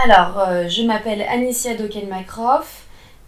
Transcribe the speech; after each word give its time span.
Alors, 0.00 0.38
euh, 0.38 0.68
je 0.68 0.82
m'appelle 0.82 1.22
Anicia 1.22 1.74
Doken-Macroff, 1.74 2.84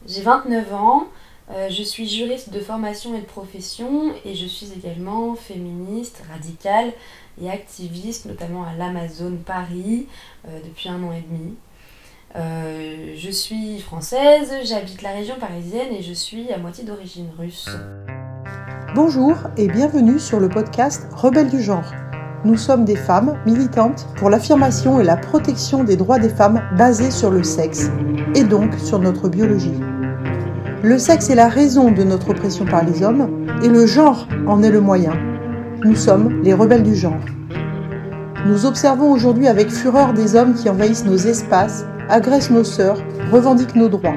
j'ai 0.06 0.22
29 0.22 0.72
ans, 0.72 1.08
euh, 1.50 1.68
je 1.68 1.82
suis 1.82 2.08
juriste 2.08 2.50
de 2.50 2.60
formation 2.60 3.12
et 3.16 3.20
de 3.20 3.26
profession 3.26 4.12
et 4.24 4.36
je 4.36 4.46
suis 4.46 4.68
également 4.76 5.34
féministe, 5.34 6.22
radicale 6.30 6.92
et 7.42 7.50
activiste, 7.50 8.26
notamment 8.26 8.62
à 8.62 8.72
l'Amazon 8.78 9.36
Paris 9.44 10.06
euh, 10.46 10.60
depuis 10.64 10.88
un 10.88 11.02
an 11.02 11.10
et 11.12 11.24
demi. 11.28 11.56
je 13.16 13.30
suis 13.32 13.80
française, 13.80 14.54
j'habite 14.62 15.02
la 15.02 15.10
région 15.10 15.34
parisienne 15.40 15.92
et 15.92 16.04
je 16.04 16.12
suis 16.12 16.52
à 16.52 16.58
moitié 16.58 16.84
d'origine 16.84 17.30
russe. 17.36 17.68
Bonjour 18.94 19.34
et 19.56 19.66
bienvenue 19.66 20.20
sur 20.20 20.38
le 20.38 20.48
podcast 20.48 21.08
Rebelles 21.16 21.50
du 21.50 21.62
genre 21.62 21.90
nous 22.44 22.56
sommes 22.56 22.84
des 22.84 22.96
femmes 22.96 23.34
militantes 23.44 24.06
pour 24.16 24.30
l'affirmation 24.30 25.00
et 25.00 25.04
la 25.04 25.16
protection 25.16 25.84
des 25.84 25.96
droits 25.96 26.18
des 26.18 26.28
femmes 26.28 26.62
basés 26.76 27.10
sur 27.10 27.30
le 27.30 27.42
sexe, 27.42 27.90
et 28.34 28.44
donc 28.44 28.74
sur 28.78 28.98
notre 28.98 29.28
biologie. 29.28 29.78
Le 30.82 30.98
sexe 30.98 31.28
est 31.28 31.34
la 31.34 31.48
raison 31.48 31.90
de 31.90 32.02
notre 32.02 32.30
oppression 32.30 32.64
par 32.64 32.84
les 32.84 33.02
hommes, 33.02 33.46
et 33.62 33.68
le 33.68 33.86
genre 33.86 34.26
en 34.46 34.62
est 34.62 34.70
le 34.70 34.80
moyen. 34.80 35.12
Nous 35.84 35.96
sommes 35.96 36.42
les 36.42 36.54
rebelles 36.54 36.82
du 36.82 36.94
genre. 36.94 37.20
Nous 38.46 38.64
observons 38.64 39.12
aujourd'hui 39.12 39.46
avec 39.46 39.70
fureur 39.70 40.14
des 40.14 40.34
hommes 40.34 40.54
qui 40.54 40.70
envahissent 40.70 41.04
nos 41.04 41.18
espaces, 41.18 41.84
agressent 42.08 42.50
nos 42.50 42.64
sœurs, 42.64 43.02
revendiquent 43.30 43.76
nos 43.76 43.90
droits. 43.90 44.16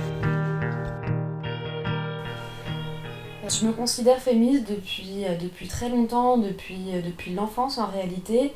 Je 3.59 3.65
me 3.65 3.73
considère 3.73 4.19
féministe 4.19 4.69
depuis, 4.69 5.25
euh, 5.25 5.35
depuis 5.35 5.67
très 5.67 5.89
longtemps, 5.89 6.37
depuis, 6.37 6.93
euh, 6.93 7.01
depuis 7.01 7.33
l'enfance 7.33 7.79
en 7.79 7.87
réalité. 7.87 8.53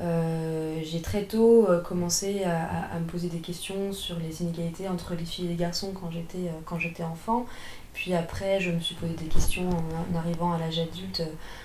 Euh, 0.00 0.80
j'ai 0.84 1.02
très 1.02 1.24
tôt 1.24 1.66
commencé 1.84 2.44
à, 2.44 2.94
à, 2.94 3.00
me 3.00 3.06
poser 3.06 3.28
des 3.28 3.40
questions 3.40 3.92
sur 3.92 4.16
les 4.20 4.42
inégalités 4.42 4.88
entre 4.88 5.14
les 5.14 5.24
filles 5.24 5.46
et 5.46 5.48
les 5.48 5.54
garçons 5.56 5.92
quand 5.92 6.10
j'étais, 6.10 6.52
quand 6.66 6.78
j'étais 6.78 7.02
enfant. 7.02 7.46
Puis 7.94 8.14
après, 8.14 8.60
je 8.60 8.70
me 8.70 8.78
suis 8.78 8.94
posé 8.94 9.14
des 9.14 9.26
questions 9.26 9.68
en, 9.68 10.16
arrivant 10.16 10.52
à 10.52 10.58
l'âge 10.58 10.78
adulte 10.78 11.24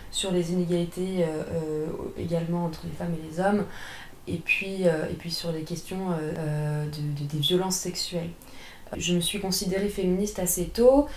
sur 0.10 0.32
les 0.32 0.52
inégalités 0.52 1.28
également 2.18 2.66
entre 2.66 2.82
les 2.86 2.92
femmes 2.92 3.14
et 3.14 3.30
les 3.30 3.40
hommes. 3.40 3.66
Et 4.28 4.38
puis, 4.38 4.82
et 4.86 5.16
puis 5.20 5.30
sur 5.30 5.52
les 5.52 5.62
questions 5.62 6.10
de, 6.10 7.26
des 7.28 7.40
violences 7.40 7.76
sexuelles. 7.76 8.32
Je 8.98 9.14
me 9.14 9.22
suis 9.22 9.40
considérée 9.40 9.90
féministe 9.90 10.40
assez 10.40 10.66
tôt 10.66 11.08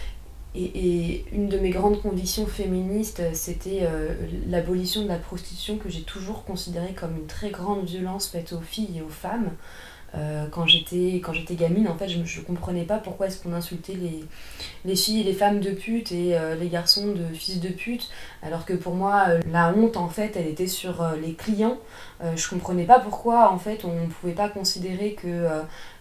et, 0.57 1.25
une 1.33 1.49
de 1.49 1.59
mes 1.59 1.71
grandes 1.71 2.01
convictions 2.01 2.47
féministes, 2.47 3.23
c'était 3.35 3.81
euh, 3.83 4.15
l'abolition 4.49 5.03
de 5.03 5.09
la 5.09 5.19
prostitution 5.19 5.77
que 5.77 5.89
j'ai 5.89 6.03
toujours 6.03 6.45
considérée 6.45 6.95
comme 6.95 7.17
une 7.17 7.27
très 7.27 7.51
grande 7.51 7.85
violence 7.85 8.29
faite 8.29 8.53
aux 8.53 8.61
filles 8.61 8.99
et 8.99 9.03
aux 9.03 9.09
femmes. 9.09 9.51
Euh, 10.15 10.47
quand 10.51 10.65
j'étais 10.67 11.21
gamine, 11.51 11.89
en 11.89 11.97
fait, 11.97 12.09
je 12.09 12.19
ne 12.19 12.45
comprenais 12.45 12.85
pas 12.85 12.97
pourquoi 12.97 13.27
est-ce 13.27 13.43
qu'on 13.43 13.53
insultait 13.53 13.95
les, 13.95 14.25
les 14.87 14.97
filles 14.97 15.21
et 15.21 15.25
les 15.25 15.35
femmes 15.35 15.61
de 15.61 15.73
pute 15.73 16.11
et 16.11 16.39
euh, 16.39 16.55
les 16.55 16.69
garçons 16.69 17.13
de 17.13 17.35
fils 17.35 17.61
de 17.61 17.69
pute, 17.69 18.09
alors 18.43 18.65
que 18.65 18.73
pour 18.73 18.95
moi, 18.95 19.27
la 19.51 19.75
honte, 19.77 19.99
en 19.99 20.09
fait, 20.09 20.37
elle 20.37 20.47
était 20.47 20.69
sur 20.69 21.05
les 21.23 21.35
clients. 21.35 21.77
je 22.35 22.49
comprenais 22.49 22.85
pas 22.85 22.99
pourquoi, 22.99 23.53
en 23.53 23.59
fait, 23.59 23.85
on 23.85 23.93
ne 23.93 24.07
pouvait 24.07 24.33
pas 24.33 24.49
considérer 24.49 25.13
que 25.13 25.49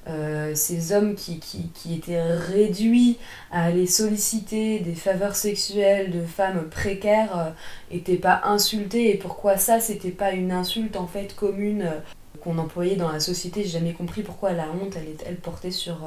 euh, 0.07 0.53
ces 0.53 0.93
hommes 0.93 1.15
qui, 1.15 1.39
qui, 1.39 1.69
qui, 1.73 1.95
étaient 1.95 2.21
réduits 2.21 3.17
à 3.51 3.63
aller 3.63 3.87
solliciter 3.87 4.79
des 4.79 4.93
faveurs 4.93 5.35
sexuelles 5.35 6.11
de 6.11 6.23
femmes 6.23 6.69
précaires 6.69 7.53
n'étaient 7.91 8.17
euh, 8.17 8.21
pas 8.21 8.41
insultés. 8.43 9.11
Et 9.11 9.17
pourquoi 9.17 9.57
ça 9.57 9.79
c'était 9.79 10.11
pas 10.11 10.33
une 10.33 10.51
insulte 10.51 10.95
en 10.95 11.07
fait 11.07 11.35
commune 11.35 11.81
euh, 11.81 11.99
qu'on 12.39 12.59
employait 12.59 12.97
dans 12.97 13.11
la 13.11 13.19
société? 13.19 13.63
J'ai 13.63 13.79
jamais 13.79 13.93
compris 13.93 14.21
pourquoi 14.21 14.51
la 14.51 14.67
honte 14.69 14.95
elle, 14.95 15.07
elle 15.25 15.37
portait 15.37 15.71
sur 15.71 15.97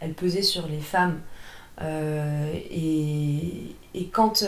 elle 0.00 0.12
pesait 0.12 0.42
sur 0.42 0.66
les 0.66 0.80
femmes. 0.80 1.20
Et, 1.82 3.74
et, 3.94 4.06
quand 4.12 4.44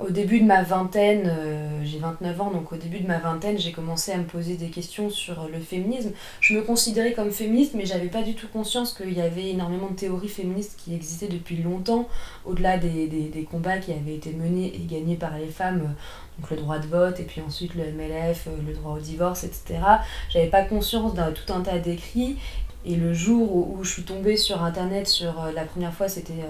au 0.00 0.10
début 0.10 0.40
de 0.40 0.44
ma 0.44 0.62
vingtaine, 0.62 1.24
euh, 1.26 1.80
j'ai 1.84 1.98
29 1.98 2.40
ans, 2.40 2.50
donc 2.50 2.72
au 2.72 2.76
début 2.76 3.00
de 3.00 3.06
ma 3.06 3.18
vingtaine, 3.18 3.58
j'ai 3.58 3.72
commencé 3.72 4.12
à 4.12 4.16
me 4.16 4.24
poser 4.24 4.56
des 4.56 4.68
questions 4.68 5.10
sur 5.10 5.48
le 5.52 5.60
féminisme. 5.60 6.10
Je 6.40 6.54
me 6.54 6.62
considérais 6.62 7.12
comme 7.12 7.30
féministe, 7.30 7.72
mais 7.74 7.86
j'avais 7.86 8.08
pas 8.08 8.22
du 8.22 8.34
tout 8.34 8.48
conscience 8.48 8.92
qu'il 8.94 9.12
y 9.12 9.20
avait 9.20 9.50
énormément 9.50 9.88
de 9.88 9.94
théories 9.94 10.28
féministes 10.28 10.78
qui 10.82 10.94
existaient 10.94 11.28
depuis 11.28 11.56
longtemps, 11.56 12.08
au-delà 12.44 12.78
des, 12.78 13.06
des, 13.06 13.42
combats 13.44 13.78
qui 13.78 13.92
avaient 13.92 14.14
été 14.14 14.32
menés 14.32 14.72
et 14.74 14.86
gagnés 14.86 15.16
par 15.16 15.36
les 15.38 15.48
femmes, 15.48 15.82
euh, 15.82 16.40
donc 16.40 16.50
le 16.50 16.56
droit 16.56 16.78
de 16.78 16.86
vote, 16.86 17.20
et 17.20 17.24
puis 17.24 17.40
ensuite 17.46 17.74
le 17.74 17.84
MLF, 17.84 18.48
euh, 18.48 18.56
le 18.66 18.72
droit 18.72 18.92
au 18.92 19.00
divorce, 19.00 19.44
etc. 19.44 19.78
J'avais 20.30 20.48
pas 20.48 20.62
conscience 20.62 21.14
d'un 21.14 21.32
tout 21.32 21.52
un 21.52 21.60
tas 21.60 21.78
d'écrits, 21.78 22.38
et 22.84 22.96
le 22.96 23.14
jour 23.14 23.54
où, 23.54 23.76
où, 23.78 23.84
je 23.84 23.92
suis 23.92 24.02
tombée 24.02 24.36
sur 24.36 24.64
Internet, 24.64 25.06
sur 25.06 25.34
la 25.54 25.64
première 25.64 25.94
fois, 25.94 26.08
c'était 26.08 26.42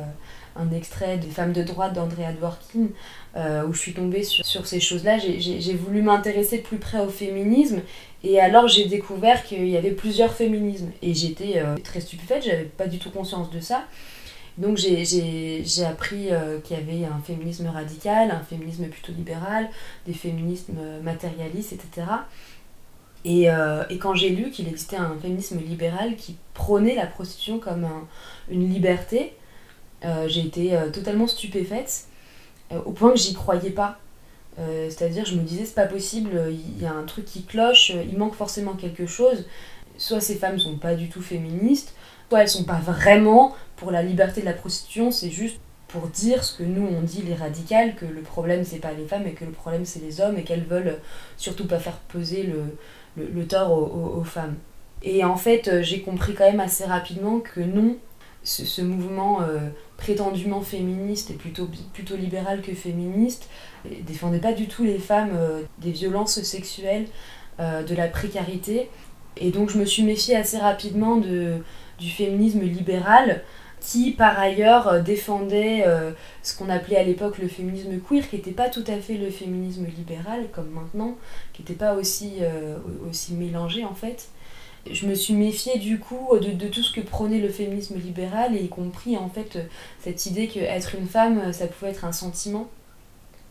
un 0.56 0.70
extrait 0.72 1.18
des 1.18 1.28
Femmes 1.28 1.52
de 1.52 1.62
droite 1.62 1.94
d'Andrea 1.94 2.32
Dworkin, 2.32 2.88
euh, 3.36 3.66
où 3.66 3.72
je 3.72 3.78
suis 3.78 3.94
tombée 3.94 4.22
sur, 4.22 4.44
sur 4.44 4.66
ces 4.66 4.80
choses-là. 4.80 5.18
J'ai 5.18 5.74
voulu 5.74 6.02
m'intéresser 6.02 6.58
de 6.58 6.62
plus 6.62 6.78
près 6.78 7.00
au 7.00 7.08
féminisme, 7.08 7.80
et 8.22 8.40
alors 8.40 8.68
j'ai 8.68 8.86
découvert 8.86 9.42
qu'il 9.44 9.68
y 9.68 9.76
avait 9.76 9.92
plusieurs 9.92 10.32
féminismes. 10.32 10.90
Et 11.00 11.14
j'étais 11.14 11.54
euh, 11.56 11.76
très 11.76 12.00
stupéfaite, 12.00 12.44
j'avais 12.44 12.64
pas 12.64 12.86
du 12.86 12.98
tout 12.98 13.10
conscience 13.10 13.50
de 13.50 13.60
ça. 13.60 13.84
Donc 14.58 14.76
j'ai 14.76 15.84
appris 15.86 16.28
euh, 16.30 16.60
qu'il 16.60 16.76
y 16.76 16.80
avait 16.80 17.06
un 17.06 17.20
féminisme 17.24 17.69
radical, 17.69 18.30
un 18.30 18.42
féminisme 18.42 18.86
plutôt 18.88 19.12
libéral, 19.12 19.70
des 20.06 20.12
féminismes 20.12 20.78
matérialistes, 21.02 21.72
etc. 21.72 22.06
Et, 23.24 23.44
et 23.44 23.98
quand 23.98 24.16
j'ai 24.16 24.30
lu 24.30 24.50
qu'il 24.50 24.66
existait 24.66 24.96
un 24.96 25.16
féminisme 25.22 25.60
libéral 25.60 26.16
qui 26.16 26.34
prônait 26.54 26.96
la 26.96 27.06
prostitution 27.06 27.60
comme 27.60 27.86
une 28.50 28.69
liberté, 28.69 29.32
j'ai 30.28 30.40
été 30.40 30.76
euh, 30.76 30.90
totalement 30.90 31.26
stupéfaite 31.26 32.06
euh, 32.72 32.80
au 32.84 32.92
point 32.92 33.10
que 33.10 33.18
j'y 33.18 33.34
croyais 33.34 33.70
pas. 33.70 33.98
C'est-à-dire, 34.90 35.24
je 35.24 35.34
me 35.34 35.42
disais, 35.42 35.64
c'est 35.64 35.74
pas 35.74 35.86
possible, 35.86 36.30
il 36.50 36.82
y 36.82 36.84
a 36.84 36.92
un 36.92 37.04
truc 37.04 37.24
qui 37.24 37.42
cloche, 37.42 37.88
il 37.90 38.18
manque 38.18 38.34
forcément 38.34 38.74
quelque 38.74 39.06
chose. 39.06 39.46
Soit 39.96 40.20
ces 40.20 40.34
femmes 40.34 40.58
sont 40.58 40.76
pas 40.76 40.94
du 40.94 41.08
tout 41.08 41.22
féministes, 41.22 41.94
soit 42.28 42.42
elles 42.42 42.50
sont 42.50 42.64
pas 42.64 42.78
vraiment 42.78 43.54
pour 43.76 43.90
la 43.90 44.02
liberté 44.02 44.42
de 44.42 44.46
la 44.46 44.52
prostitution, 44.52 45.10
c'est 45.10 45.30
juste 45.30 45.56
pour 45.88 46.08
dire 46.08 46.44
ce 46.44 46.58
que 46.58 46.64
nous 46.64 46.86
on 46.86 47.00
dit 47.00 47.22
les 47.22 47.34
radicales, 47.34 47.94
que 47.94 48.04
le 48.04 48.20
problème 48.20 48.62
c'est 48.62 48.78
pas 48.78 48.92
les 48.92 49.06
femmes 49.06 49.26
et 49.26 49.32
que 49.32 49.46
le 49.46 49.52
problème 49.52 49.86
c'est 49.86 50.00
les 50.00 50.20
hommes 50.20 50.36
et 50.36 50.42
qu'elles 50.42 50.64
veulent 50.64 50.98
surtout 51.38 51.66
pas 51.66 51.78
faire 51.78 51.96
peser 51.96 52.42
le, 52.42 52.76
le, 53.16 53.46
tort 53.46 53.72
aux, 53.72 54.24
femmes. 54.24 54.56
Et 55.02 55.24
en 55.24 55.36
fait, 55.36 55.82
j'ai 55.82 56.02
compris 56.02 56.34
quand 56.34 56.44
même 56.44 56.60
assez 56.60 56.84
rapidement 56.84 57.40
que 57.40 57.60
non, 57.60 57.96
ce 58.44 58.82
mouvement 58.82 59.40
prétendument 60.02 60.62
féministe 60.62 61.30
et 61.30 61.34
plutôt, 61.34 61.68
plutôt 61.92 62.16
libéral 62.16 62.60
que 62.60 62.74
féministe, 62.74 63.48
défendait 64.00 64.40
pas 64.40 64.52
du 64.52 64.66
tout 64.66 64.82
les 64.82 64.98
femmes 64.98 65.30
euh, 65.36 65.62
des 65.78 65.92
violences 65.92 66.42
sexuelles, 66.42 67.06
euh, 67.60 67.84
de 67.84 67.94
la 67.94 68.08
précarité. 68.08 68.90
Et 69.36 69.52
donc 69.52 69.70
je 69.70 69.78
me 69.78 69.84
suis 69.84 70.02
méfiée 70.02 70.34
assez 70.34 70.58
rapidement 70.58 71.16
de, 71.16 71.58
du 72.00 72.10
féminisme 72.10 72.62
libéral 72.62 73.44
qui 73.81 74.10
par 74.10 74.40
ailleurs 74.40 74.88
euh, 74.88 75.00
défendait 75.00 75.84
ce 76.43 76.56
qu'on 76.56 76.69
appelait 76.69 76.96
à 76.96 77.04
l'époque 77.04 77.38
le 77.38 77.46
féminisme 77.46 78.00
queer, 78.00 78.28
qui 78.28 78.37
n'était 78.37 78.50
pas 78.50 78.70
tout 78.70 78.84
à 78.88 78.96
fait 78.96 79.14
le 79.14 79.31
féminisme 79.31 79.87
libéral 79.87 80.49
comme 80.52 80.70
maintenant, 80.70 81.16
qui 81.52 81.62
n'était 81.62 81.75
pas 81.75 81.94
aussi, 81.94 82.38
aussi 83.08 83.34
mélangé 83.34 83.84
en 83.84 83.94
fait 83.94 84.28
je 84.90 85.06
me 85.06 85.14
suis 85.14 85.34
méfiée 85.34 85.79
du 85.79 85.99
coup 85.99 86.29
de, 86.40 86.50
de, 86.50 86.69
tout 86.69 86.82
ce 86.82 86.93
que 86.93 87.00
prônait 87.00 87.38
le 87.38 87.49
féminisme 87.49 87.96
libéral 87.99 88.56
et 88.56 88.62
y 88.62 88.69
compris 88.69 89.17
en 89.17 89.29
fait 89.29 89.58
cette 90.00 90.26
idée 90.26 90.49
qu'être 90.49 90.94
une 90.94 91.06
femme 91.06 91.52
ça 91.52 91.67
pouvait 91.67 91.90
être 91.90 92.05
un 92.05 92.12
sentiment. 92.12 92.69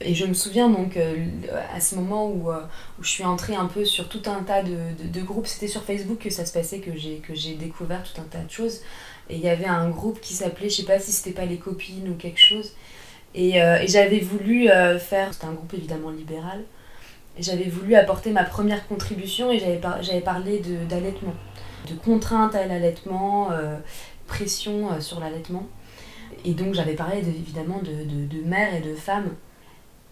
Et 0.04 0.16
je 0.16 0.26
me 0.26 0.34
souviens 0.34 0.70
donc 0.70 0.98
euh, 0.98 1.16
à 1.76 1.80
ce 1.80 1.96
moment 1.96 2.28
où, 2.28 2.52
euh, 2.52 2.62
où, 3.00 3.04
je 3.04 3.10
suis 3.10 3.24
entrée 3.24 3.56
un 3.56 3.68
peu 3.68 3.86
sur 3.86 4.10
tout 4.10 4.22
un 4.26 4.44
tas 4.44 4.64
de, 4.64 4.78
de, 5.04 5.22
groupes, 5.22 5.48
c'était 5.48 5.68
sur 5.68 5.84
Facebook 5.84 6.20
que 6.20 6.30
ça 6.30 6.46
se 6.46 6.54
passait, 6.54 6.80
que 6.80 6.92
j'ai 6.96 7.56
découvert 7.56 8.04
tout 8.04 8.20
un 8.20 8.26
tas 8.26 8.44
de 8.44 8.52
choses. 8.52 8.82
Et 9.30 9.36
il 9.36 9.42
y 9.42 9.50
avait 9.50 9.66
un 9.66 9.90
groupe 9.90 10.20
qui 10.22 10.34
s'appelait, 10.34 10.70
je 10.70 10.78
sais 10.78 10.86
pas 10.86 11.00
si 11.00 11.12
c'était 11.12 11.32
pas 11.32 11.46
les 11.46 11.58
copines 11.58 12.10
ou 12.10 12.16
quelque 12.16 12.40
chose. 12.40 12.72
Et, 13.34 13.62
euh, 13.62 13.82
et 13.82 13.88
j'avais 13.88 14.20
voulu 14.20 14.68
faire, 15.00 15.34
c'était 15.34 15.46
un 15.46 15.54
groupe 15.54 15.74
évidemment 15.74 16.10
libéral, 16.10 16.64
j'avais 17.40 17.70
voulu 17.70 17.96
apporter 17.96 18.32
ma 18.32 18.44
première 18.44 18.88
contribution 18.88 19.52
et 19.52 19.60
j'avais, 19.60 19.78
par, 19.78 20.00
parlé 20.24 20.62
d'allaitement, 20.90 21.34
de, 21.90 21.96
contraintes 21.96 22.56
à 22.56 22.66
l'allaitement, 22.66 23.50
pression 24.28 25.00
sur 25.00 25.20
l'allaitement. 25.20 25.68
Et 26.46 26.54
donc 26.54 26.74
j'avais 26.74 26.94
parlé 26.94 27.20
évidemment 27.20 27.80
de, 27.80 28.04
de, 28.04 28.26
de 28.26 28.44
mère 28.48 28.74
et 28.74 28.82
de 28.82 28.96
femme 28.96 29.32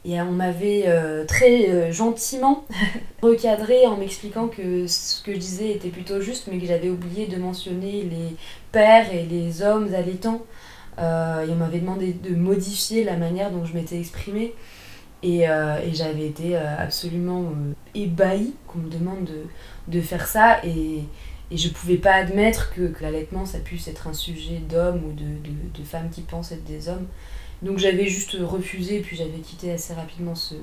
et 0.06 0.22
on 0.22 0.32
m'avait 0.32 0.84
euh, 0.88 1.26
très 1.26 1.70
euh, 1.70 1.92
gentiment 1.92 2.66
recadré 3.22 3.86
en 3.86 3.98
m'expliquant 3.98 4.48
que 4.48 4.88
ce 4.88 5.22
que 5.22 5.34
je 5.34 5.40
disais 5.40 5.72
était 5.72 5.90
plutôt 5.90 6.22
juste, 6.22 6.48
mais 6.50 6.58
que 6.58 6.66
j'avais 6.66 6.90
oublié 6.90 7.28
de 7.28 7.36
mentionner 7.36 8.04
les 8.04 8.36
pères 8.72 9.14
et 9.14 9.26
les 9.26 9.62
hommes 9.62 9.94
allaitants. 9.94 10.42
Euh, 11.00 11.46
et 11.46 11.52
on 11.52 11.56
m'avait 11.56 11.80
demandé 11.80 12.14
de 12.14 12.36
modifier 12.36 13.04
la 13.04 13.18
manière 13.18 13.52
dont 13.52 13.66
je 13.66 13.74
m'étais 13.74 14.00
exprimée. 14.00 14.54
Et, 15.22 15.42
et 15.42 15.94
j'avais 15.94 16.28
été 16.28 16.56
absolument 16.56 17.52
ébahie 17.94 18.54
qu'on 18.68 18.80
me 18.80 18.90
demande 18.90 19.26
de, 19.26 19.44
de, 19.90 20.02
faire 20.02 20.28
ça. 20.28 20.64
Et, 20.66 21.04
et 21.52 21.58
je 21.58 21.70
pouvais 21.70 21.98
pas 21.98 22.14
admettre 22.14 22.72
que, 22.74 22.88
que 22.88 23.04
l'allaitement, 23.04 23.46
ça 23.46 23.60
puisse 23.60 23.88
être 23.88 24.08
un 24.08 24.14
sujet 24.14 24.60
d'hommes 24.70 25.04
ou 25.06 25.14
de, 25.14 25.80
de, 25.80 25.84
femmes 25.84 26.10
qui 26.12 26.22
pensent 26.22 26.52
être 26.52 26.64
des 26.64 26.90
hommes. 26.90 27.08
Donc 27.62 27.80
j'avais 27.80 28.08
juste 28.08 28.38
refusé, 28.40 29.00
puis 29.00 29.18
j'avais 29.18 29.40
quitté 29.40 29.72
assez 29.72 29.94
rapidement 29.94 30.36
ce, 30.36 30.56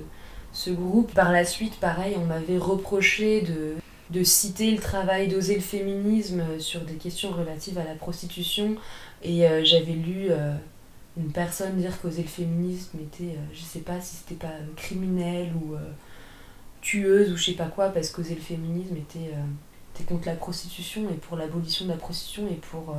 ce 0.52 0.70
groupe. 0.70 1.12
Par 1.12 1.32
la 1.32 1.44
suite, 1.44 1.78
pareil, 1.80 2.14
on 2.16 2.24
m'avait 2.24 2.58
reproché 2.58 3.42
de, 3.42 3.74
de 4.10 4.22
citer 4.22 4.70
le 4.70 4.78
travail 4.78 5.26
d'oser 5.28 5.56
le 5.56 5.60
féminisme 5.60 6.42
sur 6.58 6.82
des 6.82 6.94
questions 6.94 7.30
relatives 7.30 7.78
à 7.78 7.84
la 7.84 7.94
prostitution. 7.94 8.76
Et 9.24 9.46
euh, 9.46 9.64
j'avais 9.64 9.92
lu 9.92 10.28
euh, 10.30 10.54
une 11.16 11.32
personne 11.32 11.76
dire 11.76 12.00
qu'oser 12.00 12.22
le 12.22 12.28
féminisme 12.28 12.98
était, 13.00 13.34
euh, 13.34 13.46
je 13.52 13.62
sais 13.62 13.80
pas 13.80 14.00
si 14.00 14.16
c'était 14.16 14.34
pas 14.34 14.52
criminel 14.76 15.52
ou 15.54 15.76
tueuse 16.80 17.32
ou 17.32 17.36
je 17.36 17.44
sais 17.44 17.56
pas 17.56 17.66
quoi, 17.66 17.88
parce 17.88 18.10
qu'oser 18.10 18.34
le 18.34 18.40
féminisme 18.40 18.96
était, 18.96 19.32
était 19.94 20.04
contre 20.04 20.26
la 20.26 20.34
prostitution 20.34 21.08
et 21.10 21.14
pour 21.14 21.36
l'abolition 21.36 21.86
de 21.86 21.90
la 21.90 21.96
prostitution 21.96 22.46
et 22.48 22.56
pour 22.56 22.94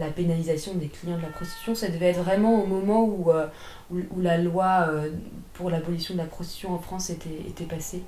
la 0.00 0.08
pénalisation 0.08 0.74
des 0.74 0.88
clients 0.88 1.18
de 1.18 1.22
la 1.22 1.28
prostitution, 1.28 1.74
ça 1.74 1.88
devait 1.88 2.06
être 2.06 2.22
vraiment 2.22 2.62
au 2.62 2.66
moment 2.66 3.04
où, 3.04 3.30
euh, 3.30 3.46
où, 3.90 4.20
la 4.20 4.38
loi 4.38 4.88
euh, 4.88 5.10
pour 5.52 5.70
l'abolition 5.70 6.14
de 6.14 6.18
la 6.18 6.24
prostitution 6.24 6.74
en 6.74 6.78
France 6.78 7.10
était, 7.10 7.42
était 7.46 7.64
passée. 7.64 8.02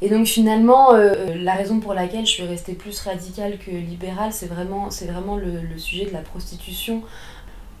Et 0.00 0.08
donc 0.08 0.26
finalement, 0.26 0.94
euh, 0.94 1.34
la 1.34 1.54
raison 1.54 1.80
pour 1.80 1.92
laquelle 1.92 2.24
je 2.24 2.32
suis 2.32 2.44
restée 2.44 2.74
plus 2.74 2.98
radicale 3.00 3.58
que 3.58 3.70
libérale, 3.70 4.32
c'est 4.32 4.46
vraiment, 4.46 4.90
c'est 4.90 5.06
vraiment 5.06 5.36
le, 5.36 5.60
sujet 5.76 6.06
de 6.06 6.12
la 6.12 6.20
prostitution 6.20 7.02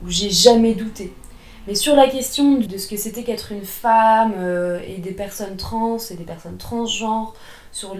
où 0.02 0.08
j'ai 0.08 0.30
jamais 0.30 0.74
douté. 0.74 1.12
Mais 1.66 1.74
sur 1.74 1.94
la 1.94 2.08
question 2.08 2.58
de 2.58 2.78
ce 2.78 2.86
que 2.86 2.96
c'était 2.96 3.24
qu'être 3.24 3.52
une 3.52 3.64
femme 3.64 4.32
et 4.86 4.98
des 4.98 5.10
personnes 5.10 5.56
trans 5.56 5.98
et 5.98 6.14
des 6.14 6.24
personnes 6.24 6.56
transgenres, 6.56 7.34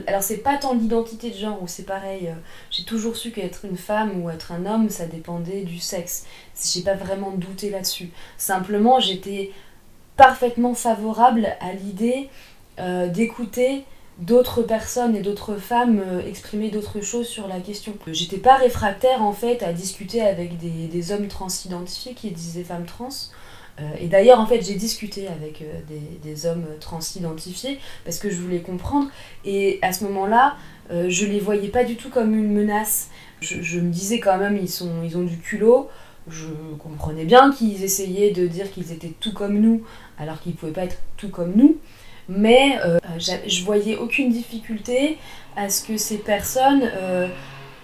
alors 0.06 0.22
c'est 0.22 0.38
pas 0.38 0.56
tant 0.56 0.74
l'identité 0.74 1.30
de 1.30 1.36
genre 1.36 1.62
où 1.62 1.66
c'est 1.66 1.84
pareil, 1.84 2.28
euh, 2.28 2.34
j'ai 2.70 2.84
toujours 2.84 3.16
su 3.16 3.30
qu'être 3.30 3.64
une 3.64 3.76
femme 3.76 4.22
ou 4.22 4.30
être 4.30 4.52
un 4.52 4.66
homme, 4.66 4.90
ça 4.90 5.06
dépendait 5.06 5.62
du 5.62 5.78
sexe. 5.78 6.26
J'ai 6.62 6.82
pas 6.82 6.94
vraiment 6.94 7.30
douté 7.32 7.70
là-dessus. 7.70 8.10
Simplement, 8.36 9.00
j'étais 9.00 9.52
parfaitement 10.16 10.74
favorable 10.74 11.48
à 11.60 11.72
l'idée 11.72 12.28
euh, 12.78 13.08
d'écouter 13.08 13.84
d'autres 14.18 14.62
personnes 14.62 15.14
et 15.14 15.20
d'autres 15.20 15.56
femmes 15.56 16.02
euh, 16.04 16.26
exprimer 16.26 16.70
d'autres 16.70 17.00
choses 17.00 17.26
sur 17.26 17.46
la 17.46 17.60
question. 17.60 17.94
J'étais 18.08 18.38
pas 18.38 18.56
réfractaire 18.56 19.22
en 19.22 19.32
fait 19.32 19.62
à 19.62 19.72
discuter 19.72 20.20
avec 20.22 20.58
des, 20.58 20.88
des 20.88 21.12
hommes 21.12 21.28
transidentifiés 21.28 22.14
qui 22.14 22.30
disaient 22.30 22.64
femmes 22.64 22.86
trans 22.86 23.08
euh, 23.80 23.84
et 24.00 24.08
d'ailleurs, 24.08 24.40
en 24.40 24.46
fait, 24.46 24.60
j'ai 24.60 24.74
discuté 24.74 25.28
avec 25.28 25.62
euh, 25.62 25.80
des, 25.86 26.28
des, 26.28 26.46
hommes 26.46 26.66
transidentifiés 26.80 27.78
parce 28.04 28.18
que 28.18 28.28
je 28.28 28.34
voulais 28.34 28.58
comprendre. 28.58 29.08
Et 29.44 29.78
à 29.82 29.92
ce 29.92 30.02
moment-là, 30.02 30.56
je 30.90 31.26
les 31.26 31.38
voyais 31.38 31.68
pas 31.68 31.84
du 31.84 31.94
tout 31.94 32.08
comme 32.08 32.34
une 32.34 32.52
menace. 32.52 33.10
Je, 33.40 33.62
je, 33.62 33.78
me 33.78 33.90
disais 33.90 34.18
quand 34.18 34.36
même, 34.36 34.56
ils, 34.56 34.68
sont, 34.68 35.04
ils 35.04 35.16
ont 35.16 35.22
du 35.22 35.36
culot. 35.36 35.88
Je 36.28 36.48
comprenais 36.80 37.24
bien 37.24 37.52
qu'ils 37.52 37.84
essayaient 37.84 38.32
de 38.32 38.48
dire 38.48 38.68
qu'ils 38.72 38.90
étaient 38.90 39.12
tout 39.20 39.32
comme 39.32 39.60
nous, 39.60 39.84
alors 40.18 40.40
qu'ils 40.40 40.56
pouvaient 40.56 40.72
pas 40.72 40.84
être 40.84 40.98
tout 41.16 41.28
comme 41.28 41.52
nous. 41.54 41.76
Mais 42.28 42.78
euh, 42.84 42.98
je 43.18 43.64
voyais 43.64 43.96
aucune 43.96 44.30
difficulté 44.30 45.18
à 45.56 45.68
ce 45.68 45.82
que 45.84 45.96
ces 45.96 46.18
personnes 46.18 46.82
euh, 46.96 47.28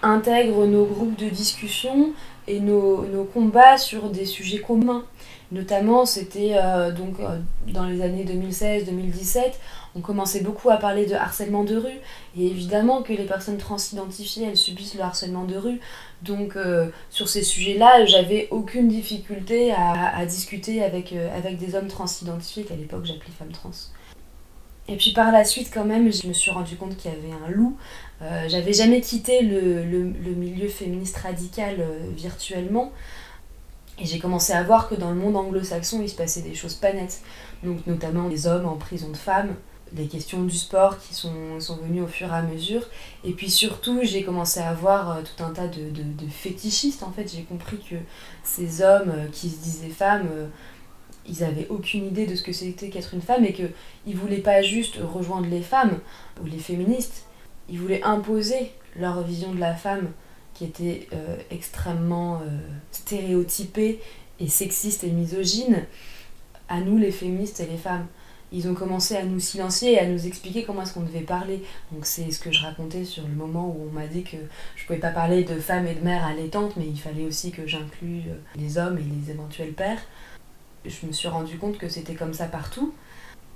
intègrent 0.01 0.65
nos 0.65 0.85
groupes 0.85 1.17
de 1.17 1.29
discussion 1.29 2.13
et 2.47 2.59
nos, 2.59 3.05
nos 3.05 3.23
combats 3.23 3.77
sur 3.77 4.09
des 4.09 4.25
sujets 4.25 4.59
communs. 4.59 5.03
Notamment, 5.51 6.05
c'était 6.05 6.55
euh, 6.55 6.91
donc 6.91 7.19
euh, 7.19 7.39
dans 7.67 7.85
les 7.85 8.01
années 8.01 8.25
2016-2017, 8.25 9.53
on 9.95 10.01
commençait 10.01 10.41
beaucoup 10.41 10.69
à 10.71 10.77
parler 10.77 11.05
de 11.05 11.13
harcèlement 11.13 11.63
de 11.63 11.77
rue. 11.77 11.99
Et 12.37 12.47
évidemment 12.47 13.03
que 13.03 13.13
les 13.13 13.25
personnes 13.25 13.57
transidentifiées, 13.57 14.47
elles 14.47 14.57
subissent 14.57 14.95
le 14.95 15.01
harcèlement 15.01 15.45
de 15.45 15.55
rue. 15.55 15.79
Donc 16.23 16.55
euh, 16.55 16.89
sur 17.09 17.29
ces 17.29 17.43
sujets-là, 17.43 18.05
j'avais 18.05 18.47
aucune 18.49 18.87
difficulté 18.87 19.71
à, 19.71 20.17
à 20.17 20.25
discuter 20.25 20.83
avec, 20.83 21.13
euh, 21.13 21.35
avec 21.37 21.57
des 21.57 21.75
hommes 21.75 21.87
transidentifiés 21.87 22.63
qu'à 22.63 22.75
l'époque 22.75 23.05
j'appelais 23.05 23.31
femmes 23.37 23.51
trans. 23.51 23.69
Et 24.87 24.97
puis 24.97 25.13
par 25.13 25.31
la 25.31 25.43
suite, 25.43 25.71
quand 25.73 25.85
même, 25.85 26.11
je 26.13 26.27
me 26.27 26.33
suis 26.33 26.51
rendu 26.51 26.75
compte 26.75 26.95
qu'il 26.95 27.11
y 27.11 27.13
avait 27.13 27.33
un 27.45 27.49
loup. 27.49 27.75
Euh, 28.21 28.47
J'avais 28.47 28.73
jamais 28.73 29.01
quitté 29.01 29.41
le, 29.41 29.83
le, 29.83 30.31
milieu 30.35 30.67
féministe 30.67 31.17
radical 31.17 31.83
virtuellement. 32.15 32.91
Et 33.99 34.05
j'ai 34.05 34.19
commencé 34.19 34.53
à 34.53 34.61
voir 34.63 34.89
que 34.89 34.95
dans 34.95 35.09
le 35.09 35.15
monde 35.15 35.37
anglo-saxon, 35.37 36.01
il 36.01 36.09
se 36.09 36.15
passait 36.15 36.41
des 36.41 36.53
choses 36.53 36.75
pas 36.75 36.93
nettes. 36.93 37.21
Donc 37.63 37.87
notamment 37.87 38.27
les 38.27 38.45
hommes 38.45 38.65
en 38.65 38.75
prison 38.75 39.09
de 39.09 39.17
femmes, 39.17 39.55
les 39.95 40.07
questions 40.07 40.43
du 40.43 40.55
sport 40.55 40.97
qui 40.99 41.13
sont, 41.13 41.59
sont 41.59 41.77
venues 41.77 42.01
au 42.01 42.07
fur 42.07 42.27
et 42.27 42.35
à 42.35 42.41
mesure. 42.41 42.83
Et 43.23 43.31
puis 43.31 43.49
surtout, 43.49 43.99
j'ai 44.03 44.23
commencé 44.23 44.59
à 44.59 44.73
voir 44.73 45.11
euh, 45.11 45.21
tout 45.21 45.43
un 45.43 45.51
tas 45.51 45.67
de, 45.67 45.89
de, 45.89 46.03
de 46.03 46.29
fétichistes. 46.29 47.03
En 47.03 47.11
fait, 47.11 47.31
j'ai 47.33 47.43
compris 47.43 47.77
que 47.77 47.95
ces 48.43 48.81
hommes 48.81 49.11
euh, 49.15 49.27
qui 49.31 49.49
se 49.49 49.61
disaient 49.61 49.89
femmes, 49.89 50.27
euh, 50.31 50.47
ils 51.27 51.43
avaient 51.43 51.67
aucune 51.69 52.05
idée 52.05 52.25
de 52.25 52.35
ce 52.35 52.43
que 52.43 52.53
c'était 52.53 52.89
qu'être 52.89 53.13
une 53.13 53.21
femme 53.21 53.45
et 53.45 53.53
qu'ils 53.53 54.15
voulaient 54.15 54.37
pas 54.37 54.61
juste 54.61 54.97
rejoindre 55.01 55.47
les 55.47 55.61
femmes 55.61 55.99
ou 56.41 56.45
les 56.45 56.59
féministes, 56.59 57.25
ils 57.69 57.79
voulaient 57.79 58.03
imposer 58.03 58.71
leur 58.95 59.21
vision 59.23 59.53
de 59.53 59.59
la 59.59 59.75
femme 59.75 60.09
qui 60.53 60.63
était 60.63 61.07
euh, 61.13 61.35
extrêmement 61.51 62.37
euh, 62.37 62.57
stéréotypée 62.91 63.99
et 64.39 64.47
sexiste 64.47 65.03
et 65.03 65.11
misogyne, 65.11 65.83
à 66.69 66.79
nous 66.79 66.97
les 66.97 67.11
féministes 67.11 67.59
et 67.59 67.65
les 67.65 67.77
femmes. 67.77 68.07
Ils 68.51 68.67
ont 68.69 68.73
commencé 68.73 69.15
à 69.17 69.25
nous 69.25 69.39
silencier 69.39 69.93
et 69.93 69.99
à 69.99 70.07
nous 70.07 70.27
expliquer 70.27 70.63
comment 70.63 70.83
est-ce 70.83 70.93
qu'on 70.93 71.01
devait 71.01 71.21
parler. 71.21 71.63
Donc 71.91 72.05
c'est 72.05 72.31
ce 72.31 72.39
que 72.39 72.51
je 72.51 72.61
racontais 72.61 73.03
sur 73.03 73.23
le 73.23 73.33
moment 73.33 73.67
où 73.67 73.87
on 73.89 73.91
m'a 73.91 74.07
dit 74.07 74.23
que 74.23 74.37
je 74.75 74.85
pouvais 74.85 74.99
pas 74.99 75.09
parler 75.09 75.43
de 75.43 75.59
femmes 75.59 75.87
et 75.87 75.95
de 75.95 76.01
mères 76.01 76.25
allaitantes, 76.25 76.77
mais 76.77 76.85
il 76.85 76.99
fallait 76.99 77.25
aussi 77.25 77.51
que 77.51 77.67
j'inclue 77.67 78.21
euh, 78.29 78.35
les 78.55 78.77
hommes 78.77 78.97
et 78.97 79.03
les 79.03 79.31
éventuels 79.31 79.73
pères. 79.73 80.01
Je 80.87 81.05
me 81.05 81.11
suis 81.11 81.27
rendu 81.27 81.57
compte 81.57 81.77
que 81.77 81.89
c'était 81.89 82.15
comme 82.15 82.33
ça 82.33 82.45
partout. 82.45 82.93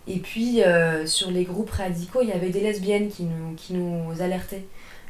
Et 0.07 0.19
puis 0.19 0.63
euh, 0.63 1.05
sur 1.05 1.29
les 1.29 1.43
groupes 1.43 1.69
radicaux, 1.69 2.21
il 2.21 2.29
y 2.29 2.33
avait 2.33 2.49
des 2.49 2.61
lesbiennes 2.61 3.09
qui 3.09 3.23
nous, 3.23 3.53
qui 3.55 3.73
nous 3.73 4.21
alertaient, 4.21 4.65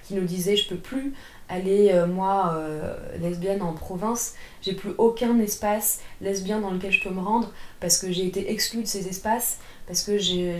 qui 0.05 0.13
nous 0.13 0.25
disaient 0.25 0.57
je 0.57 0.67
peux 0.67 0.77
plus 0.77 1.13
aller, 1.47 1.89
euh, 1.91 2.05
moi, 2.05 2.53
euh, 2.57 2.95
lesbienne 3.19 3.61
en 3.61 3.73
province, 3.73 4.35
j'ai 4.61 4.73
plus 4.73 4.91
aucun 4.97 5.39
espace 5.39 6.01
lesbien 6.21 6.59
dans 6.59 6.69
lequel 6.69 6.91
je 6.91 7.01
peux 7.01 7.13
me 7.13 7.21
rendre 7.21 7.51
parce 7.79 7.97
que 7.97 8.11
j'ai 8.11 8.25
été 8.27 8.51
exclue 8.51 8.83
de 8.83 8.87
ces 8.87 9.07
espaces, 9.07 9.59
parce 9.87 10.03
que 10.03 10.19
j'ai 10.19 10.59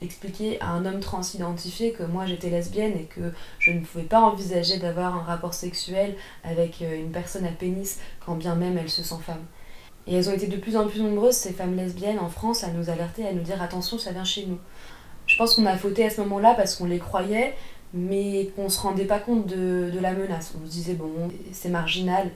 expliqué 0.00 0.60
à 0.60 0.70
un 0.70 0.84
homme 0.84 1.00
transidentifié 1.00 1.92
que 1.92 2.02
moi 2.02 2.26
j'étais 2.26 2.50
lesbienne 2.50 2.94
et 2.98 3.04
que 3.04 3.32
je 3.60 3.70
ne 3.70 3.80
pouvais 3.80 4.04
pas 4.04 4.22
envisager 4.22 4.78
d'avoir 4.78 5.14
un 5.14 5.22
rapport 5.22 5.54
sexuel 5.54 6.16
avec 6.42 6.80
une 6.80 7.12
personne 7.12 7.44
à 7.44 7.52
pénis 7.52 8.00
quand 8.24 8.34
bien 8.34 8.56
même 8.56 8.78
elle 8.78 8.90
se 8.90 9.04
sent 9.04 9.22
femme. 9.24 9.44
Et 10.06 10.14
elles 10.14 10.28
ont 10.28 10.32
été 10.32 10.46
de 10.46 10.56
plus 10.56 10.76
en 10.76 10.86
plus 10.86 11.00
nombreuses, 11.02 11.34
ces 11.34 11.52
femmes 11.52 11.76
lesbiennes 11.76 12.18
en 12.18 12.28
France, 12.28 12.62
à 12.64 12.68
nous 12.68 12.90
alerter, 12.90 13.26
à 13.26 13.32
nous 13.32 13.42
dire 13.42 13.60
attention, 13.60 13.98
ça 13.98 14.12
vient 14.12 14.24
chez 14.24 14.46
nous. 14.46 14.58
Je 15.26 15.36
pense 15.36 15.56
qu'on 15.56 15.66
a 15.66 15.76
fauté 15.76 16.04
à 16.04 16.10
ce 16.10 16.20
moment-là 16.20 16.54
parce 16.54 16.76
qu'on 16.76 16.86
les 16.86 16.98
croyait, 16.98 17.54
mais 17.92 18.50
qu'on 18.54 18.68
se 18.68 18.80
rendait 18.80 19.04
pas 19.04 19.18
compte 19.18 19.46
de, 19.46 19.90
de, 19.92 19.98
la 19.98 20.12
menace. 20.12 20.54
On 20.62 20.64
se 20.64 20.70
disait, 20.70 20.94
bon, 20.94 21.10
c'est 21.52 21.70
marginal. 21.70 22.30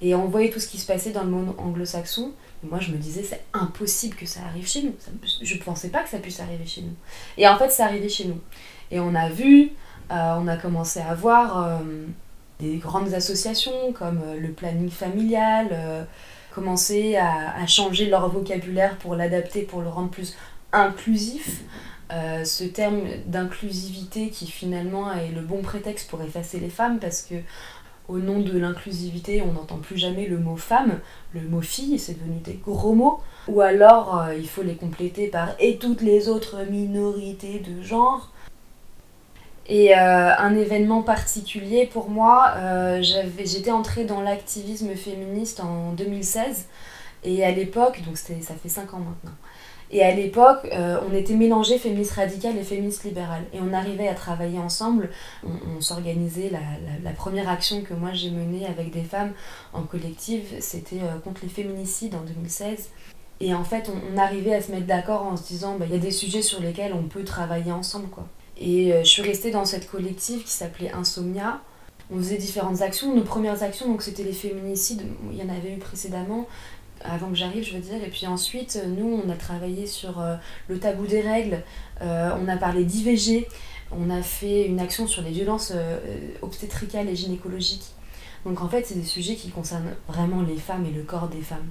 Et 0.00 0.14
on 0.14 0.26
voyait 0.26 0.50
tout 0.50 0.60
ce 0.60 0.68
qui 0.68 0.78
se 0.78 0.86
passait 0.86 1.10
dans 1.10 1.24
le 1.24 1.30
monde 1.30 1.54
anglo-saxon. 1.58 2.32
Moi, 2.62 2.78
je 2.80 2.92
me 2.92 2.96
disais, 2.96 3.22
c'est 3.22 3.42
impossible 3.52 4.16
que 4.16 4.26
ça 4.26 4.40
arrive 4.48 4.68
chez 4.68 4.82
nous. 4.82 4.94
Je 5.42 5.54
ne 5.54 5.60
pensais 5.60 5.88
pas 5.88 6.02
que 6.02 6.08
ça 6.08 6.18
puisse 6.18 6.38
arriver 6.38 6.66
chez 6.66 6.82
nous. 6.82 6.94
Et 7.36 7.48
en 7.48 7.58
fait, 7.58 7.70
ça 7.70 7.86
arrivait 7.86 8.08
chez 8.08 8.26
nous. 8.26 8.38
Et 8.90 9.00
on 9.00 9.14
a 9.14 9.28
vu, 9.28 9.72
euh, 10.10 10.34
on 10.40 10.46
a 10.46 10.56
commencé 10.56 11.00
à 11.00 11.14
voir 11.14 11.64
euh, 11.64 11.78
des 12.60 12.76
grandes 12.76 13.12
associations 13.12 13.92
comme 13.92 14.20
euh, 14.24 14.38
le 14.38 14.52
planning 14.52 14.90
familial, 14.90 16.06
commencer 16.58 17.16
à, 17.16 17.66
changer 17.66 18.06
leur 18.06 18.28
vocabulaire 18.28 18.96
pour 18.96 19.14
l'adapter, 19.14 19.62
pour 19.62 19.80
le 19.80 19.88
rendre 19.88 20.10
plus 20.10 20.36
inclusif. 20.72 21.62
Euh, 22.10 22.44
ce 22.44 22.64
terme 22.64 23.02
d'inclusivité 23.26 24.30
qui 24.30 24.50
finalement 24.50 25.12
est 25.12 25.30
le 25.30 25.42
bon 25.42 25.60
prétexte 25.60 26.08
pour 26.08 26.22
effacer 26.22 26.58
les 26.58 26.70
femmes 26.70 26.98
parce 26.98 27.20
que 27.20 27.34
au 28.08 28.18
nom 28.18 28.40
de 28.40 28.58
l'inclusivité, 28.58 29.42
on 29.42 29.52
n'entend 29.52 29.76
plus 29.76 29.98
jamais 29.98 30.26
le 30.26 30.38
mot 30.38 30.56
femme, 30.56 30.98
le 31.34 31.42
mot 31.42 31.60
fille, 31.60 31.98
c'est 31.98 32.14
devenu 32.14 32.40
des 32.40 32.54
gros 32.54 32.94
mots. 32.94 33.20
Ou 33.48 33.60
alors, 33.60 34.18
euh, 34.18 34.34
il 34.34 34.48
faut 34.48 34.62
les 34.62 34.76
compléter 34.76 35.28
par 35.28 35.50
et 35.60 35.76
toutes 35.76 36.00
les 36.00 36.28
autres 36.28 36.56
minorités 36.70 37.60
de 37.60 37.82
genre. 37.82 38.32
Et 39.68 39.94
euh, 39.94 40.34
un 40.36 40.56
événement 40.56 41.02
particulier 41.02 41.84
pour 41.84 42.08
moi, 42.08 42.54
euh, 42.56 43.02
j'étais 43.02 43.70
entrée 43.70 44.04
dans 44.04 44.22
l'activisme 44.22 44.94
féministe 44.94 45.60
en 45.60 45.92
2016. 45.92 46.66
Et 47.24 47.44
à 47.44 47.50
l'époque, 47.50 48.00
donc 48.06 48.16
ça 48.16 48.54
fait 48.62 48.68
5 48.68 48.94
ans 48.94 49.00
maintenant, 49.00 49.36
et 49.90 50.04
à 50.04 50.14
l'époque, 50.14 50.68
euh, 50.72 51.00
on 51.08 51.14
était 51.14 51.34
mélangés 51.34 51.78
féministes 51.78 52.12
radicales 52.12 52.56
et 52.56 52.62
féministes 52.62 53.04
libérales. 53.04 53.44
Et 53.52 53.58
on 53.60 53.72
arrivait 53.72 54.06
à 54.06 54.14
travailler 54.14 54.58
ensemble. 54.58 55.10
On, 55.44 55.80
s'organisait. 55.80 56.50
La, 57.02 57.10
première 57.12 57.48
action 57.48 57.82
que 57.82 57.94
moi 57.94 58.10
j'ai 58.12 58.30
menée 58.30 58.66
avec 58.66 58.90
des 58.92 59.02
femmes 59.02 59.32
en 59.72 59.82
collectif, 59.82 60.42
c'était 60.60 61.00
contre 61.24 61.40
les 61.42 61.48
féminicides 61.48 62.14
en 62.14 62.20
2016. 62.20 62.90
Et 63.40 63.54
en 63.54 63.64
fait, 63.64 63.90
on, 64.12 64.18
arrivait 64.18 64.54
à 64.54 64.60
se 64.60 64.70
mettre 64.70 64.86
d'accord 64.86 65.22
en 65.22 65.36
se 65.36 65.46
disant, 65.48 65.76
bah, 65.78 65.86
il 65.88 65.92
y 65.92 65.98
a 65.98 66.00
des 66.00 66.10
sujets 66.10 66.42
sur 66.42 66.60
lesquels 66.60 66.92
on 66.92 67.04
peut 67.04 67.24
travailler 67.24 67.72
ensemble. 67.72 68.08
quoi. 68.08 68.26
Et 68.60 68.92
euh, 68.92 69.00
je 69.04 69.08
suis 69.08 69.22
restée 69.22 69.50
dans 69.50 69.64
cette 69.64 69.90
collective 69.90 70.42
qui 70.44 70.50
s'appelait 70.50 70.90
Insomnia. 70.92 71.60
On 72.10 72.16
faisait 72.16 72.38
différentes 72.38 72.80
actions. 72.80 73.14
Nos 73.14 73.22
premières 73.22 73.62
actions, 73.62 73.86
donc 73.86 74.02
c'était 74.02 74.24
les 74.24 74.32
féminicides. 74.32 75.02
Il 75.30 75.36
y 75.36 75.42
en 75.42 75.48
avait 75.48 75.74
eu 75.74 75.78
précédemment, 75.78 76.48
avant 77.04 77.28
que 77.28 77.34
j'arrive, 77.34 77.64
je 77.64 77.74
veux 77.74 77.80
dire. 77.80 78.02
Et 78.02 78.08
puis 78.08 78.26
ensuite, 78.26 78.80
nous, 78.86 79.22
on 79.24 79.28
a 79.30 79.36
travaillé 79.36 79.86
sur 79.86 80.20
euh, 80.20 80.36
le 80.68 80.78
tabou 80.78 81.06
des 81.06 81.20
règles, 81.20 81.62
euh, 82.02 82.30
on 82.40 82.48
a 82.48 82.56
parlé 82.56 82.84
d'IVG, 82.84 83.46
on 83.92 84.10
a 84.10 84.22
fait 84.22 84.66
une 84.66 84.80
action 84.80 85.06
sur 85.06 85.22
les 85.22 85.30
violences 85.30 85.72
euh, 85.74 85.98
obstétricales 86.42 87.08
et 87.08 87.16
gynécologiques. 87.16 87.86
Donc 88.44 88.60
en 88.60 88.68
fait, 88.68 88.86
c'est 88.86 88.94
des 88.94 89.04
sujets 89.04 89.34
qui 89.34 89.50
concernent 89.50 89.94
vraiment 90.08 90.42
les 90.42 90.56
femmes 90.56 90.86
et 90.86 90.90
le 90.90 91.02
corps 91.02 91.28
des 91.28 91.42
femmes. 91.42 91.68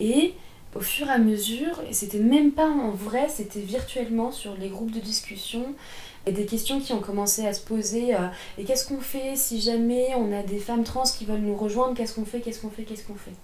Et 0.00 0.34
au 0.76 0.80
fur 0.80 1.08
et 1.08 1.10
à 1.10 1.18
mesure, 1.18 1.82
et 1.88 1.92
c'était 1.92 2.18
même 2.18 2.52
pas 2.52 2.68
en 2.68 2.90
vrai, 2.90 3.28
c'était 3.28 3.60
virtuellement 3.60 4.32
sur 4.32 4.54
les 4.56 4.68
groupes 4.68 4.90
de 4.90 5.00
discussion, 5.00 5.74
et 6.26 6.32
des 6.32 6.46
questions 6.46 6.80
qui 6.80 6.92
ont 6.92 7.00
commencé 7.00 7.46
à 7.46 7.52
se 7.52 7.60
poser. 7.60 8.16
et 8.58 8.64
qu'est-ce 8.64 8.88
qu'on 8.88 9.00
fait 9.00 9.36
si 9.36 9.60
jamais 9.60 10.08
on 10.16 10.32
a 10.32 10.42
des 10.42 10.58
femmes 10.58 10.82
trans 10.82 11.04
qui 11.04 11.24
veulent 11.24 11.40
nous 11.40 11.56
rejoindre 11.56 11.94
Qu'est-ce 11.94 12.14
qu'on 12.14 12.24
fait 12.24 12.40
Qu'est-ce 12.40 12.60
qu'on 12.60 12.70
fait 12.70 12.82
Qu'est-ce 12.82 13.04
qu'on 13.04 13.14
fait? 13.14 13.34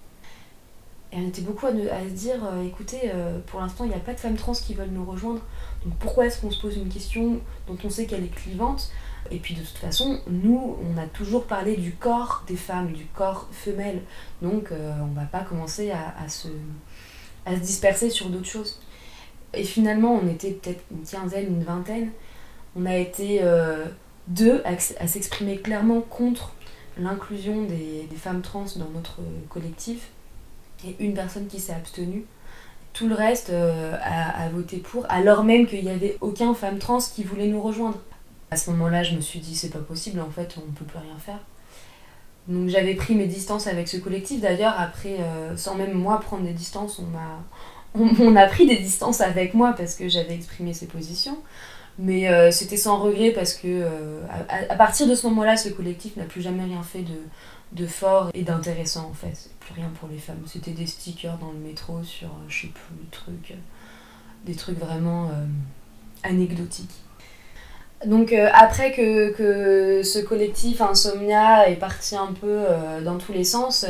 Et 1.12 1.16
on 1.18 1.28
était 1.28 1.42
beaucoup 1.42 1.66
à, 1.66 1.72
se 1.72 2.14
dire, 2.14 2.42
euh, 2.42 2.66
écoutez, 2.66 3.10
euh, 3.14 3.38
pour 3.46 3.60
l'instant, 3.60 3.84
il 3.84 3.88
n'y 3.88 3.94
a 3.94 4.00
pas 4.00 4.14
de 4.14 4.20
femmes 4.20 4.36
trans 4.36 4.54
qui 4.54 4.72
veulent 4.72 4.90
nous 4.90 5.04
rejoindre. 5.04 5.42
Donc 5.84 5.94
pourquoi 5.98 6.26
est-ce 6.26 6.40
qu'on 6.40 6.50
se 6.50 6.60
pose 6.60 6.76
une 6.76 6.88
question 6.88 7.38
dont 7.68 7.76
on 7.84 7.90
sait 7.90 8.06
qu'elle 8.06 8.24
est 8.24 8.34
clivante? 8.34 8.90
Et 9.30 9.38
puis 9.38 9.54
de 9.54 9.60
toute 9.60 9.76
façon, 9.76 10.20
nous, 10.26 10.76
on 10.82 10.96
a 10.96 11.06
toujours 11.06 11.44
parlé 11.44 11.76
du 11.76 11.92
corps 11.92 12.44
des 12.46 12.56
femmes, 12.56 12.92
du 12.92 13.04
corps 13.04 13.46
femelle. 13.52 14.00
Donc 14.40 14.72
euh, 14.72 14.92
on 15.02 15.12
va 15.12 15.26
pas 15.26 15.40
commencer 15.40 15.90
à, 15.90 16.28
se, 16.28 16.48
à 17.46 17.56
se 17.56 17.60
disperser 17.60 18.10
sur 18.10 18.28
d'autres 18.28 18.46
choses. 18.46 18.80
Et 19.54 19.64
finalement, 19.64 20.18
on 20.22 20.28
était 20.28 20.52
peut-être 20.52 20.82
une 20.90 21.04
quinzaine, 21.04 21.46
une 21.46 21.64
vingtaine. 21.64 22.10
On 22.74 22.86
a 22.86 22.96
été 22.96 23.42
deux 24.28 24.62
à, 24.64 24.78
s'exprimer 25.06 25.58
clairement 25.58 26.00
contre 26.00 26.54
l'inclusion 26.96 27.64
des 27.64 28.16
femmes 28.16 28.40
trans 28.40 28.64
dans 28.76 28.88
notre 28.88 29.18
collectif 29.50 30.08
et 30.86 30.96
une 30.98 31.14
personne 31.14 31.46
qui 31.46 31.60
s'est 31.60 31.72
abstenue. 31.72 32.24
Tout 32.92 33.08
le 33.08 33.14
reste 33.14 33.50
euh, 33.50 33.96
a, 34.02 34.48
voté 34.50 34.78
pour, 34.78 35.06
alors 35.10 35.44
même 35.44 35.66
qu'il 35.66 35.82
n'y 35.82 35.90
avait 35.90 36.18
aucun 36.20 36.52
femme 36.54 36.78
trans 36.78 36.98
qui 36.98 37.24
voulait 37.24 37.46
nous 37.46 37.60
rejoindre. 37.60 37.98
À 38.50 38.56
ce 38.56 38.70
moment-là, 38.70 39.02
je 39.02 39.16
me 39.16 39.20
suis 39.20 39.38
dit, 39.38 39.56
c'est 39.56 39.70
pas 39.70 39.78
possible, 39.78 40.20
en 40.20 40.30
fait, 40.30 40.56
on 40.62 40.66
ne 40.66 40.72
peut 40.72 40.84
plus 40.84 40.98
rien 40.98 41.16
faire. 41.18 41.38
Donc 42.48 42.68
j'avais 42.68 42.94
pris 42.94 43.14
mes 43.14 43.26
distances 43.26 43.66
avec 43.66 43.88
ce 43.88 43.96
collectif. 43.96 44.40
D'ailleurs, 44.40 44.74
après, 44.78 45.16
euh, 45.20 45.56
sans 45.56 45.74
même 45.74 45.92
moi 45.92 46.20
prendre 46.20 46.44
des 46.44 46.52
distances, 46.52 47.00
on 47.00 47.16
a, 47.16 48.04
on, 48.20 48.36
a 48.36 48.46
pris 48.46 48.66
des 48.66 48.78
distances 48.78 49.20
avec 49.20 49.54
moi 49.54 49.74
parce 49.76 49.94
que 49.94 50.08
j'avais 50.08 50.34
exprimé 50.34 50.74
ces 50.74 50.86
positions. 50.86 51.38
Mais 51.98 52.28
euh, 52.28 52.50
c'était 52.50 52.78
sans 52.78 52.98
regret 52.98 53.30
parce 53.32 53.52
que 53.52 53.86
à, 54.48 54.76
partir 54.76 55.06
de 55.06 55.14
ce 55.14 55.26
moment-là, 55.26 55.56
ce 55.56 55.68
collectif 55.68 56.16
n'a 56.16 56.24
plus 56.24 56.40
jamais 56.40 56.64
rien 56.64 56.82
fait 56.82 57.02
de, 57.02 57.18
de 57.72 57.86
fort 57.86 58.30
et 58.34 58.42
d'intéressant 58.42 59.08
en 59.10 59.14
fait. 59.14 59.50
Plus 59.60 59.74
rien 59.74 59.90
pour 59.98 60.08
les 60.08 60.18
femmes. 60.18 60.42
C'était 60.46 60.72
des 60.72 60.86
stickers 60.86 61.38
dans 61.38 61.52
le 61.52 61.58
métro 61.58 62.02
sur, 62.02 62.28
euh, 62.28 62.48
je 62.48 62.62
sais 62.62 62.68
plus, 62.68 63.06
trucs, 63.10 63.52
euh, 63.52 63.60
des 64.44 64.54
trucs 64.54 64.78
vraiment 64.78 65.28
euh, 65.28 65.46
anecdotiques. 66.22 67.01
Donc 68.06 68.32
après 68.32 68.92
que, 68.92 70.02
ce 70.02 70.18
collectif 70.18 70.80
Insomnia 70.80 71.68
est 71.68 71.76
parti 71.76 72.16
un 72.16 72.32
peu 72.40 72.64
dans 73.04 73.18
tous 73.18 73.32
les 73.32 73.44
sens, 73.44 73.86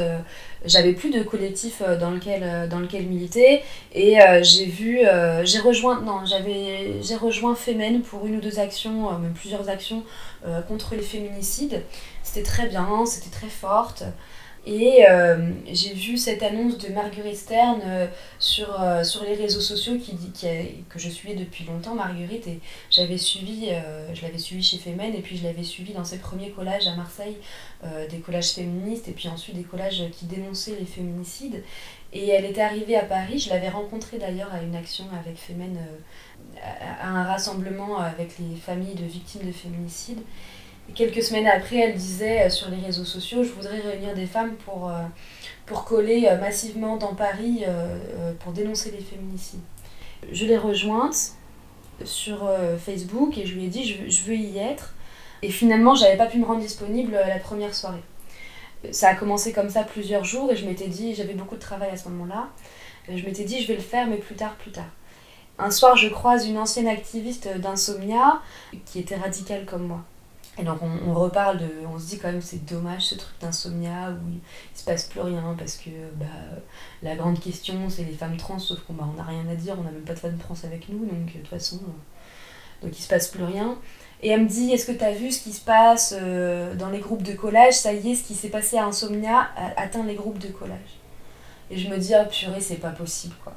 j'avais 0.64 0.92
plus 0.92 1.10
de 1.10 1.22
collectif 1.22 1.82
dans 2.00 2.10
lequel, 2.10 2.68
dans 2.68 2.78
militer 2.78 3.62
et 3.94 4.18
j'ai 4.42 4.66
vu, 4.66 5.00
j'ai 5.44 5.58
rejoint, 5.60 6.02
non, 6.02 6.20
j'ai 6.26 7.16
rejoint 7.16 7.54
Femen 7.54 8.02
pour 8.02 8.26
une 8.26 8.36
ou 8.36 8.40
deux 8.40 8.58
actions, 8.58 9.18
même 9.18 9.32
plusieurs 9.32 9.68
actions 9.68 10.02
contre 10.68 10.94
les 10.94 11.02
féminicides. 11.02 11.82
C'était 12.22 12.46
très 12.46 12.68
bien, 12.68 13.06
c'était 13.06 13.30
très 13.30 13.48
forte. 13.48 14.04
Et 14.64 15.04
euh, 15.08 15.50
j'ai 15.72 15.92
vu 15.92 16.16
cette 16.16 16.40
annonce 16.44 16.78
de 16.78 16.92
Marguerite 16.92 17.36
Stern 17.36 17.80
euh, 17.84 18.06
sur, 18.38 18.80
euh, 18.80 19.02
sur 19.02 19.24
les 19.24 19.34
réseaux 19.34 19.60
sociaux 19.60 19.98
qui, 19.98 20.16
qui 20.16 20.46
que 20.88 21.00
je 21.00 21.08
suivais 21.08 21.34
depuis 21.34 21.64
longtemps, 21.64 21.96
Marguerite, 21.96 22.46
et 22.46 22.60
j'avais 22.88 23.18
suivi, 23.18 23.70
je 24.14 24.22
l'avais 24.22 24.38
suivi 24.38 24.62
chez 24.62 24.78
Femen, 24.78 25.14
et 25.14 25.20
puis 25.20 25.36
je 25.36 25.42
l'avais 25.42 25.64
suivi 25.64 25.92
dans 25.92 26.04
ses 26.04 26.18
premiers 26.18 26.50
collages 26.50 26.86
à 26.86 26.94
Marseille, 26.94 27.36
des 28.10 28.18
collages 28.18 28.50
féministes, 28.50 29.08
et 29.08 29.12
puis 29.12 29.28
ensuite 29.28 29.56
des 29.56 29.62
collages 29.62 30.02
qui 30.12 30.26
dénonçaient 30.26 30.76
les 30.78 30.86
féminicides. 30.86 31.62
Et 32.12 32.28
elle 32.28 32.44
était 32.44 32.60
arrivée 32.60 32.96
à 32.96 33.04
Paris, 33.04 33.38
je 33.38 33.50
l'avais 33.50 33.70
rencontrée 33.70 34.18
d'ailleurs 34.18 34.52
à 34.52 34.62
une 34.62 34.76
action 34.76 35.04
avec 35.18 35.38
Femen, 35.38 35.78
à 37.00 37.08
un 37.08 37.24
rassemblement 37.24 37.98
avec 37.98 38.38
les 38.38 38.56
familles 38.56 38.94
de 38.94 39.04
victimes 39.04 39.46
de 39.46 39.52
féminicides 39.52 40.22
quelques 40.94 41.22
semaines 41.22 41.46
après, 41.46 41.76
elle 41.76 41.94
disait 41.94 42.46
euh, 42.46 42.50
sur 42.50 42.70
les 42.70 42.78
réseaux 42.78 43.04
sociaux, 43.04 43.44
je 43.44 43.50
voudrais 43.50 43.80
réunir 43.80 44.14
des 44.14 44.26
femmes 44.26 44.54
pour, 44.64 44.88
euh, 44.88 45.02
pour 45.66 45.84
coller 45.84 46.26
euh, 46.26 46.38
massivement 46.38 46.96
dans 46.96 47.14
Paris 47.14 47.64
pour 48.40 48.52
dénoncer 48.52 48.90
les 48.90 49.00
féminicides. 49.00 49.60
Je 50.30 50.46
l'ai 50.46 50.56
rejointe 50.56 51.32
sur 52.04 52.48
Facebook 52.78 53.36
et 53.38 53.46
je 53.46 53.54
lui 53.54 53.64
ai 53.64 53.68
dit 53.68 53.84
je, 54.08 54.22
veux 54.22 54.36
y 54.36 54.58
être. 54.58 54.94
Et 55.42 55.50
finalement, 55.50 55.94
j'avais 55.94 56.16
pas 56.16 56.26
pu 56.26 56.38
me 56.38 56.44
rendre 56.44 56.60
disponible 56.60 57.12
la 57.12 57.38
première 57.38 57.74
soirée. 57.74 58.02
Ça 58.90 59.08
a 59.08 59.14
commencé 59.14 59.52
comme 59.52 59.68
ça 59.68 59.82
plusieurs 59.82 60.24
jours 60.24 60.50
et 60.50 60.56
je 60.56 60.66
m'étais 60.66 60.88
dit, 60.88 61.14
j'avais 61.14 61.34
beaucoup 61.34 61.56
de 61.56 61.60
travail 61.60 61.90
à 61.90 61.96
ce 61.96 62.08
moment-là, 62.08 62.48
je 63.08 63.24
m'étais 63.24 63.44
dit 63.44 63.60
je 63.60 63.68
vais 63.68 63.74
le 63.74 63.80
faire 63.80 64.06
mais 64.06 64.16
plus 64.16 64.36
tard, 64.36 64.54
plus 64.54 64.70
tard. 64.70 64.90
Un 65.58 65.70
soir, 65.70 65.96
je 65.96 66.08
croise 66.08 66.46
une 66.46 66.58
ancienne 66.58 66.88
activiste 66.88 67.48
d'insomnia 67.58 68.40
qui 68.86 68.98
était 69.00 69.16
radicale 69.16 69.64
comme 69.64 69.86
moi 69.86 70.04
et 70.58 70.64
donc 70.64 70.80
on, 70.82 71.14
reparle 71.14 71.58
de, 71.58 71.68
on 71.86 71.98
se 71.98 72.08
dit 72.08 72.18
quand 72.18 72.30
même 72.30 72.42
c'est 72.42 72.66
dommage 72.66 73.06
ce 73.06 73.14
truc 73.14 73.34
d'insomnia 73.40 74.10
où 74.10 74.30
il, 74.30 74.78
se 74.78 74.84
passe 74.84 75.04
plus 75.04 75.20
rien 75.20 75.54
parce 75.56 75.78
que 75.78 75.88
bah, 76.16 76.26
la 77.02 77.16
grande 77.16 77.40
question 77.40 77.88
c'est 77.88 78.04
les 78.04 78.12
femmes 78.12 78.36
trans 78.36 78.58
sauf 78.58 78.80
qu'on 78.80 78.92
bah, 78.92 79.08
n'a 79.16 79.22
rien 79.22 79.48
à 79.50 79.54
dire, 79.54 79.76
on 79.78 79.82
n'a 79.82 79.90
même 79.90 80.02
pas 80.02 80.12
de 80.12 80.18
femmes 80.18 80.36
trans 80.36 80.56
avec 80.64 80.90
nous 80.90 81.06
donc 81.06 81.26
de 81.26 81.38
toute 81.38 81.48
façon 81.48 81.76
euh, 81.76 82.86
donc 82.86 82.98
il 82.98 83.02
se 83.02 83.08
passe 83.08 83.28
plus 83.28 83.44
rien. 83.44 83.78
Et 84.22 84.28
elle 84.28 84.42
me 84.42 84.48
dit 84.48 84.72
est-ce 84.72 84.86
que 84.86 84.92
tu 84.92 85.18
vu 85.18 85.32
ce 85.32 85.42
qui 85.42 85.52
se 85.52 85.60
passe 85.60 86.14
euh, 86.16 86.74
dans 86.74 86.90
les 86.90 87.00
groupes 87.00 87.22
de 87.22 87.32
collage? 87.32 87.74
Ça 87.74 87.92
y 87.92 88.12
est, 88.12 88.14
ce 88.14 88.24
qui 88.24 88.34
s'est 88.34 88.50
passé 88.50 88.76
à 88.76 88.84
Insomnia 88.84 89.48
atteint 89.76 90.04
les 90.04 90.14
groupes 90.14 90.38
de 90.38 90.48
collage. 90.48 91.00
Et 91.70 91.78
je 91.78 91.88
me 91.88 91.96
dis 91.96 92.14
ah 92.14 92.24
purée 92.24 92.60
c'est 92.60 92.76
pas 92.76 92.90
possible 92.90 93.34
quoi. 93.42 93.54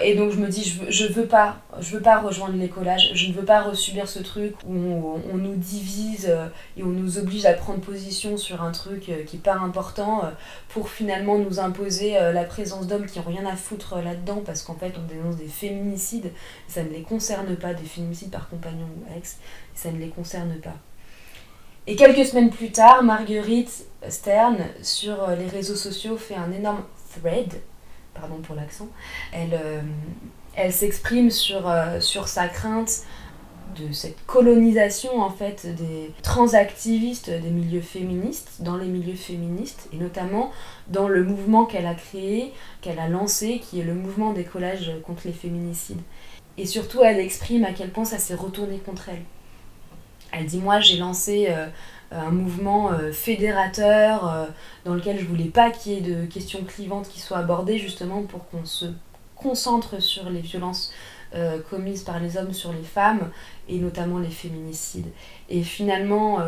Et 0.00 0.14
donc 0.14 0.30
je 0.30 0.36
me 0.36 0.48
dis, 0.48 0.62
je 0.62 0.78
veux, 0.78 0.90
je 0.90 1.06
veux 1.06 1.26
pas, 1.26 1.56
je 1.80 1.96
veux 1.96 2.02
pas 2.02 2.20
rejoindre 2.20 2.56
les 2.56 2.68
collages, 2.68 3.10
je 3.12 3.26
ne 3.26 3.32
veux 3.32 3.44
pas 3.44 3.62
resubir 3.62 4.08
ce 4.08 4.20
truc 4.20 4.54
où 4.64 4.72
on, 4.72 5.36
nous 5.36 5.56
divise 5.56 6.26
euh, 6.30 6.46
et 6.76 6.84
on 6.84 6.90
nous 6.90 7.18
oblige 7.18 7.44
à 7.44 7.54
prendre 7.54 7.80
position 7.80 8.36
sur 8.36 8.62
un 8.62 8.70
truc 8.70 9.08
euh, 9.08 9.24
qui 9.24 9.36
est 9.36 9.48
important 9.48 10.24
euh, 10.24 10.28
pour 10.68 10.90
finalement 10.90 11.38
nous 11.38 11.58
imposer 11.58 12.12
la 12.12 12.44
présence 12.44 12.86
d'hommes 12.86 13.06
qui 13.06 13.18
n'ont 13.18 13.24
rien 13.24 13.44
à 13.44 13.56
foutre 13.56 13.96
là-dedans 13.96 14.42
parce 14.46 14.62
qu'en 14.62 14.76
fait 14.76 14.94
on 14.96 15.06
dénonce 15.12 15.36
des 15.36 15.48
féminicides, 15.48 16.30
ça 16.68 16.84
ne 16.84 16.90
les 16.90 17.02
concerne 17.02 17.56
pas, 17.56 17.74
des 17.74 17.84
féminicides 17.84 18.30
par 18.30 18.48
compagnon 18.48 18.86
ou 18.96 19.18
ex, 19.18 19.38
ça 19.74 19.90
ne 19.90 19.98
les 19.98 20.08
concerne 20.08 20.54
pas. 20.62 20.76
Et 21.88 21.96
quelques 21.96 22.26
semaines 22.26 22.50
plus 22.50 22.70
tard, 22.70 23.02
Marguerite 23.02 23.86
Stern, 24.08 24.58
sur 24.82 25.26
les 25.30 25.48
réseaux 25.48 25.74
sociaux, 25.74 26.16
fait 26.16 26.36
un 26.36 26.52
énorme 26.52 26.84
thread 27.12 27.60
pardon 28.20 28.36
pour 28.36 28.54
l'accent, 28.54 28.88
elle, 29.32 29.54
euh, 29.54 29.80
elle 30.54 30.72
s'exprime 30.72 31.30
sur, 31.30 31.68
euh, 31.68 32.00
sur 32.00 32.28
sa 32.28 32.48
crainte 32.48 33.02
de 33.78 33.92
cette 33.92 34.24
colonisation 34.26 35.20
en 35.20 35.30
fait 35.30 35.66
des 35.76 36.10
transactivistes 36.22 37.30
des 37.30 37.50
milieux 37.50 37.80
féministes, 37.80 38.56
dans 38.60 38.76
les 38.76 38.86
milieux 38.86 39.14
féministes, 39.14 39.88
et 39.92 39.96
notamment 39.96 40.50
dans 40.88 41.08
le 41.08 41.22
mouvement 41.24 41.64
qu'elle 41.64 41.86
a 41.86 41.94
créé, 41.94 42.52
qu'elle 42.80 42.98
a 42.98 43.08
lancé, 43.08 43.60
qui 43.60 43.80
est 43.80 43.84
le 43.84 43.94
mouvement 43.94 44.32
des 44.32 44.44
collages 44.44 44.92
contre 45.04 45.22
les 45.26 45.32
féminicides. 45.32 46.00
Et 46.58 46.66
surtout, 46.66 47.02
elle 47.02 47.20
exprime 47.20 47.64
à 47.64 47.72
quel 47.72 47.90
point 47.90 48.04
ça 48.04 48.18
s'est 48.18 48.34
retourné 48.34 48.78
contre 48.78 49.08
elle. 49.08 49.22
Elle 50.32 50.46
dit, 50.46 50.58
moi 50.58 50.80
j'ai 50.80 50.96
lancé... 50.98 51.46
Euh, 51.48 51.68
un 52.12 52.30
mouvement 52.30 52.90
fédérateur 53.12 54.48
dans 54.84 54.94
lequel 54.94 55.18
je 55.18 55.24
voulais 55.24 55.44
pas 55.44 55.70
qu'il 55.70 55.92
y 55.92 55.96
ait 55.96 56.00
de 56.00 56.26
questions 56.26 56.64
clivantes 56.64 57.08
qui 57.08 57.20
soient 57.20 57.38
abordées 57.38 57.78
justement 57.78 58.22
pour 58.22 58.48
qu'on 58.48 58.64
se 58.64 58.86
concentre 59.36 60.02
sur 60.02 60.28
les 60.28 60.40
violences 60.40 60.92
commises 61.70 62.02
par 62.02 62.18
les 62.18 62.36
hommes 62.36 62.52
sur 62.52 62.72
les 62.72 62.82
femmes 62.82 63.30
et 63.68 63.78
notamment 63.78 64.18
les 64.18 64.30
féminicides. 64.30 65.10
Et 65.48 65.62
finalement, 65.62 66.38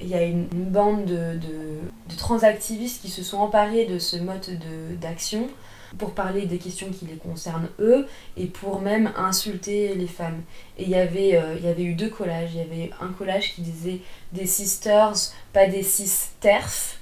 il 0.00 0.08
y 0.08 0.14
a 0.14 0.22
une, 0.22 0.46
bande 0.46 1.04
de, 1.04 1.34
de, 1.38 2.16
transactivistes 2.16 3.02
qui 3.02 3.10
se 3.10 3.22
sont 3.22 3.38
emparés 3.38 3.86
de 3.86 3.98
ce 3.98 4.16
mode 4.16 4.46
d'action 5.00 5.48
pour 5.98 6.14
parler 6.14 6.46
des 6.46 6.58
questions 6.58 6.90
qui 6.90 7.06
les 7.06 7.16
concernent 7.16 7.68
eux 7.78 8.06
et 8.36 8.46
pour 8.46 8.80
même 8.80 9.12
insulter 9.16 9.94
les 9.94 10.06
femmes. 10.06 10.42
Et 10.78 10.84
il 10.84 10.90
y 10.90 10.94
avait, 10.94 11.36
euh, 11.36 11.78
eu 11.78 11.94
deux 11.94 12.10
collages. 12.10 12.50
Il 12.52 12.58
y 12.58 12.60
avait 12.60 12.90
un 13.00 13.08
collage 13.08 13.54
qui 13.54 13.62
disait 13.62 14.00
des 14.32 14.46
sisters, 14.46 15.14
pas 15.52 15.66
des 15.66 15.82
cis 15.82 16.30
terfs. 16.40 16.98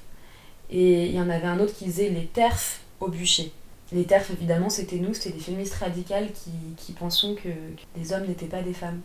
Et 0.71 1.07
il 1.07 1.15
y 1.15 1.21
en 1.21 1.31
avait 1.31 1.47
un 1.47 1.61
autre 1.61 1.75
qui 1.75 1.87
disait 1.87 2.09
les 2.09 2.27
terfs 2.27 2.81
au 3.01 3.09
bûcher. 3.09 3.53
Les 3.93 4.05
terfs, 4.05 4.31
évidemment, 4.31 4.69
c'était 4.69 4.97
nous, 4.97 5.15
c'était 5.15 5.37
des 5.37 5.41
féministes 5.43 5.75
radicales 5.75 6.29
qui, 6.33 6.51
qui 6.77 6.93
que, 6.93 7.49
que 7.49 7.49
les 7.97 8.13
hommes 8.13 8.27
n'étaient 8.27 8.47
pas 8.47 8.63
des 8.63 8.75
femmes. 8.75 9.01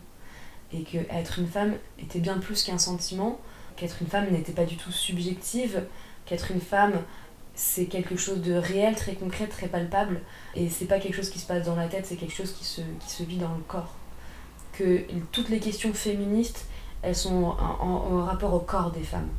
Et 0.73 0.83
que 0.83 0.97
être 1.09 1.39
une 1.39 1.47
femme 1.47 1.75
était 1.99 2.19
bien 2.19 2.39
plus 2.39 2.63
qu'un 2.63 2.79
sentiment, 2.79 3.39
qu'être 3.75 3.97
une 4.01 4.07
femme 4.07 4.29
n'était 4.31 4.51
pas 4.51 4.65
du 4.65 4.75
tout 4.75 4.91
subjective, 4.91 5.83
qu'être 6.25 6.51
une 6.51 6.61
femme 6.61 7.01
c'est 7.55 7.85
quelque 7.85 8.15
chose 8.15 8.41
de 8.41 8.53
réel, 8.53 8.95
très 8.95 9.13
concret, 9.13 9.47
très 9.47 9.67
palpable. 9.67 10.21
Et 10.55 10.69
c'est 10.69 10.85
pas 10.85 10.99
quelque 10.99 11.15
chose 11.15 11.29
qui 11.29 11.39
se 11.39 11.47
passe 11.47 11.65
dans 11.65 11.75
la 11.75 11.87
tête, 11.87 12.05
c'est 12.05 12.15
quelque 12.15 12.33
chose 12.33 12.51
qui 12.53 12.65
se, 12.65 12.81
qui 12.99 13.09
se 13.09 13.23
vit 13.23 13.37
dans 13.37 13.53
le 13.53 13.63
corps. 13.67 13.95
Que 14.73 15.03
toutes 15.31 15.49
les 15.49 15.59
questions 15.59 15.93
féministes, 15.93 16.65
elles 17.03 17.15
sont 17.15 17.43
en, 17.43 18.23
rapport 18.23 18.53
au 18.53 18.59
corps 18.59 18.91
des 18.91 19.03
femmes. 19.03 19.29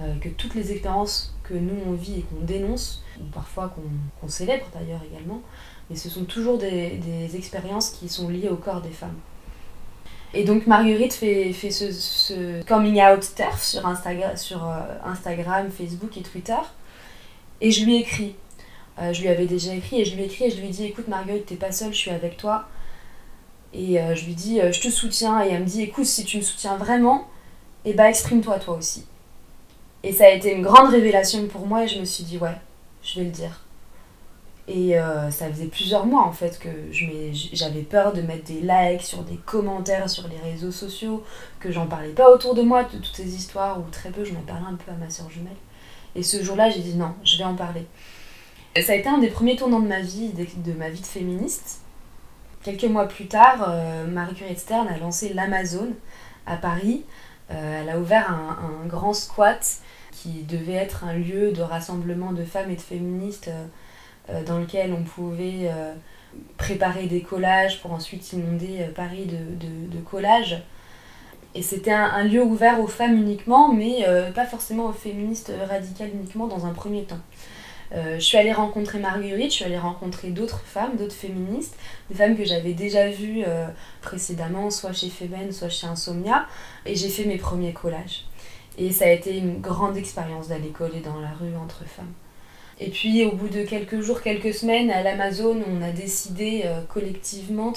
Euh, 0.00 0.16
que 0.20 0.28
toutes 0.28 0.54
les 0.54 0.70
expériences 0.70 1.34
que 1.42 1.54
nous 1.54 1.74
on 1.86 1.92
vit 1.92 2.20
et 2.20 2.22
qu'on 2.22 2.44
dénonce, 2.44 3.02
ou 3.20 3.24
parfois 3.24 3.74
qu'on 4.20 4.28
célèbre 4.28 4.66
d'ailleurs 4.72 5.00
également, 5.10 5.42
mais 5.90 5.96
ce 5.96 6.08
sont 6.08 6.24
toujours 6.24 6.56
des, 6.56 6.98
des, 6.98 7.36
expériences 7.36 7.90
qui 7.90 8.08
sont 8.08 8.28
liées 8.28 8.48
au 8.48 8.56
corps 8.56 8.80
des 8.80 8.90
femmes. 8.90 9.16
Et 10.34 10.44
donc 10.44 10.66
Marguerite 10.66 11.14
fait, 11.14 11.52
fait 11.52 11.70
ce, 11.70 11.90
ce 11.90 12.62
coming 12.64 13.02
out 13.02 13.26
TERF 13.34 13.60
sur, 13.60 13.82
sur 14.36 14.64
euh, 14.68 14.80
Instagram, 15.04 15.68
Facebook 15.70 16.16
et 16.16 16.22
Twitter. 16.22 16.54
Et 17.60 17.70
je 17.70 17.84
lui 17.84 17.96
ai 17.96 18.00
écrit. 18.00 18.34
Euh, 19.00 19.12
je 19.12 19.20
lui 19.20 19.28
avais 19.28 19.46
déjà 19.46 19.74
écrit 19.74 20.00
et 20.00 20.04
je 20.04 20.14
lui 20.14 20.22
ai 20.22 20.26
écrit 20.26 20.44
et 20.46 20.50
je 20.50 20.60
lui 20.60 20.68
dit 20.68 20.86
écoute 20.86 21.08
Marguerite, 21.08 21.46
t'es 21.46 21.56
pas 21.56 21.72
seule, 21.72 21.92
je 21.92 21.98
suis 21.98 22.10
avec 22.10 22.36
toi. 22.36 22.68
Et 23.72 24.00
euh, 24.00 24.14
je 24.14 24.24
lui 24.24 24.34
dis 24.34 24.60
je 24.60 24.80
te 24.80 24.88
soutiens 24.88 25.44
et 25.44 25.50
elle 25.50 25.62
me 25.62 25.66
dit 25.66 25.82
écoute 25.82 26.06
si 26.06 26.24
tu 26.24 26.38
me 26.38 26.42
soutiens 26.42 26.76
vraiment, 26.76 27.28
et 27.84 27.90
eh 27.90 27.92
bah 27.94 28.08
exprime-toi 28.08 28.58
toi 28.58 28.76
aussi. 28.76 29.06
Et 30.02 30.12
ça 30.12 30.24
a 30.24 30.30
été 30.30 30.52
une 30.52 30.62
grande 30.62 30.90
révélation 30.90 31.46
pour 31.48 31.66
moi 31.66 31.84
et 31.84 31.88
je 31.88 32.00
me 32.00 32.04
suis 32.04 32.24
dit 32.24 32.38
ouais, 32.38 32.56
je 33.02 33.20
vais 33.20 33.26
le 33.26 33.30
dire. 33.30 33.60
Et 34.68 34.98
euh, 34.98 35.30
ça 35.30 35.48
faisait 35.50 35.66
plusieurs 35.66 36.04
mois 36.04 36.22
en 36.24 36.32
fait 36.32 36.58
que 36.58 36.68
j'avais 37.52 37.80
peur 37.80 38.12
de 38.12 38.20
mettre 38.20 38.44
des 38.44 38.60
likes 38.60 39.02
sur 39.02 39.22
des 39.22 39.36
commentaires 39.36 40.10
sur 40.10 40.28
les 40.28 40.36
réseaux 40.50 40.70
sociaux, 40.70 41.24
que 41.58 41.72
j'en 41.72 41.86
parlais 41.86 42.10
pas 42.10 42.30
autour 42.30 42.54
de 42.54 42.60
moi 42.60 42.84
de 42.84 42.98
toutes 42.98 43.16
ces 43.16 43.34
histoires, 43.34 43.78
ou 43.80 43.84
très 43.90 44.10
peu, 44.10 44.24
je 44.24 44.34
m'en 44.34 44.42
parlais 44.42 44.66
un 44.66 44.74
peu 44.74 44.92
à 44.92 44.94
ma 44.94 45.08
soeur 45.08 45.30
jumelle. 45.30 45.56
Et 46.14 46.22
ce 46.22 46.42
jour-là, 46.42 46.70
j'ai 46.70 46.80
dit 46.80 46.94
non, 46.94 47.14
je 47.24 47.38
vais 47.38 47.44
en 47.44 47.54
parler. 47.54 47.86
ça 48.80 48.92
a 48.92 48.96
été 48.96 49.08
un 49.08 49.18
des 49.18 49.28
premiers 49.28 49.56
tournants 49.56 49.80
de 49.80 49.88
ma 49.88 50.00
vie, 50.00 50.30
de, 50.32 50.72
ma 50.72 50.90
vie 50.90 51.00
de 51.00 51.06
féministe. 51.06 51.80
Quelques 52.62 52.84
mois 52.84 53.06
plus 53.06 53.26
tard, 53.26 53.66
euh, 53.68 54.06
Marie-Curie 54.06 54.56
Stern 54.56 54.88
a 54.88 54.98
lancé 54.98 55.32
l'Amazon 55.32 55.90
à 56.46 56.56
Paris. 56.56 57.04
Euh, 57.50 57.82
elle 57.82 57.88
a 57.88 57.98
ouvert 57.98 58.30
un, 58.30 58.86
grand 58.86 59.14
squat 59.14 59.78
qui 60.12 60.42
devait 60.42 60.72
être 60.72 61.04
un 61.04 61.14
lieu 61.14 61.52
de 61.52 61.62
rassemblement 61.62 62.32
de 62.32 62.44
femmes 62.44 62.70
et 62.70 62.76
de 62.76 62.80
féministes 62.80 63.50
euh, 64.30 64.42
dans 64.44 64.58
lequel 64.58 64.92
on 64.92 65.04
pouvait 65.04 65.70
euh, 65.70 65.94
préparer 66.58 67.06
des 67.06 67.22
collages 67.22 67.80
pour 67.80 67.92
ensuite 67.92 68.30
inonder 68.34 68.80
euh, 68.80 68.92
Paris 68.92 69.26
de, 69.26 70.00
collages. 70.00 70.62
Et 71.54 71.62
c'était 71.62 71.92
un, 71.92 72.24
lieu 72.24 72.42
ouvert 72.42 72.80
aux 72.80 72.86
femmes 72.86 73.16
uniquement, 73.16 73.72
mais 73.72 74.04
pas 74.34 74.44
forcément 74.44 74.86
aux 74.86 74.92
féministes 74.92 75.52
radicales 75.68 76.10
uniquement 76.14 76.46
dans 76.46 76.66
un 76.66 76.72
premier 76.72 77.04
temps. 77.04 77.18
je 77.92 78.20
suis 78.20 78.36
allée 78.36 78.52
rencontrer 78.52 78.98
Marguerite, 78.98 79.50
je 79.50 79.56
suis 79.56 79.64
allée 79.64 79.78
rencontrer 79.78 80.28
d'autres 80.28 80.60
femmes, 80.60 80.96
d'autres 80.96 81.14
féministes, 81.14 81.74
des 82.10 82.16
femmes 82.16 82.36
que 82.36 82.44
j'avais 82.44 82.74
déjà 82.74 83.08
vues 83.08 83.44
précédemment, 84.02 84.70
soit 84.70 84.92
chez 84.92 85.08
Feben, 85.08 85.50
soit 85.50 85.70
chez 85.70 85.86
Insomnia, 85.86 86.46
et 86.84 86.94
j'ai 86.94 87.08
fait 87.08 87.24
mes 87.24 87.38
premiers 87.38 87.72
collages. 87.72 88.26
Et 88.76 88.92
ça 88.92 89.06
a 89.06 89.10
été 89.10 89.36
une 89.36 89.60
grande 89.60 89.96
expérience 89.96 90.48
d'aller 90.48 90.68
coller 90.68 91.00
dans 91.00 91.18
la 91.18 91.30
rue 91.30 91.56
entre 91.56 91.84
femmes. 91.84 92.12
Et 92.80 92.90
puis 92.90 93.24
au 93.24 93.32
bout 93.32 93.48
de 93.48 93.64
quelques 93.64 94.00
jours, 94.00 94.22
quelques 94.22 94.54
semaines, 94.54 94.90
à 94.90 95.02
l'Amazon, 95.02 95.60
on 95.68 95.82
a 95.82 95.90
décidé 95.90 96.62
euh, 96.64 96.82
collectivement 96.82 97.72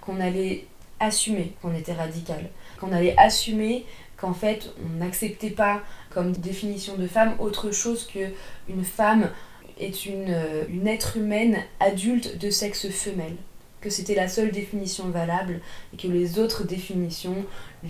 qu'on 0.00 0.20
allait 0.20 0.66
assumer 0.98 1.54
qu'on 1.62 1.74
était 1.74 1.92
radical, 1.92 2.50
qu'on 2.80 2.92
allait 2.92 3.14
assumer 3.18 3.84
qu'en 4.16 4.34
fait 4.34 4.70
on 4.84 4.98
n'acceptait 4.98 5.50
pas 5.50 5.82
comme 6.10 6.32
définition 6.32 6.96
de 6.96 7.06
femme 7.06 7.34
autre 7.38 7.70
chose 7.70 8.06
que 8.06 8.20
une 8.68 8.84
femme 8.84 9.30
est 9.78 10.06
une, 10.06 10.30
euh, 10.30 10.64
une 10.68 10.86
être 10.86 11.16
humaine 11.16 11.58
adulte 11.80 12.38
de 12.38 12.50
sexe 12.50 12.88
femelle 12.88 13.36
que 13.80 13.90
c'était 13.90 14.14
la 14.14 14.28
seule 14.28 14.50
définition 14.50 15.08
valable 15.08 15.60
et 15.92 15.96
que 15.96 16.08
les 16.08 16.38
autres 16.38 16.64
définitions, 16.64 17.44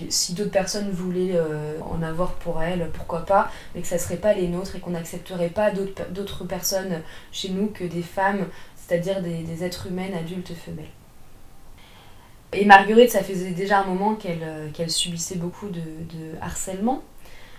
si 0.08 0.34
d'autres 0.34 0.50
personnes 0.50 0.90
voulaient 0.90 1.34
euh, 1.34 1.80
en 1.80 2.02
avoir 2.02 2.34
pour 2.34 2.62
elles, 2.62 2.90
pourquoi 2.92 3.26
pas, 3.26 3.50
mais 3.74 3.82
que 3.82 3.88
ça 3.88 3.98
serait 3.98 4.16
pas 4.16 4.32
les 4.32 4.48
nôtres 4.48 4.76
et 4.76 4.80
qu'on 4.80 4.90
n'accepterait 4.90 5.48
pas 5.48 5.70
d'autres 5.72 6.44
personnes 6.44 7.02
chez 7.32 7.50
nous 7.50 7.66
que 7.68 7.84
des 7.84 8.02
femmes, 8.02 8.46
c'est-à-dire 8.76 9.22
des, 9.22 9.64
êtres 9.64 9.88
humains 9.88 10.12
adultes 10.18 10.54
femelles. 10.54 10.86
Et 12.52 12.64
Marguerite, 12.64 13.10
ça 13.10 13.22
faisait 13.22 13.52
déjà 13.52 13.80
un 13.80 13.84
moment 13.84 14.14
qu'elle 14.14 14.42
euh, 14.42 14.88
subissait 14.88 15.36
beaucoup 15.36 15.68
de, 15.68 15.80
harcèlement. 16.40 17.02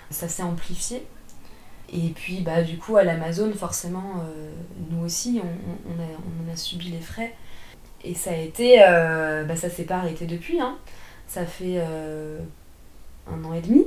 Ça 0.10 0.28
s'est 0.28 0.44
amplifié. 0.44 1.06
Et 1.94 2.10
puis, 2.10 2.42
bah, 2.42 2.62
du 2.62 2.78
coup, 2.78 2.98
à 2.98 3.04
l'Amazon, 3.04 3.54
forcément, 3.54 4.16
euh, 4.20 4.52
nous 4.90 5.06
aussi, 5.06 5.42
on, 5.88 6.52
a, 6.52 6.56
subi 6.56 6.90
les 6.90 7.00
frais. 7.00 7.34
Et 8.04 8.16
ça 8.16 8.32
a 8.32 8.36
été. 8.36 8.84
Euh, 8.84 9.44
bah 9.44 9.56
ça 9.56 9.70
s'est 9.70 9.84
pas 9.84 9.98
arrêté 9.98 10.26
depuis, 10.26 10.60
hein. 10.60 10.78
Ça 11.28 11.46
fait 11.46 11.80
un 11.80 13.44
an 13.46 13.54
et 13.54 13.62
demi. 13.62 13.86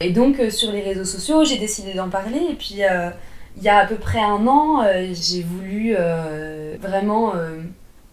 Et 0.00 0.12
donc, 0.12 0.40
sur 0.50 0.72
les 0.72 0.80
réseaux 0.80 1.04
sociaux, 1.04 1.44
j'ai 1.44 1.58
décidé 1.58 1.92
d'en 1.92 2.08
parler. 2.08 2.40
Et 2.50 2.54
puis, 2.54 2.76
il 3.56 3.62
y 3.62 3.68
a 3.68 3.76
à 3.76 3.86
peu 3.86 3.96
près 3.96 4.20
un 4.20 4.46
an, 4.46 4.82
j'ai 5.12 5.42
voulu 5.42 5.94
vraiment 6.80 7.34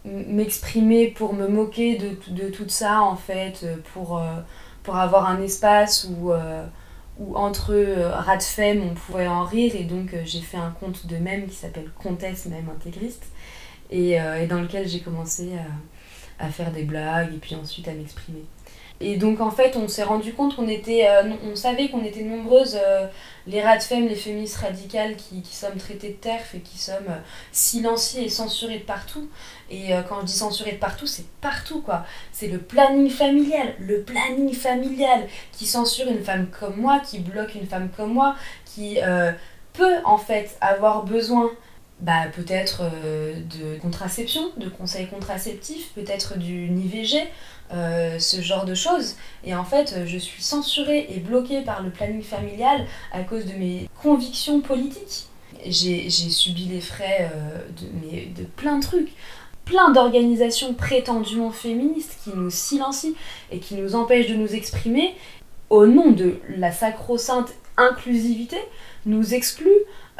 m'exprimer 0.06 1.08
pour 1.08 1.34
me 1.34 1.48
moquer 1.48 1.98
de, 1.98 2.18
de, 2.32 2.50
tout 2.50 2.70
ça, 2.70 3.02
en 3.02 3.16
fait, 3.16 3.66
pour, 3.94 4.22
pour 4.84 4.96
avoir 4.98 5.28
un 5.28 5.42
espace 5.42 6.08
où 6.10 6.32
où 7.18 7.38
entre 7.38 7.74
rat 8.12 8.36
de 8.36 8.44
femme 8.44 8.82
on 8.92 8.94
pouvait 8.94 9.28
en 9.28 9.46
rire 9.46 9.74
et 9.74 9.86
donc 9.86 10.14
j'ai 10.26 10.42
fait 10.42 10.58
un 10.58 10.72
compte 10.72 11.08
de 11.08 11.16
même 11.16 11.48
qui 11.48 11.56
s'appelle 11.56 11.90
Comtesse 11.98 12.48
même 12.48 12.68
intégriste 12.70 13.24
euh, 13.94 14.42
et, 14.42 14.48
dans 14.48 14.62
lequel 14.62 14.88
j'ai 14.88 15.00
commencé 15.00 15.52
à, 16.40 16.50
faire 16.50 16.72
des 16.72 16.84
blagues 16.84 17.34
et 17.34 17.38
puis 17.38 17.56
ensuite 17.56 17.88
à 17.88 17.94
m'exprimer. 17.94 18.44
Et 19.02 19.18
donc 19.18 19.42
en 19.42 19.52
fait, 19.52 19.76
on 19.76 19.88
s'est 19.88 20.04
rendu 20.04 20.34
compte 20.34 20.56
qu'on 20.56 20.68
était, 20.68 21.08
euh, 21.08 21.32
on 21.44 21.56
savait 21.56 21.90
qu'on 21.90 22.04
était 22.04 22.24
nombreuses, 22.24 22.78
euh, 22.82 23.08
les 23.48 23.62
rats 23.62 23.78
de 23.78 23.84
femmes, 23.84 24.08
les 24.08 24.16
féministes 24.16 24.58
radicales 24.58 25.16
qui, 25.16 25.42
qui, 25.42 25.56
sommes 25.56 25.78
traitées 25.78 26.10
de 26.10 26.14
terf 26.14 26.56
et 26.56 26.60
qui 26.60 26.78
sommes 26.78 27.14
silenciées 27.52 28.26
et 28.26 28.30
censurées 28.30 28.80
de 28.80 28.84
partout. 28.84 29.30
Et 29.70 29.90
quand 30.10 30.22
je 30.22 30.26
dis 30.26 30.34
censurées 30.34 30.74
de 30.74 30.78
partout, 30.78 31.08
c'est 31.08 31.28
partout 31.42 31.82
quoi. 31.82 32.06
C'est 32.32 32.48
le 32.48 32.60
planning 32.60 33.10
familial, 33.10 33.76
le 33.80 34.02
planning 34.02 34.54
familial 34.54 35.28
qui 35.52 35.66
censure 35.66 36.08
une 36.08 36.24
femme 36.24 36.48
comme 36.48 36.78
moi, 36.78 37.00
qui 37.00 37.20
bloque 37.20 37.56
une 37.56 37.68
femme 37.68 37.90
comme 37.96 38.14
moi, 38.14 38.36
qui 38.66 38.98
peut 39.74 39.98
en 40.06 40.18
fait 40.18 40.58
avoir 40.62 41.04
besoin 41.04 41.52
bah, 42.02 42.26
peut-être 42.36 42.82
euh, 42.84 43.36
de 43.40 43.80
contraception, 43.80 44.52
de 44.58 44.68
conseils 44.68 45.08
contraceptifs, 45.08 45.94
peut-être 45.94 46.38
du 46.38 46.68
IVG, 46.68 47.26
euh, 47.74 48.20
ce 48.20 48.42
genre 48.42 48.66
de 48.66 48.76
choses. 48.76 49.16
Et 49.44 49.56
en 49.56 49.64
fait, 49.64 50.06
je 50.06 50.18
suis 50.18 50.44
censurée 50.44 51.08
et 51.10 51.20
bloquée 51.20 51.62
par 51.62 51.82
le 51.82 51.90
planning 51.90 52.22
familial 52.22 52.86
à 53.12 53.24
cause 53.24 53.46
de 53.46 53.54
mes 53.54 53.90
convictions 54.02 54.62
politiques. 54.62 55.28
J'ai 55.66 56.10
subi 56.10 56.66
les 56.66 56.82
frais 56.82 57.32
euh, 57.34 57.60
de, 57.82 58.42
de 58.42 58.46
plein 58.46 58.78
de 58.78 58.84
trucs 58.84 59.12
plein 59.66 59.90
d'organisations 59.90 60.76
prétendument 60.76 61.50
féministes 61.50 62.18
qui 62.24 62.30
nous 62.36 62.52
silencient 62.52 63.14
et 63.52 63.58
qui 63.58 63.74
nous 63.74 63.96
empêchent 63.96 64.30
de 64.30 64.36
nous 64.36 64.54
exprimer 64.54 65.16
au 65.70 65.88
nom 65.88 66.12
de 66.12 66.36
la 66.56 66.72
sacro-sainte 66.72 67.54
inclusivité, 67.78 68.58
nous 69.06 69.34
excluent 69.34 69.70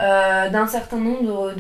euh, 0.02 0.50
d'un 0.50 0.68
certain 0.68 0.98
nombre 0.98 1.54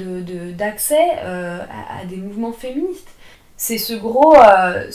d'accès 0.58 0.95
de, 0.95 1.19
euh, 1.24 1.60
à, 1.62 2.06
des 2.06 2.17
mouvements 2.17 2.52
féministes. 2.52 3.08
C'est 3.57 3.77
ce 3.77 3.93
gros, 3.93 4.35
euh, 4.35 4.89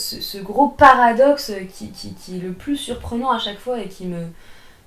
paradoxe 0.77 1.51
qui, 1.73 1.91
qui, 1.91 2.37
est 2.37 2.39
le 2.39 2.53
plus 2.53 2.77
surprenant 2.77 3.31
à 3.31 3.39
chaque 3.39 3.59
fois 3.59 3.79
et 3.79 3.87
qui 3.87 4.05
me, 4.05 4.27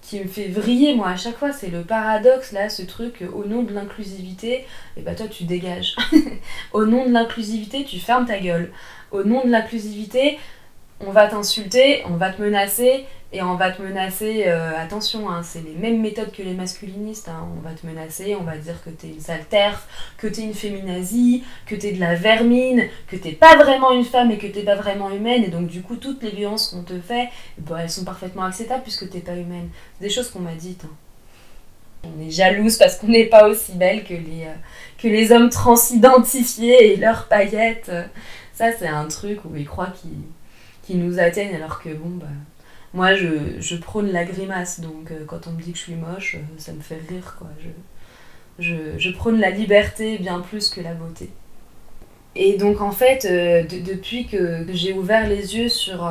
qui 0.00 0.20
me 0.20 0.28
fait 0.28 0.48
vriller 0.48 0.94
moi 0.94 1.08
à 1.08 1.16
chaque 1.16 1.36
fois, 1.36 1.52
c'est 1.52 1.70
le 1.70 1.82
paradoxe 1.82 2.52
là, 2.52 2.68
ce 2.68 2.82
truc 2.82 3.24
au 3.34 3.44
nom 3.44 3.62
de 3.62 3.72
l'inclusivité, 3.72 4.64
et 4.96 5.00
bah 5.00 5.14
toi 5.14 5.26
tu 5.26 5.44
dégages. 5.44 5.96
au 6.72 6.84
nom 6.84 7.06
de 7.06 7.10
l'inclusivité, 7.10 7.84
tu 7.84 7.98
fermes 7.98 8.26
ta 8.26 8.38
gueule. 8.38 8.70
Au 9.10 9.24
nom 9.24 9.44
de 9.44 9.50
l'inclusivité, 9.50 10.38
on 11.00 11.10
va 11.10 11.26
t'insulter, 11.26 12.02
on 12.06 12.16
va 12.16 12.30
te 12.30 12.40
menacer, 12.40 13.06
et 13.34 13.42
on 13.42 13.56
va 13.56 13.72
te 13.72 13.82
menacer, 13.82 14.44
euh, 14.46 14.78
attention, 14.78 15.28
hein, 15.28 15.42
c'est 15.42 15.60
les 15.64 15.74
mêmes 15.74 16.00
méthodes 16.00 16.30
que 16.30 16.42
les 16.42 16.54
masculinistes, 16.54 17.28
hein. 17.28 17.48
on 17.58 17.68
va 17.68 17.74
te 17.74 17.84
menacer, 17.84 18.36
on 18.36 18.44
va 18.44 18.56
dire 18.56 18.80
que 18.84 18.90
t'es 18.90 19.08
une 19.08 19.18
sale 19.18 19.44
terre, 19.50 19.82
que 20.18 20.28
t'es 20.28 20.42
une 20.42 20.54
féminazie, 20.54 21.42
que 21.66 21.74
t'es 21.74 21.90
de 21.90 21.98
la 21.98 22.14
vermine, 22.14 22.84
que 23.08 23.16
t'es 23.16 23.32
pas 23.32 23.56
vraiment 23.56 23.90
une 23.90 24.04
femme 24.04 24.30
et 24.30 24.38
que 24.38 24.46
t'es 24.46 24.62
pas 24.62 24.76
vraiment 24.76 25.10
humaine, 25.10 25.42
et 25.42 25.48
donc 25.48 25.66
du 25.66 25.82
coup 25.82 25.96
toutes 25.96 26.22
les 26.22 26.30
violences 26.30 26.68
qu'on 26.68 26.84
te 26.84 27.00
fait, 27.00 27.28
bah, 27.58 27.78
elles 27.82 27.90
sont 27.90 28.04
parfaitement 28.04 28.44
acceptables 28.44 28.84
puisque 28.84 29.10
t'es 29.10 29.18
pas 29.18 29.34
humaine. 29.34 29.68
Des 30.00 30.10
choses 30.10 30.30
qu'on 30.30 30.38
m'a 30.38 30.54
dites. 30.54 30.84
Hein. 30.84 30.94
On 32.04 32.24
est 32.24 32.30
jalouse 32.30 32.76
parce 32.76 32.98
qu'on 32.98 33.08
n'est 33.08 33.26
pas 33.26 33.48
aussi 33.48 33.72
belle 33.72 34.04
que 34.04 34.14
les, 34.14 34.44
euh, 34.44 34.54
que 34.96 35.08
les 35.08 35.32
hommes 35.32 35.50
transidentifiés 35.50 36.92
et 36.92 36.96
leurs 36.96 37.26
paillettes. 37.26 37.90
Ça 38.52 38.66
c'est 38.78 38.86
un 38.86 39.08
truc 39.08 39.40
où 39.44 39.56
ils 39.56 39.66
croient 39.66 39.92
qu'ils 40.00 40.22
qui 40.84 40.96
nous 40.96 41.18
atteignent 41.18 41.56
alors 41.56 41.82
que 41.82 41.88
bon 41.88 42.10
bah 42.10 42.26
moi 42.92 43.14
je, 43.14 43.76
prône 43.76 44.12
la 44.12 44.24
grimace 44.24 44.80
donc 44.80 45.10
euh, 45.10 45.24
quand 45.26 45.46
on 45.46 45.52
me 45.52 45.62
dit 45.62 45.72
que 45.72 45.78
je 45.78 45.82
suis 45.82 45.94
moche 45.94 46.36
euh, 46.36 46.44
ça 46.58 46.72
me 46.72 46.80
fait 46.80 47.00
rire 47.08 47.36
quoi. 47.38 47.48
Je, 48.60 48.74
je, 48.98 49.10
prône 49.10 49.40
la 49.40 49.50
liberté 49.50 50.16
bien 50.18 50.38
plus 50.38 50.68
que 50.68 50.80
la 50.80 50.94
beauté. 50.94 51.28
Et 52.36 52.56
donc 52.56 52.80
en 52.80 52.92
fait 52.92 53.24
euh, 53.24 53.64
depuis 53.64 54.26
que, 54.26 54.64
j'ai 54.72 54.92
ouvert 54.92 55.28
les 55.28 55.56
yeux 55.56 55.68
sur, 55.68 56.08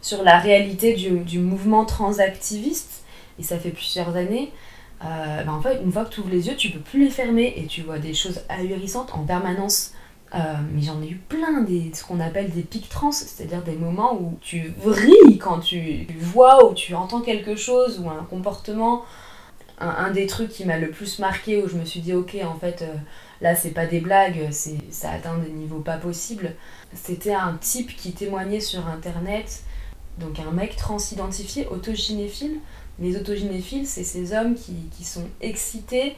sur 0.00 0.22
la 0.22 0.38
réalité 0.38 0.94
du, 0.94 1.18
du, 1.20 1.40
mouvement 1.40 1.84
transactiviste 1.84 3.04
et 3.40 3.42
ça 3.42 3.58
fait 3.58 3.70
plusieurs 3.70 4.14
années 4.14 4.52
bah, 5.00 5.44
en 5.48 5.60
fait 5.60 5.80
une 5.84 5.92
fois 5.92 6.04
que 6.04 6.14
tu 6.14 6.20
ouvres 6.20 6.30
les 6.30 6.46
yeux 6.46 6.56
tu 6.56 6.70
peux 6.70 6.78
plus 6.78 7.04
les 7.04 7.10
fermer 7.10 7.54
et 7.56 7.66
tu 7.66 7.82
vois 7.82 7.98
des 7.98 8.14
choses 8.14 8.40
ahurissantes 8.48 9.12
en 9.12 9.24
permanence 9.24 9.93
euh, 10.34 10.54
mais 10.72 10.82
j'en 10.82 11.00
ai 11.00 11.08
eu 11.10 11.16
plein, 11.16 11.60
des, 11.60 11.92
ce 11.94 12.04
qu'on 12.04 12.18
appelle 12.18 12.50
des 12.50 12.62
pics 12.62 12.88
trans, 12.88 13.12
c'est-à-dire 13.12 13.62
des 13.62 13.76
moments 13.76 14.14
où 14.20 14.36
tu 14.40 14.74
vrilles 14.82 15.38
quand 15.38 15.60
tu 15.60 16.08
vois 16.18 16.68
ou 16.68 16.74
tu 16.74 16.94
entends 16.94 17.20
quelque 17.20 17.54
chose 17.54 18.00
ou 18.00 18.10
un 18.10 18.24
comportement. 18.24 19.04
Un, 19.80 20.12
des 20.12 20.26
trucs 20.26 20.50
qui 20.50 20.64
m'a 20.64 20.78
le 20.78 20.90
plus 20.90 21.18
marqué 21.18 21.60
où 21.60 21.68
je 21.68 21.76
me 21.76 21.84
suis 21.84 21.98
dit 21.98 22.14
ok 22.14 22.36
en 22.44 22.56
fait 22.56 22.82
euh, 22.82 22.94
là 23.40 23.56
c'est 23.56 23.72
pas 23.72 23.86
des 23.86 23.98
blagues, 23.98 24.46
c'est, 24.52 24.78
ça 24.90 25.10
atteint 25.10 25.36
des 25.38 25.50
niveaux 25.50 25.80
pas 25.80 25.96
possibles. 25.96 26.54
C'était 26.94 27.34
un 27.34 27.58
type 27.60 27.94
qui 27.96 28.12
témoignait 28.12 28.60
sur 28.60 28.86
internet, 28.86 29.64
donc 30.18 30.38
un 30.38 30.52
mec 30.52 30.76
transidentifié, 30.76 31.66
autogynéphile. 31.66 32.60
Les 33.00 33.16
autogynéphiles, 33.16 33.86
c'est 33.86 34.04
ces 34.04 34.32
hommes 34.32 34.54
qui, 34.54 34.74
qui 34.96 35.02
sont 35.02 35.26
excités 35.40 36.16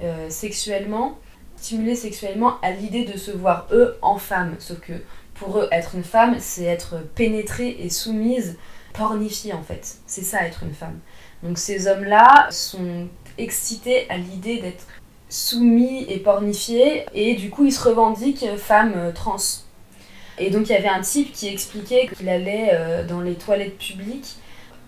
euh, 0.00 0.30
sexuellement 0.30 1.18
stimulés 1.62 1.94
sexuellement 1.94 2.60
à 2.60 2.72
l'idée 2.72 3.04
de 3.04 3.16
se 3.16 3.30
voir 3.30 3.68
eux 3.70 3.96
en 4.02 4.18
femme. 4.18 4.56
Sauf 4.58 4.80
que 4.80 4.94
pour 5.34 5.58
eux, 5.58 5.68
être 5.70 5.94
une 5.94 6.02
femme, 6.02 6.36
c'est 6.40 6.64
être 6.64 6.96
pénétrée 7.14 7.76
et 7.78 7.88
soumise, 7.88 8.58
pornifiée 8.92 9.52
en 9.52 9.62
fait. 9.62 9.96
C'est 10.06 10.24
ça 10.24 10.44
être 10.44 10.64
une 10.64 10.74
femme. 10.74 10.98
Donc 11.44 11.58
ces 11.58 11.86
hommes-là 11.86 12.48
sont 12.50 13.06
excités 13.38 14.10
à 14.10 14.16
l'idée 14.16 14.60
d'être 14.60 14.84
soumis 15.28 16.04
et 16.08 16.18
pornifiés 16.18 17.06
et 17.14 17.34
du 17.34 17.48
coup 17.48 17.64
ils 17.64 17.72
se 17.72 17.88
revendiquent 17.88 18.56
femmes 18.56 19.12
trans. 19.14 19.36
Et 20.38 20.50
donc 20.50 20.68
il 20.68 20.72
y 20.72 20.76
avait 20.76 20.88
un 20.88 21.00
type 21.00 21.32
qui 21.32 21.46
expliquait 21.46 22.08
qu'il 22.08 22.28
allait 22.28 22.70
euh, 22.72 23.06
dans 23.06 23.20
les 23.20 23.34
toilettes 23.34 23.78
publiques 23.78 24.36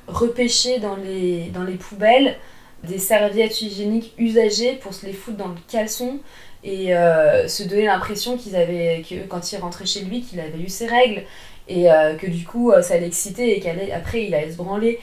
repêcher 0.08 0.80
dans 0.80 0.96
les, 0.96 1.50
dans 1.50 1.62
les 1.62 1.76
poubelles 1.76 2.37
des 2.82 2.98
serviettes 2.98 3.62
hygiéniques 3.62 4.12
usagées 4.18 4.74
pour 4.74 4.92
se 4.92 5.06
les 5.06 5.12
foutre 5.12 5.38
dans 5.38 5.48
le 5.48 5.56
caleçon 5.68 6.18
et 6.64 6.96
euh, 6.96 7.46
se 7.46 7.62
donner 7.62 7.85
l'impression 7.85 8.38
qu'ils 8.38 8.57
avaient 8.57 9.05
que 9.09 9.27
quand 9.27 9.53
il 9.53 9.59
rentrait 9.59 9.85
chez 9.85 10.00
lui 10.00 10.22
qu'il 10.22 10.40
avait 10.40 10.59
eu 10.59 10.68
ses 10.68 10.87
règles. 10.87 11.22
Et 11.66 11.90
euh, 11.90 12.14
que 12.16 12.27
du 12.27 12.44
coup 12.44 12.72
euh, 12.72 12.83
ça 12.83 12.98
l'excitait 12.98 13.57
et 13.57 13.61
qu'après 13.61 14.24
il 14.24 14.35
allait 14.35 14.50
se 14.50 14.57
branler. 14.57 14.98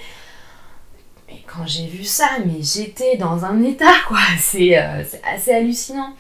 Mais 1.27 1.39
quand 1.47 1.65
j'ai 1.65 1.85
vu 1.85 2.03
ça 2.03 2.27
mais 2.45 2.61
j'étais 2.61 3.15
dans 3.17 3.45
un 3.45 3.63
état 3.63 3.93
quoi. 4.07 4.19
C'est 4.39 4.75
assez 4.75 5.53
hallucinant. 5.53 6.15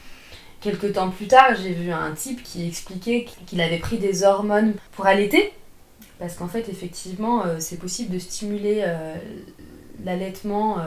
Quelques 0.61 0.93
temps 0.93 1.09
plus 1.09 1.27
tard 1.27 1.55
j'ai 1.61 1.73
vu 1.73 1.91
un 1.91 2.11
type 2.11 2.43
qui 2.43 2.67
expliquait 2.67 3.25
qu'il 3.47 3.61
avait 3.61 3.79
pris 3.79 3.97
des 3.97 4.23
hormones 4.23 4.75
pour 4.91 5.07
allaiter. 5.07 5.53
Parce 6.19 6.35
qu'en 6.35 6.47
fait 6.47 6.69
effectivement 6.69 7.43
c'est 7.57 7.79
possible 7.79 8.13
de 8.13 8.19
stimuler 8.19 8.85
l'allaitement 10.03 10.77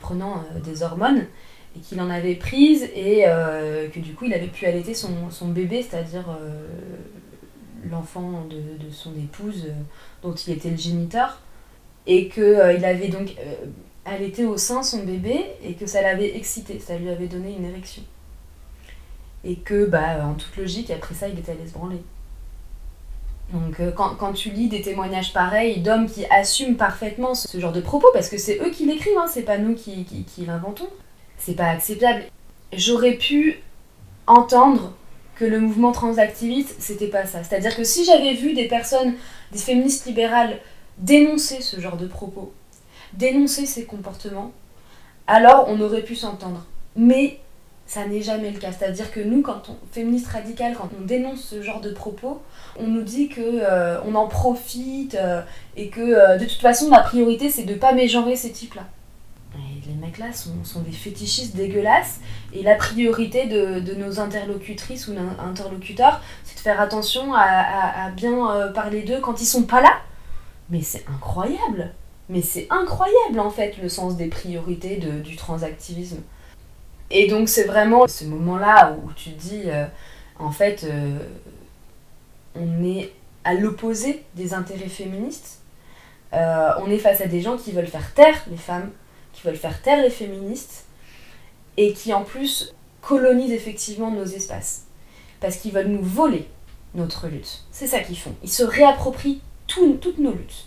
prenant 0.00 0.44
des 0.64 0.82
hormones 0.82 1.26
et 1.76 1.80
qu'il 1.80 2.00
en 2.00 2.10
avait 2.10 2.34
prise 2.34 2.88
et 2.94 3.24
euh, 3.26 3.88
que 3.88 3.98
du 3.98 4.14
coup 4.14 4.26
il 4.26 4.34
avait 4.34 4.48
pu 4.48 4.66
allaiter 4.66 4.94
son, 4.94 5.30
son 5.30 5.48
bébé, 5.48 5.82
c'est-à-dire 5.82 6.24
euh, 6.30 6.66
l'enfant 7.90 8.46
de, 8.48 8.84
de, 8.84 8.90
son 8.90 9.12
épouse 9.12 9.64
euh, 9.66 9.72
dont 10.22 10.34
il 10.34 10.52
était 10.52 10.70
le 10.70 10.76
géniteur, 10.76 11.40
et 12.06 12.28
qu'il 12.28 12.74
il 12.78 12.84
avait 12.84 13.08
donc 13.08 13.34
allaité 14.04 14.44
au 14.44 14.56
sein 14.56 14.82
son 14.82 15.04
bébé 15.04 15.40
et 15.62 15.74
que 15.74 15.86
ça 15.86 16.02
l'avait 16.02 16.36
excité, 16.36 16.78
ça 16.78 16.96
lui 16.96 17.08
avait 17.08 17.26
donné 17.28 17.56
une 17.56 17.64
érection. 17.64 18.02
Et 19.42 19.56
que, 19.56 19.86
bah, 19.86 20.26
en 20.26 20.34
toute 20.34 20.56
logique, 20.56 20.90
après 20.90 21.14
ça, 21.14 21.28
il 21.28 21.38
était 21.38 21.52
allé 21.52 21.66
se 21.66 21.72
branler. 21.72 22.02
Donc 23.52 23.80
quand, 23.94 24.16
quand, 24.16 24.32
tu 24.32 24.50
lis 24.50 24.68
des 24.68 24.80
témoignages 24.80 25.32
pareils 25.32 25.80
d'hommes 25.80 26.06
qui 26.06 26.24
assument 26.26 26.76
parfaitement 26.76 27.34
ce, 27.34 27.58
genre 27.58 27.72
de 27.72 27.80
propos, 27.80 28.08
parce 28.12 28.28
que 28.28 28.38
c'est 28.38 28.58
eux 28.60 28.70
qui 28.70 28.86
l'écrivent, 28.86 29.18
hein, 29.18 29.26
c'est 29.28 29.42
pas 29.42 29.58
nous 29.58 29.74
qui, 29.74 30.04
qui, 30.04 30.24
qui 30.24 30.44
l'inventons, 30.44 30.88
c'est 31.38 31.54
pas 31.54 31.68
acceptable. 31.68 32.24
J'aurais 32.72 33.14
pu 33.14 33.60
entendre 34.26 34.94
que 35.36 35.44
le 35.44 35.60
mouvement 35.60 35.92
transactiviste, 35.92 36.76
c'était 36.78 37.08
pas 37.08 37.26
ça. 37.26 37.42
C'est-à-dire 37.42 37.76
que 37.76 37.84
si 37.84 38.04
j'avais 38.04 38.34
vu 38.34 38.54
des 38.54 38.68
personnes, 38.68 39.14
des 39.52 39.58
féministes 39.58 40.06
libérales, 40.06 40.58
dénoncer 40.98 41.60
ce 41.60 41.80
genre 41.80 41.96
de 41.96 42.06
propos, 42.06 42.52
dénoncer 43.12 43.66
ces 43.66 43.84
comportements, 43.84 44.52
alors 45.26 45.66
on 45.68 45.80
aurait 45.80 46.02
pu 46.02 46.14
s'entendre. 46.14 46.66
Mais 46.96 47.40
ça 47.86 48.06
n'est 48.06 48.22
jamais 48.22 48.50
le 48.50 48.58
cas. 48.58 48.72
C'est-à-dire 48.72 49.12
que 49.12 49.20
nous, 49.20 49.42
quand 49.42 49.68
on, 49.68 49.76
féministes 49.92 50.28
radicales, 50.28 50.74
quand 50.74 50.88
on 50.98 51.04
dénonce 51.04 51.42
ce 51.42 51.62
genre 51.62 51.80
de 51.80 51.90
propos, 51.90 52.40
on 52.78 52.86
nous 52.86 53.02
dit 53.02 53.28
que 53.28 53.40
euh, 53.40 54.00
on 54.04 54.14
en 54.14 54.26
profite 54.26 55.14
euh, 55.16 55.42
et 55.76 55.88
que 55.88 56.00
euh, 56.00 56.38
de 56.38 56.44
toute 56.44 56.60
façon 56.60 56.90
la 56.90 57.00
priorité 57.00 57.50
c'est 57.50 57.64
de 57.64 57.74
pas 57.74 57.92
mégenrer 57.92 58.36
ces 58.36 58.50
types-là 58.50 58.82
les 59.86 59.94
mecs 59.94 60.18
là 60.18 60.26
sont, 60.32 60.80
des 60.80 60.92
fétichistes 60.92 61.56
dégueulasses. 61.56 62.20
Et 62.52 62.62
la 62.62 62.74
priorité 62.74 63.46
de, 63.46 63.94
nos 63.94 64.20
interlocutrices 64.20 65.08
ou 65.08 65.12
interlocuteurs 65.38 66.20
c'est 66.44 66.56
de 66.56 66.60
faire 66.60 66.80
attention 66.80 67.34
à, 67.34 68.10
bien 68.10 68.50
euh, 68.50 68.72
parler 68.72 69.02
d'eux 69.02 69.20
quand 69.20 69.40
ils 69.40 69.46
sont 69.46 69.64
pas 69.64 69.80
là. 69.80 69.92
Mais 70.70 70.82
c'est 70.82 71.04
incroyable. 71.08 71.92
Mais 72.28 72.42
c'est 72.42 72.66
incroyable 72.70 73.38
en 73.38 73.50
fait 73.50 73.76
le 73.82 73.88
sens 73.88 74.16
des 74.16 74.28
priorités 74.28 74.96
du 74.96 75.36
transactivisme. 75.36 76.22
Et 77.10 77.28
donc 77.28 77.48
c'est 77.48 77.64
vraiment 77.64 78.08
ce 78.08 78.24
moment 78.24 78.56
là 78.56 78.96
où 78.96 79.12
tu 79.12 79.30
te 79.32 79.40
dis 79.40 79.62
euh, 79.66 79.84
en 80.38 80.50
fait 80.50 80.84
euh, 80.84 81.18
on 82.54 82.82
est 82.82 83.12
à 83.44 83.54
l'opposé 83.54 84.24
des 84.34 84.54
intérêts 84.54 84.88
féministes. 84.88 85.60
On 86.32 86.90
est 86.90 86.98
face 86.98 87.20
à 87.20 87.26
des 87.26 87.40
gens 87.40 87.56
qui 87.56 87.70
veulent 87.70 87.86
faire 87.86 88.12
taire 88.12 88.42
les 88.50 88.56
femmes 88.56 88.90
veulent 89.44 89.56
faire 89.56 89.82
taire 89.82 90.02
les 90.02 90.10
féministes 90.10 90.86
et 91.76 91.92
qui 91.92 92.12
en 92.12 92.24
plus 92.24 92.74
colonisent 93.00 93.52
effectivement 93.52 94.10
nos 94.10 94.24
espaces. 94.24 94.86
Parce 95.40 95.56
qu'ils 95.56 95.72
veulent 95.72 95.88
nous 95.88 96.02
voler 96.02 96.48
notre 96.94 97.28
lutte. 97.28 97.64
C'est 97.70 97.86
ça 97.86 98.00
qu'ils 98.00 98.18
font. 98.18 98.34
Ils 98.42 98.50
se 98.50 98.62
réapproprient 98.62 99.40
toutes 99.66 100.18
nos 100.18 100.32
luttes. 100.32 100.66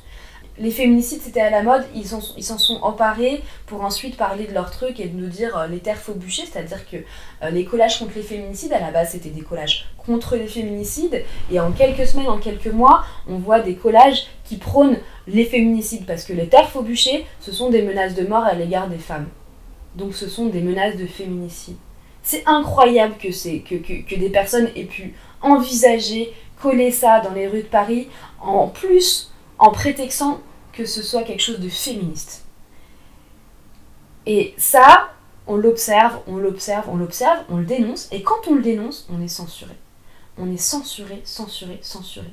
Les 0.60 0.72
féminicides, 0.72 1.22
c'était 1.22 1.42
à 1.42 1.52
la 1.52 1.62
mode, 1.62 1.86
ils 1.94 2.08
s'en 2.08 2.58
sont 2.58 2.80
emparés 2.82 3.44
pour 3.68 3.82
ensuite 3.82 4.18
parler 4.18 4.48
de 4.48 4.54
leur 4.54 4.72
truc 4.72 5.00
et 5.00 5.06
de 5.06 5.16
nous 5.16 5.28
dire 5.28 5.56
euh, 5.56 5.68
les 5.68 5.78
terres 5.78 6.00
faux 6.00 6.16
bûcher, 6.16 6.44
c'est-à-dire 6.52 6.90
que 6.90 6.98
euh, 6.98 7.52
les 7.52 7.64
collages 7.64 8.00
contre 8.00 8.14
les 8.16 8.24
féminicides, 8.24 8.74
à 8.74 8.80
la 8.80 8.90
base, 8.90 9.12
c'était 9.12 9.30
des 9.30 9.42
collages 9.42 9.88
contre 9.98 10.36
les 10.36 10.48
féminicides, 10.48 11.24
et 11.52 11.60
en 11.60 11.72
quelques 11.72 12.08
semaines, 12.08 12.30
en 12.30 12.40
quelques 12.40 12.74
mois, 12.74 13.06
on 13.30 13.38
voit 13.38 13.60
des 13.60 13.76
collages 13.76 14.28
qui 14.46 14.58
prônent 14.58 14.98
les 15.28 15.46
féminicides, 15.46 16.08
parce 16.08 16.24
que 16.24 16.34
les 16.34 16.48
terres 16.48 16.70
faux 16.70 16.82
bûcher, 16.82 17.28
ce 17.40 17.52
sont 17.52 17.70
des 17.70 17.84
menaces 17.84 18.16
de 18.16 18.26
mort 18.26 18.44
à 18.44 18.54
l'égard 18.54 18.88
des 18.88 18.98
femmes. 18.98 19.28
Donc 19.94 20.16
ce 20.16 20.28
sont 20.28 20.48
des 20.48 20.62
menaces 20.62 20.98
de 20.98 21.06
féminicide. 21.06 21.78
C'est 22.24 22.44
incroyable 22.48 23.16
que, 23.22 23.28
que, 23.28 23.76
que, 23.76 24.02
que, 24.02 24.20
des 24.20 24.30
personnes 24.30 24.70
aient 24.76 24.86
pu 24.86 25.14
envisager, 25.42 26.34
coller 26.60 26.92
ça 26.92 27.20
dans 27.20 27.34
les 27.34 27.48
rues 27.48 27.62
de 27.62 27.68
Paris, 27.68 28.08
en 28.42 28.68
plus 28.68 29.32
en 29.60 29.72
prétextant 29.72 30.40
que 30.78 30.86
ce 30.86 31.02
soit 31.02 31.24
quelque 31.24 31.42
chose 31.42 31.60
de 31.60 31.70
féministe. 31.70 32.46
Et 34.28 34.54
ça, 34.58 35.10
on 35.48 35.56
l'observe, 35.56 36.20
on 36.28 36.38
l'observe, 36.38 36.88
on 36.88 36.98
l'observe, 36.98 37.40
on 37.50 37.58
le 37.58 37.66
dénonce, 37.66 38.08
et 38.12 38.22
quand 38.22 38.48
on 38.48 38.54
le 38.54 38.62
dénonce, 38.62 39.08
on 39.12 39.20
est 39.24 39.28
censuré. 39.28 39.74
On 40.38 40.52
est 40.52 40.58
censuré, 40.58 41.22
censuré, 41.26 41.80
censuré. 41.82 42.28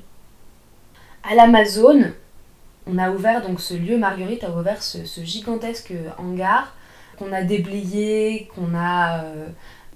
À 1.23 1.33
l'Amazon, 1.33 2.13
on 2.85 2.99
a 2.99 3.09
ouvert 3.09 3.41
donc 3.41 3.59
ce 3.59 3.73
lieu, 3.73 3.97
Marguerite 3.97 4.43
a 4.43 4.51
ouvert 4.51 4.83
ce, 4.83 4.99
gigantesque 5.23 5.93
hangar 6.19 6.75
qu'on 7.17 7.33
a 7.33 7.41
déblayé, 7.41 8.47
qu'on 8.53 8.75
a 8.75 9.23
euh, 9.23 9.47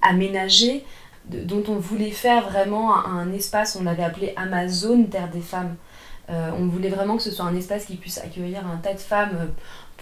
aménagé, 0.02 0.84
dont 1.26 1.62
on 1.68 1.76
voulait 1.76 2.10
faire 2.10 2.48
vraiment 2.48 2.96
un, 2.96 3.32
espace, 3.32 3.76
on 3.78 3.84
l'avait 3.84 4.02
appelé 4.02 4.32
Amazon 4.34 5.04
Terre 5.04 5.30
des 5.30 5.40
Femmes. 5.40 5.76
Euh, 6.30 6.50
on 6.56 6.66
voulait 6.66 6.88
vraiment 6.88 7.16
que 7.16 7.22
ce 7.22 7.30
soit 7.30 7.44
un 7.44 7.56
espace 7.56 7.86
qui 7.86 7.96
puisse 7.96 8.18
accueillir 8.18 8.66
un 8.66 8.76
tas 8.76 8.94
de 8.94 9.00
femmes 9.00 9.36
euh, 9.36 9.46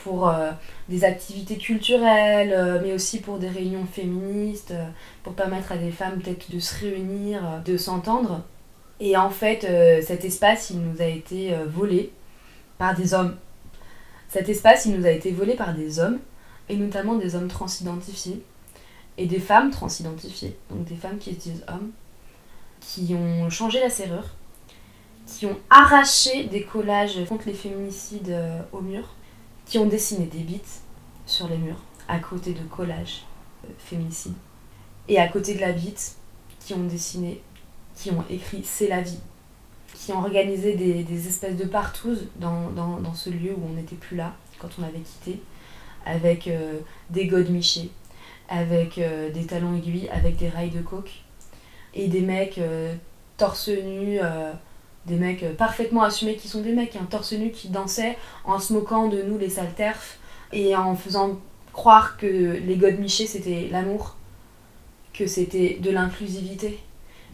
pour 0.05 0.33
des 0.89 1.03
activités 1.03 1.59
culturelles, 1.59 2.81
mais 2.85 2.93
aussi 2.93 3.21
pour 3.21 3.39
des 3.39 3.49
réunions 3.49 3.85
féministes, 3.85 4.73
pour 5.25 5.33
permettre 5.33 5.73
à 5.73 5.77
des 5.77 5.91
femmes 5.91 6.21
peut-être 6.21 6.53
de 6.53 6.61
se 6.61 6.79
réunir, 6.79 7.43
de 7.65 7.77
s'entendre. 7.77 8.43
Et 9.01 9.17
en 9.17 9.29
fait, 9.29 9.67
cet 10.07 10.25
espace, 10.25 10.71
il 10.71 10.79
nous 10.83 11.03
a 11.03 11.07
été 11.07 11.53
volé 11.67 12.13
par 12.79 12.95
des 12.95 13.13
hommes. 13.13 13.37
Cet 14.29 14.49
espace, 14.49 14.87
il 14.87 14.97
nous 14.97 15.05
a 15.05 15.11
été 15.11 15.33
volé 15.33 15.55
par 15.55 15.75
des 15.75 15.99
hommes, 15.99 16.21
et 16.69 16.77
notamment 16.77 17.17
des 17.17 17.35
hommes 17.35 17.49
transidentifiés, 17.49 18.41
et 19.17 19.27
des 19.27 19.41
femmes 19.41 19.73
transidentifiées, 19.73 20.57
donc 20.71 20.85
des 20.85 20.95
femmes 20.95 21.19
qui 21.19 21.35
se 21.35 21.41
disent 21.41 21.65
hommes, 21.67 21.91
qui 22.81 23.15
ont 23.15 23.51
changé 23.51 23.81
la 23.81 23.91
serrure, 23.91 24.29
qui 25.29 25.47
ont 25.47 25.59
arraché 25.71 26.45
des 26.45 26.63
collages 26.65 27.25
contre 27.29 27.47
les 27.47 27.55
féminicides 27.55 28.31
euh, 28.31 28.61
au 28.73 28.81
mur, 28.81 29.15
qui 29.67 29.79
ont 29.79 29.87
dessiné 29.87 30.27
des 30.27 30.39
bites 30.39 30.81
sur 31.27 31.49
les 31.49 31.59
murs, 31.59 31.83
à 32.09 32.19
côté 32.19 32.55
de 32.55 32.63
collages 32.65 33.25
euh, 33.65 33.69
féminicides. 33.79 34.35
Et 35.07 35.19
à 35.19 35.29
côté 35.29 35.55
de 35.55 35.61
la 35.61 35.73
bite, 35.73 36.17
qui 36.61 36.75
ont 36.75 36.85
dessiné, 36.85 37.43
qui 37.95 38.11
ont 38.11 38.25
écrit 38.31 38.63
C'est 38.65 38.89
la 38.89 39.03
vie 39.03 39.21
qui 39.95 40.13
ont 40.13 40.19
organisé 40.19 40.75
des, 40.75 41.27
espèces 41.29 41.57
de 41.57 41.65
partouzes 41.65 42.29
dans, 42.37 43.15
ce 43.15 43.31
lieu 43.31 43.53
où 43.53 43.67
on 43.69 43.75
n'était 43.75 43.97
plus 43.97 44.17
là 44.17 44.35
quand 44.59 44.69
on 44.79 44.83
avait 44.83 45.01
quitté, 45.01 45.41
avec 46.05 46.47
euh, 46.47 46.79
des 47.11 47.27
godemichés, 47.27 47.91
avec 48.49 48.99
euh, 48.99 49.31
des 49.31 49.47
talons 49.47 49.75
aiguilles, 49.77 50.09
avec 50.11 50.37
des 50.37 50.49
rails 50.49 50.71
de 50.71 50.81
coke, 50.81 51.11
et 51.95 52.09
des 52.09 52.21
mecs 52.21 52.61
torse 53.39 53.69
nu, 53.69 54.21
des 55.09 55.17
mecs 55.17 55.57
parfaitement 55.57 56.03
assumés 56.03 56.37
qui 56.37 56.49
sont 56.49 56.61
des 56.61 56.73
mecs, 56.73 56.97
hein, 56.97 57.07
torse 57.11 57.33
nu 57.33 57.51
qui 57.51 57.69
dansaient 57.69 58.17
en 58.45 58.59
se 58.59 58.73
moquant 58.73 59.09
de 59.09 59.23
nous 59.23 59.39
les 59.39 59.51
sales 59.51 59.75
et 60.53 60.77
en 60.77 60.95
faisant 60.95 61.39
croire 61.73 62.17
que 62.17 62.27
les 62.27 62.77
godemichés 62.77 63.27
c'était 63.27 63.69
l'amour, 63.71 64.17
que 65.13 65.27
c'était 65.27 65.79
de 65.81 65.91
l'inclusivité, 65.91 66.79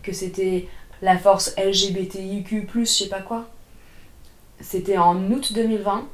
que 0.02 0.12
c'était 0.12 0.68
la 1.02 1.18
force 1.18 1.54
LGBTIQ, 1.56 2.68
je 2.74 2.84
sais 2.84 3.08
pas 3.08 3.20
quoi. 3.20 3.48
C'était 4.60 4.98
en 4.98 5.30
août 5.30 5.52
2020 5.52 6.06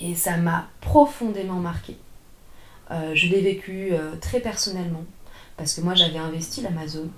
et 0.00 0.14
ça 0.14 0.36
m'a 0.36 0.68
profondément 0.80 1.60
marqué. 1.60 1.96
Euh, 2.90 3.14
je 3.14 3.28
l'ai 3.28 3.40
vécu 3.40 3.88
euh, 3.92 4.14
très 4.20 4.40
personnellement 4.40 5.04
parce 5.56 5.74
que 5.74 5.80
moi 5.80 5.94
j'avais 5.94 6.18
investi 6.18 6.60
l'Amazon, 6.60 7.08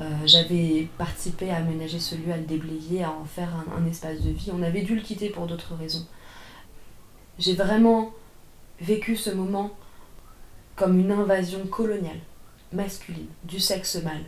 euh, 0.00 0.04
j'avais 0.24 0.88
participé 0.96 1.50
à 1.50 1.56
aménager 1.56 2.00
ce 2.00 2.14
lieu, 2.14 2.32
à 2.32 2.36
le 2.36 2.44
déblayer, 2.44 3.04
à 3.04 3.10
en 3.10 3.24
faire 3.24 3.50
un, 3.76 3.86
espace 3.86 4.20
de 4.20 4.30
vie. 4.30 4.50
On 4.52 4.62
avait 4.62 4.82
dû 4.82 4.94
le 4.94 5.02
quitter 5.02 5.28
pour 5.28 5.46
d'autres 5.46 5.74
raisons. 5.74 6.06
J'ai 7.38 7.54
vraiment 7.54 8.12
vécu 8.80 9.16
ce 9.16 9.30
moment 9.30 9.70
comme 10.76 10.98
une 10.98 11.12
invasion 11.12 11.66
coloniale, 11.66 12.20
masculine, 12.72 13.26
du 13.44 13.60
sexe 13.60 13.96
mâle, 13.96 14.24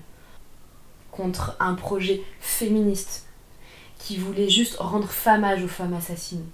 contre 1.11 1.57
un 1.61 1.74
projet 1.74 2.22
féministe 2.40 3.27
qui 3.98 4.18
voulait 4.18 4.50
juste 4.50 4.77
rendre 4.77 5.09
famage 5.09 5.64
aux 5.64 5.68
femmes 5.68 5.94
assassinées, 5.94 6.44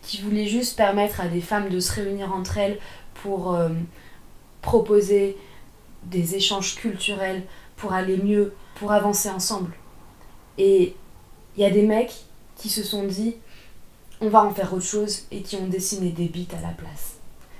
qui 0.00 0.22
voulait 0.22 0.46
juste 0.46 0.76
permettre 0.76 1.20
à 1.20 1.28
des 1.28 1.42
femmes 1.42 1.68
de 1.68 1.80
se 1.80 1.92
réunir 1.92 2.32
entre 2.32 2.56
elles 2.56 2.78
pour 3.14 3.54
euh, 3.54 3.68
proposer 4.62 5.36
des 6.04 6.34
échanges 6.34 6.76
culturels, 6.76 7.42
pour 7.76 7.92
aller 7.92 8.16
mieux, 8.16 8.54
pour 8.76 8.92
avancer 8.92 9.28
ensemble. 9.28 9.72
Et 10.58 10.94
il 11.56 11.62
y 11.62 11.66
a 11.66 11.70
des 11.70 11.82
mecs 11.82 12.24
qui 12.56 12.68
se 12.68 12.82
sont 12.82 13.04
dit 13.04 13.36
on 14.20 14.28
va 14.28 14.44
en 14.44 14.54
faire 14.54 14.72
autre 14.72 14.84
chose 14.84 15.22
et 15.30 15.42
qui 15.42 15.56
ont 15.56 15.66
dessiné 15.66 16.10
des 16.10 16.26
bites 16.26 16.54
à 16.54 16.60
la 16.60 16.72
place. 16.72 17.16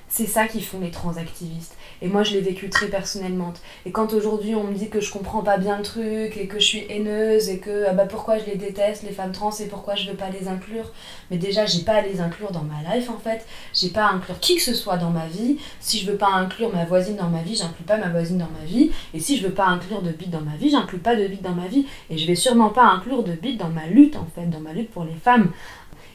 C'est 0.09 0.27
ça 0.27 0.47
qui 0.47 0.63
font 0.63 0.81
les 0.81 0.91
transactivistes. 0.91 1.77
Et 2.05 2.09
moi, 2.09 2.23
je 2.23 2.35
l'ai 2.35 2.43
vécu 2.43 2.69
très 2.69 2.89
personnellement. 2.89 3.55
Et 3.87 3.91
quand 3.91 4.13
aujourd'hui, 4.13 4.55
on 4.55 4.65
me 4.65 4.75
dit 4.75 4.91
que 4.91 5.01
je 5.01 5.11
comprends 5.11 5.43
pas 5.43 5.57
bien 5.57 5.79
le 5.79 5.83
truc 5.83 6.37
et 6.37 6.47
que 6.47 6.61
je 6.61 6.65
suis 6.65 6.85
haineuse 6.91 7.49
et 7.49 7.57
que 7.57 7.87
ah 7.89 7.95
bah, 7.95 8.05
pourquoi 8.05 8.37
je 8.37 8.45
les 8.45 8.57
déteste, 8.57 9.05
les 9.05 9.13
femmes 9.13 9.33
trans, 9.33 9.51
et 9.59 9.65
pourquoi 9.65 9.95
je 9.95 10.11
veux 10.11 10.17
pas 10.17 10.29
les 10.29 10.47
inclure, 10.47 10.93
mais 11.31 11.39
déjà, 11.39 11.65
j'ai 11.65 11.81
pas 11.81 11.95
à 11.95 12.03
les 12.03 12.21
inclure 12.21 12.53
dans 12.53 12.63
ma 12.63 12.95
life 12.95 13.09
en 13.09 13.17
fait. 13.17 13.47
J'ai 13.73 13.89
pas 13.89 14.05
à 14.05 14.13
inclure 14.13 14.39
qui 14.39 14.57
que 14.57 14.63
ce 14.63 14.75
soit 14.75 14.99
dans 14.99 15.09
ma 15.09 15.27
vie. 15.29 15.57
Si 15.81 15.99
je 15.99 16.11
veux 16.11 16.19
pas 16.19 16.29
inclure 16.29 16.71
ma 16.75 16.85
voisine 16.85 17.17
dans 17.17 17.31
ma 17.31 17.41
vie, 17.41 17.57
j'inclus 17.57 17.85
pas 17.85 17.97
ma 17.97 18.11
voisine 18.11 18.37
dans 18.37 18.51
ma 18.61 18.67
vie. 18.67 18.91
Et 19.15 19.19
si 19.19 19.39
je 19.39 19.47
veux 19.47 19.55
pas 19.55 19.65
inclure 19.65 20.03
de 20.03 20.11
bite 20.11 20.31
dans 20.31 20.43
ma 20.43 20.57
vie, 20.57 20.69
j'inclus 20.69 20.99
pas 20.99 21.17
de 21.17 21.27
bite 21.27 21.43
dans 21.43 21.55
ma 21.55 21.69
vie. 21.69 21.87
Et 22.11 22.19
je 22.19 22.27
vais 22.27 22.35
sûrement 22.35 22.69
pas 22.69 22.85
inclure 22.85 23.23
de 23.23 23.33
bite 23.33 23.57
dans 23.57 23.71
ma 23.71 23.87
lutte 23.87 24.17
en 24.17 24.27
fait, 24.35 24.45
dans 24.51 24.61
ma 24.61 24.75
lutte 24.75 24.91
pour 24.91 25.05
les 25.05 25.15
femmes. 25.15 25.53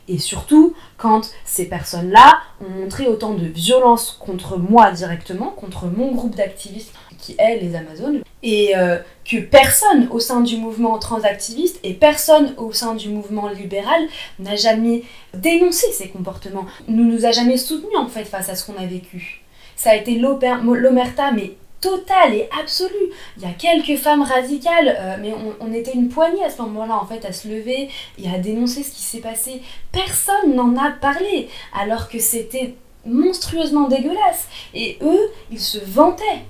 Et 0.10 0.18
surtout, 0.18 0.74
quand 0.98 1.30
ces 1.46 1.66
personnes-là 1.66 2.40
ont 2.62 2.82
montré 2.82 3.08
autant 3.08 3.36
de 3.36 3.46
violence 3.46 4.18
contre 4.20 4.58
moi 4.58 4.92
directement, 4.92 5.52
contre 5.52 5.86
mon 5.86 6.12
groupe 6.14 6.36
d'activistes 6.36 6.94
qui 7.20 7.36
est 7.38 7.60
les 7.60 7.76
Amazones, 7.76 8.24
et 8.42 8.76
euh, 8.76 8.98
que 9.24 9.38
personne 9.38 10.08
au 10.10 10.20
sein 10.20 10.42
du 10.42 10.58
mouvement 10.58 10.98
transactiviste 10.98 11.80
et 11.84 11.94
personne 11.94 12.56
au 12.58 12.72
sein 12.72 12.96
du 12.96 13.10
mouvement 13.10 13.50
libéral 13.50 14.02
n'a 14.40 14.56
jamais 14.56 15.04
dénoncé 15.36 15.92
ces 15.92 16.10
comportements, 16.10 16.66
ne 16.88 17.04
nous 17.04 17.26
a 17.26 17.32
jamais 17.32 17.58
soutenus 17.58 17.98
en 17.98 18.08
fait 18.08 18.24
face 18.24 18.50
à 18.50 18.56
ce 18.56 18.66
qu'on 18.66 18.82
a 18.82 18.86
vécu. 18.86 19.44
Ça 19.76 19.92
a 19.92 19.96
été 19.96 20.16
l'omerta, 20.18 21.32
mais 21.32 21.54
totale 21.82 22.34
et 22.34 22.50
absolue. 22.60 23.12
Il 23.38 23.44
y 23.44 23.46
a 23.46 23.54
quelques 23.54 24.00
femmes 24.00 24.22
radicales, 24.22 24.96
euh, 25.00 25.18
mais 25.20 25.34
on, 25.60 25.74
était 25.74 25.94
une 25.94 26.10
poignée 26.10 26.44
à 26.44 26.50
ce 26.50 26.62
moment-là 26.64 26.96
en 26.96 27.06
fait 27.06 27.26
à 27.26 27.32
se 27.32 27.48
lever 27.48 27.90
et 28.18 28.30
à 28.30 28.38
dénoncer 28.38 28.84
ce 28.84 28.92
qui 28.92 29.02
s'est 29.02 29.20
passé. 29.20 29.62
Personne 29.92 30.56
n'en 30.56 30.76
a 30.78 30.92
parlé, 30.92 31.50
alors 31.74 32.10
que 32.10 32.20
c'était 32.20 32.76
monstrueusement 33.06 33.88
dégueulasse. 33.88 34.48
Et 34.74 34.98
eux, 35.02 35.32
ils 35.52 35.60
se 35.60 35.78
vantaient. 35.78 36.44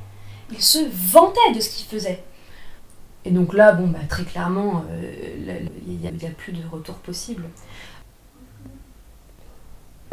Ils 0.52 0.62
se 0.62 0.80
vantaient 0.92 1.54
de 1.54 1.60
ce 1.60 1.70
qu'ils 1.70 1.88
faisaient. 1.88 2.24
Et 3.26 3.32
donc 3.32 3.54
là, 3.54 3.74
bon, 3.74 3.88
bah, 3.88 4.00
très 4.08 4.24
clairement, 4.24 4.86
euh, 4.90 5.12
il 5.86 5.98
n'y 5.98 6.08
a, 6.08 6.10
a, 6.10 6.32
plus 6.32 6.54
de 6.54 6.62
retour 6.72 6.96
possible. 6.96 7.44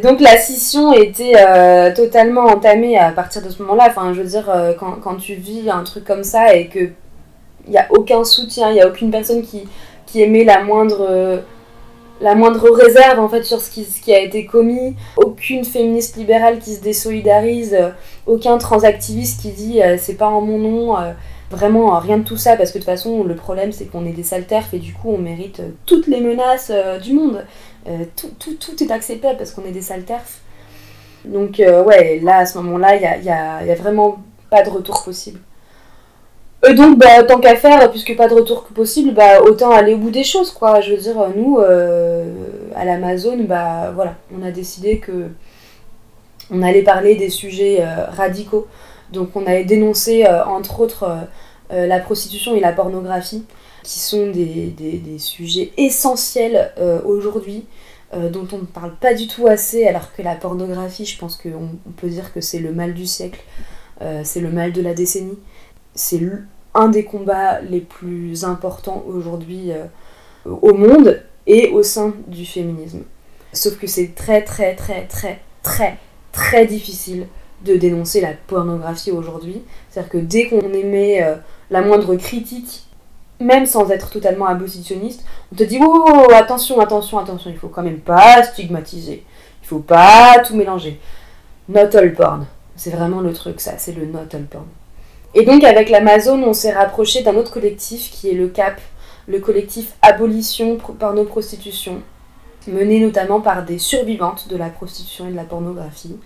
Donc 0.03 0.21
la 0.21 0.37
scission 0.39 0.93
était 0.93 1.35
euh, 1.37 1.95
totalement 1.95 2.45
entamée 2.45 2.99
à 2.99 3.13
partir 3.13 3.43
de 3.43 3.49
ce 3.49 3.63
moment-là. 3.63 3.87
Enfin, 3.89 4.13
je 4.13 4.21
veux 4.21 4.29
dire, 4.29 4.51
euh, 4.51 4.75
quand, 4.75 4.93
quand, 5.03 5.17
tu 5.17 5.35
vis 5.35 5.71
un 5.71 5.85
truc 5.85 6.05
comme 6.05 6.25
ça 6.25 6.55
et 6.55 6.67
que 6.67 6.91
il 7.67 7.71
n'y 7.71 7.79
a 7.79 7.87
aucun 7.91 8.23
soutien, 8.23 8.71
il 8.71 8.75
n'y 8.75 8.81
a 8.81 8.89
aucune 8.89 9.11
personne 9.11 9.43
qui, 9.43 9.67
qui 10.07 10.23
émet 10.23 10.45
la 10.45 10.63
moindre, 10.63 11.43
la 12.21 12.35
moindre 12.35 12.71
réserve 12.71 13.21
en 13.21 13.29
fait 13.29 13.43
sur 13.43 13.61
ce 13.61 13.71
qui, 13.71 14.15
a 14.15 14.21
été 14.21 14.47
commis, 14.47 14.95
aucune 15.17 15.65
féministe 15.65 16.17
libérale 16.17 16.59
qui 16.59 16.75
se 16.75 16.83
désolidarise, 16.83 17.77
aucun 18.27 18.59
transactiviste 18.59 19.43
qui 19.43 19.51
dit 19.51 19.83
euh, 19.83 19.97
c'est 19.99 20.15
pas 20.15 20.29
en 20.29 20.41
mon 20.41 20.59
nom. 20.59 20.97
Vraiment, 21.51 21.97
rien 21.99 22.19
de 22.19 22.25
tout 22.25 22.37
ça, 22.37 22.57
parce 22.57 22.71
que 22.71 22.79
de 22.79 22.83
toute 22.83 22.91
façon, 22.91 23.23
le 23.23 23.37
problème, 23.37 23.71
c'est 23.71 23.85
qu'on 23.85 24.05
est 24.05 24.13
des 24.13 24.25
sales 24.25 24.45
et 24.73 24.79
du 24.79 24.93
coup, 24.93 25.11
on 25.11 25.19
mérite 25.19 25.63
toutes 25.87 26.09
les 26.09 26.21
menaces 26.21 26.73
du 27.03 27.13
monde. 27.13 27.45
Euh, 27.89 28.05
tout, 28.17 28.31
tout, 28.41 28.55
tout, 28.55 28.83
est 28.83 28.91
acceptable 28.91 29.39
parce 29.39 29.53
qu'on 29.53 29.65
est 29.65 29.71
des 29.71 29.81
sales 29.81 30.03
Donc, 31.25 31.61
euh, 31.61 31.85
ouais, 31.85 32.19
là, 32.21 32.39
à 32.39 32.47
ce 32.47 32.59
moment-là, 32.59 32.97
il 32.97 33.23
n'y 33.23 33.31
a, 33.31 33.59
a, 33.59 33.59
a, 33.59 33.75
vraiment 33.77 34.19
pas 34.51 34.65
de 34.65 34.71
retour 34.71 35.05
possible. 35.05 35.39
Et 36.69 36.75
donc, 36.75 36.99
bah, 36.99 37.23
tant 37.23 37.39
qu'à 37.39 37.55
faire, 37.55 37.89
puisque 37.91 38.17
pas 38.17 38.27
de 38.27 38.35
retour 38.35 38.65
possible, 38.65 39.15
bah, 39.15 39.41
autant 39.43 39.71
aller 39.71 39.95
au 39.95 39.99
bout 39.99 40.11
des 40.11 40.25
choses, 40.25 40.51
quoi. 40.51 40.81
Je 40.81 40.93
veux 40.93 41.01
dire, 41.01 41.15
nous, 41.37 41.59
euh, 41.59 42.25
à 42.75 42.85
l'Amazon, 42.85 43.45
bah, 43.45 43.93
voilà, 43.95 44.17
on 44.37 44.45
a 44.45 44.51
décidé 44.51 44.99
que 44.99 45.29
on 46.51 46.63
allait 46.63 46.83
parler 46.83 47.15
des 47.15 47.31
sujets 47.31 47.85
radicaux. 48.17 48.67
Donc, 49.12 49.37
on 49.37 49.47
avait 49.47 49.64
dénoncé, 49.64 50.27
entre 50.27 50.81
autres, 50.81 51.09
la 51.71 52.01
prostitution 52.01 52.55
et 52.55 52.61
la 52.61 52.73
pornographie 52.73 53.45
qui 53.87 54.01
sont 54.01 54.31
des, 54.31 55.16
sujets 55.19 55.73
essentiels 55.77 56.73
euh, 56.79 57.01
aujourd'hui, 57.05 57.64
euh, 58.14 58.29
dont 58.29 58.47
on 58.53 58.59
ne 58.59 58.64
parle 58.64 58.97
pas 58.97 59.14
du 59.14 59.29
tout 59.29 59.47
assez, 59.47 59.87
alors 59.87 60.12
que 60.12 60.23
la 60.23 60.35
pornographie, 60.35 61.07
je 61.07 61.16
pense 61.19 61.37
qu'on 61.37 61.71
on 61.87 61.90
peut 61.92 62.09
dire 62.09 62.33
que 62.33 62.40
c'est 62.40 62.59
le 62.59 62.73
mal 62.73 62.95
du 62.95 63.07
siècle, 63.07 63.40
euh, 64.03 64.23
c'est 64.25 64.40
le 64.40 64.51
mal 64.51 64.73
de 64.73 64.83
la 64.83 64.92
décennie. 64.92 65.38
C'est 65.95 66.21
un 66.75 66.88
des 66.88 67.05
combats 67.05 67.61
les 67.61 67.81
plus 67.81 68.45
importants 68.45 69.05
aujourd'hui 69.07 69.71
au 70.45 70.75
monde 70.75 71.23
et 71.47 71.71
au 71.71 71.83
sein 71.83 72.12
du 72.27 72.45
féminisme. 72.45 73.05
Sauf 73.55 73.79
que 73.79 73.87
c'est 73.87 74.14
très 74.14 74.45
très 74.45 74.75
très 74.75 75.07
très 75.07 75.40
très 75.62 75.97
très 76.33 76.66
difficile 76.66 77.29
de 77.64 77.77
dénoncer 77.77 78.21
la 78.21 78.33
pornographie 78.47 79.11
aujourd'hui. 79.11 79.62
C'est-à-dire 79.90 80.11
que 80.11 80.19
dès 80.19 80.49
qu'on 80.49 80.73
émet 80.73 81.25
la 81.71 81.81
moindre 81.81 82.14
critique 82.16 82.87
même 83.40 83.66
sans 83.66 83.90
être 83.90 84.11
totalement 84.11 84.47
abolitionniste, 84.47 85.25
on 85.53 85.57
te 85.57 85.64
dit 85.64 85.79
oh, 85.81 86.27
attention, 86.33 86.81
attention, 86.81 87.19
attention, 87.19 87.51
il 87.51 87.57
faut 87.59 87.69
quand 87.69 87.83
même 87.83 88.01
pas 88.01 88.42
stigmatiser. 88.42 89.25
Il 89.62 89.66
faut 89.66 89.81
pas 89.81 90.42
tout 90.45 90.55
mélanger. 90.57 91.01
Not 91.69 91.95
all 91.97 92.14
porn. 92.14 92.47
C'est 92.77 92.90
vraiment 92.90 93.21
le 93.21 93.33
truc, 93.33 93.61
ça, 93.61 93.73
c'est 93.79 93.92
le 93.92 94.07
not 94.07 94.29
all 94.33 94.45
porn. 94.45 94.66
Et 95.35 95.45
donc, 95.45 95.64
avec 95.64 95.90
l'Amazon, 95.90 96.42
on 96.45 96.53
s'est 96.53 96.73
rapproché 96.73 97.23
d'un 97.23 97.35
autre 97.35 97.53
collectif 97.53 98.11
qui 98.11 98.31
est 98.31 98.35
le 98.35 98.49
CAP, 98.49 98.81
le 99.27 99.40
collectif 99.40 99.95
Abolition 100.01 100.79
Porno-Prostitution, 100.79 102.01
mené 102.69 103.01
notamment 103.01 103.40
par 103.40 103.64
des 103.64 103.79
survivantes 103.79 104.49
de 104.49 104.57
la 104.57 104.71
prostitution 104.71 105.29
et 105.29 105.33
de 105.33 105.37
la 105.37 105.45
pornographie, 105.45 106.16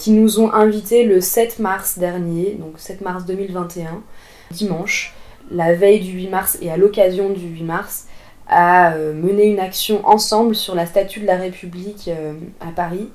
qui 0.00 0.12
nous 0.12 0.40
ont 0.40 0.50
invités 0.54 1.04
le 1.04 1.20
7 1.20 1.58
mars 1.58 1.98
dernier, 1.98 2.56
donc 2.58 2.72
7 2.78 3.02
mars 3.02 3.26
2021, 3.26 4.02
dimanche, 4.50 5.14
la 5.50 5.74
veille 5.74 6.00
du 6.00 6.12
8 6.12 6.28
mars 6.28 6.58
et 6.62 6.70
à 6.70 6.78
l'occasion 6.78 7.28
du 7.28 7.46
8 7.46 7.62
mars, 7.64 8.06
à 8.48 8.94
euh, 8.94 9.12
mener 9.12 9.44
une 9.44 9.60
action 9.60 10.00
ensemble 10.08 10.56
sur 10.56 10.74
la 10.74 10.86
statue 10.86 11.20
de 11.20 11.26
la 11.26 11.36
République 11.36 12.08
euh, 12.08 12.32
à 12.60 12.72
Paris 12.72 13.10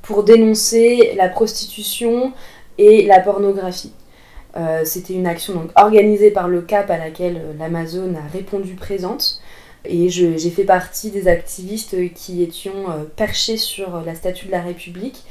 pour 0.00 0.24
dénoncer 0.24 1.12
la 1.18 1.28
prostitution 1.28 2.32
et 2.78 3.04
la 3.04 3.20
pornographie. 3.20 3.92
Euh, 4.56 4.86
c'était 4.86 5.12
une 5.12 5.26
action 5.26 5.68
organisée 5.76 6.30
par 6.30 6.48
le 6.48 6.62
CAP 6.62 6.90
à 6.90 6.96
laquelle 6.96 7.42
l'Amazon 7.58 8.14
a 8.14 8.26
répondu 8.32 8.72
présente. 8.72 9.42
Et 9.84 10.08
j'ai 10.08 10.50
fait 10.50 10.64
partie 10.64 11.10
des 11.10 11.28
activistes 11.28 11.94
qui 12.14 12.42
étions 12.42 12.86
perchés 13.14 13.56
sur 13.56 14.00
la 14.04 14.16
statue 14.16 14.46
de 14.46 14.50
la 14.50 14.60
République 14.60 15.22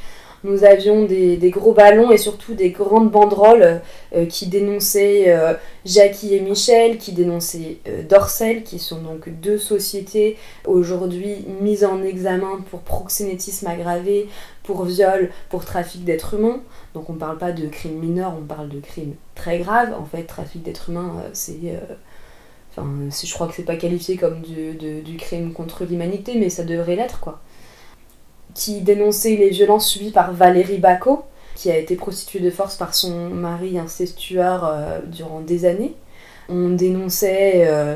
nous 0.45 0.63
avions 0.63 1.05
des, 1.05 1.49
gros 1.49 1.73
ballons 1.73 2.11
et 2.11 2.17
surtout 2.17 2.53
des 2.53 2.69
grandes 2.69 3.11
banderoles 3.11 3.81
euh, 4.15 4.25
qui 4.25 4.47
dénonçaient 4.47 5.25
euh, 5.27 5.53
Jackie 5.85 6.35
et 6.35 6.39
Michel, 6.39 6.97
qui 6.97 7.11
dénonçaient 7.11 7.79
euh, 7.87 8.03
Dorsel, 8.03 8.63
qui 8.63 8.79
sont 8.79 9.01
donc 9.01 9.29
deux 9.29 9.57
sociétés 9.57 10.37
aujourd'hui 10.65 11.45
mises 11.61 11.83
en 11.83 12.03
examen 12.03 12.63
pour 12.69 12.81
proxénétisme 12.81 13.67
aggravé, 13.67 14.27
pour 14.63 14.85
viol, 14.85 15.31
pour 15.49 15.65
trafic 15.65 16.03
d'êtres 16.05 16.35
humains. 16.35 16.61
Donc 16.93 17.09
on 17.09 17.13
ne 17.13 17.19
parle 17.19 17.37
pas 17.37 17.51
de 17.51 17.67
crimes 17.67 17.99
mineurs, 17.99 18.33
on 18.39 18.45
parle 18.45 18.69
de 18.69 18.79
crimes 18.79 19.15
très 19.33 19.59
graves. 19.59 19.93
En 19.99 20.05
fait, 20.05 20.23
trafic 20.23 20.63
d'êtres 20.63 20.89
humains, 20.89 21.23
c'est... 21.33 21.79
Enfin, 22.71 22.87
je 23.09 23.33
crois 23.33 23.47
que 23.47 23.53
c'est 23.53 23.63
pas 23.63 23.77
qualifié 23.77 24.17
comme 24.17 24.41
du 24.41 25.17
crime 25.17 25.53
contre 25.53 25.85
l'humanité, 25.85 26.35
mais 26.37 26.49
ça 26.49 26.63
devrait 26.63 26.95
l'être, 26.97 27.19
quoi 27.21 27.41
qui 28.55 28.81
dénonçait 28.81 29.35
les 29.35 29.49
violences 29.49 29.87
subies 29.87 30.11
par 30.11 30.33
Valérie 30.33 30.79
Bacot, 30.79 31.25
qui 31.55 31.69
a 31.69 31.77
été 31.77 31.95
prostituée 31.95 32.39
de 32.39 32.49
force 32.49 32.75
par 32.75 32.95
son 32.95 33.29
mari 33.29 33.77
incestueur 33.77 34.65
euh, 34.65 34.99
durant 35.05 35.41
des 35.41 35.65
années. 35.65 35.93
On 36.49 36.69
dénonçait 36.69 37.65
euh, 37.67 37.95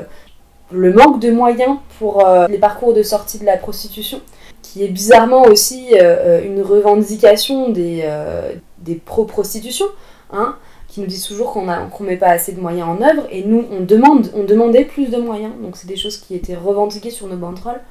le 0.71 0.93
manque 0.93 1.19
de 1.19 1.31
moyens 1.31 1.77
pour 1.97 2.25
euh, 2.25 2.47
les 2.47 2.57
parcours 2.57 2.93
de 2.93 3.03
sortie 3.03 3.39
de 3.39 3.45
la 3.45 3.57
prostitution, 3.57 4.21
qui 4.61 4.83
est 4.83 4.89
bizarrement 4.89 5.43
aussi 5.43 5.95
une 5.95 6.61
revendication 6.61 7.69
des, 7.69 8.07
des 8.77 8.95
pro-prostitution, 8.95 9.85
hein, 10.31 10.57
qui 10.87 11.01
nous 11.01 11.07
disent 11.07 11.25
toujours 11.25 11.53
qu'on 11.53 11.65
ne 11.65 12.05
met 12.05 12.17
pas 12.17 12.27
assez 12.27 12.51
de 12.51 12.59
moyens 12.59 12.87
en 12.87 13.01
œuvre, 13.01 13.23
et 13.31 13.43
nous, 13.43 13.65
on, 13.71 13.79
demande, 13.79 14.29
on 14.35 14.43
demandait 14.43 14.85
plus 14.85 15.09
de 15.09 15.17
moyens. 15.17 15.53
Donc 15.59 15.75
c'est 15.75 15.87
des 15.87 15.95
choses 15.95 16.17
qui 16.17 16.35
étaient 16.35 16.55
revendiquées 16.55 17.09
sur 17.09 17.25
nos 17.25 17.35
banderoles. 17.35 17.81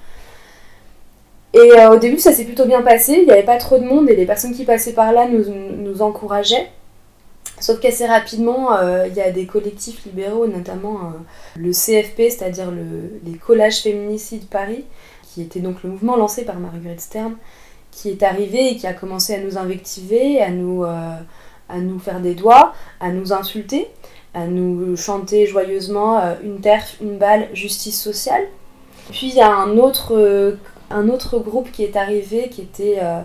Et 1.55 1.73
euh, 1.73 1.91
au 1.91 1.99
début, 1.99 2.19
ça 2.19 2.33
s'est 2.33 2.45
plutôt 2.45 2.67
bien 2.67 2.83
passé. 2.83 3.19
Il 3.21 3.25
n'y 3.25 3.33
avait 3.33 3.43
pas 3.43 3.57
trop 3.57 3.79
de 3.79 3.85
monde 3.85 4.09
et 4.11 4.17
les 4.17 4.27
personnes 4.27 4.53
qui 4.53 4.65
passaient 4.65 4.93
par 4.93 5.13
là 5.13 5.27
nous, 5.29 6.03
encourageaient. 6.03 6.71
Sauf 7.61 7.81
qu'assez 7.81 8.07
rapidement, 8.07 8.77
euh, 8.77 9.07
il 9.09 9.15
y 9.15 9.21
a 9.21 9.33
des 9.33 9.47
collectifs 9.47 10.05
libéraux, 10.05 10.47
notamment 10.47 10.97
euh, 10.97 11.19
le 11.57 11.73
CFP, 11.73 12.31
c'est-à-dire 12.31 12.71
le, 12.71 13.19
les 13.25 13.37
collages 13.37 13.81
féminicides 13.81 14.47
Paris, 14.47 14.85
qui 15.25 15.43
était 15.43 15.59
donc 15.59 15.83
le 15.83 15.91
mouvement 15.91 16.17
lancé 16.17 16.45
par 16.45 16.61
Marguerite 16.61 17.01
Stern, 17.01 17.35
qui 17.91 18.11
est 18.11 18.23
arrivé 18.23 18.71
et 18.71 18.77
qui 18.77 18.87
a 18.87 18.93
commencé 18.93 19.35
à 19.35 19.41
nous 19.41 19.59
invectiver, 19.59 20.41
à 20.41 20.51
nous, 20.51 20.85
à 20.85 21.79
nous 21.81 21.99
faire 21.99 22.21
des 22.21 22.35
doigts, 22.35 22.75
à 23.01 23.11
nous 23.11 23.33
insulter, 23.33 23.89
à 24.35 24.47
nous 24.47 24.97
chanter 24.97 25.47
joyeusement 25.47 26.23
une 26.45 26.61
terre, 26.61 26.85
une 27.01 27.19
balle, 27.19 27.49
justice 27.55 28.01
sociale. 28.01 28.45
Puis 29.11 29.31
il 29.31 29.35
y 29.35 29.41
a 29.41 29.53
un 29.53 29.79
autre 29.79 30.57
un 30.91 31.09
autre 31.09 31.39
groupe 31.39 31.71
qui 31.71 31.85
est 31.85 31.97
arrivé 31.97 32.49
qui 32.49 32.63
était. 32.63 32.99
Euh, 33.03 33.21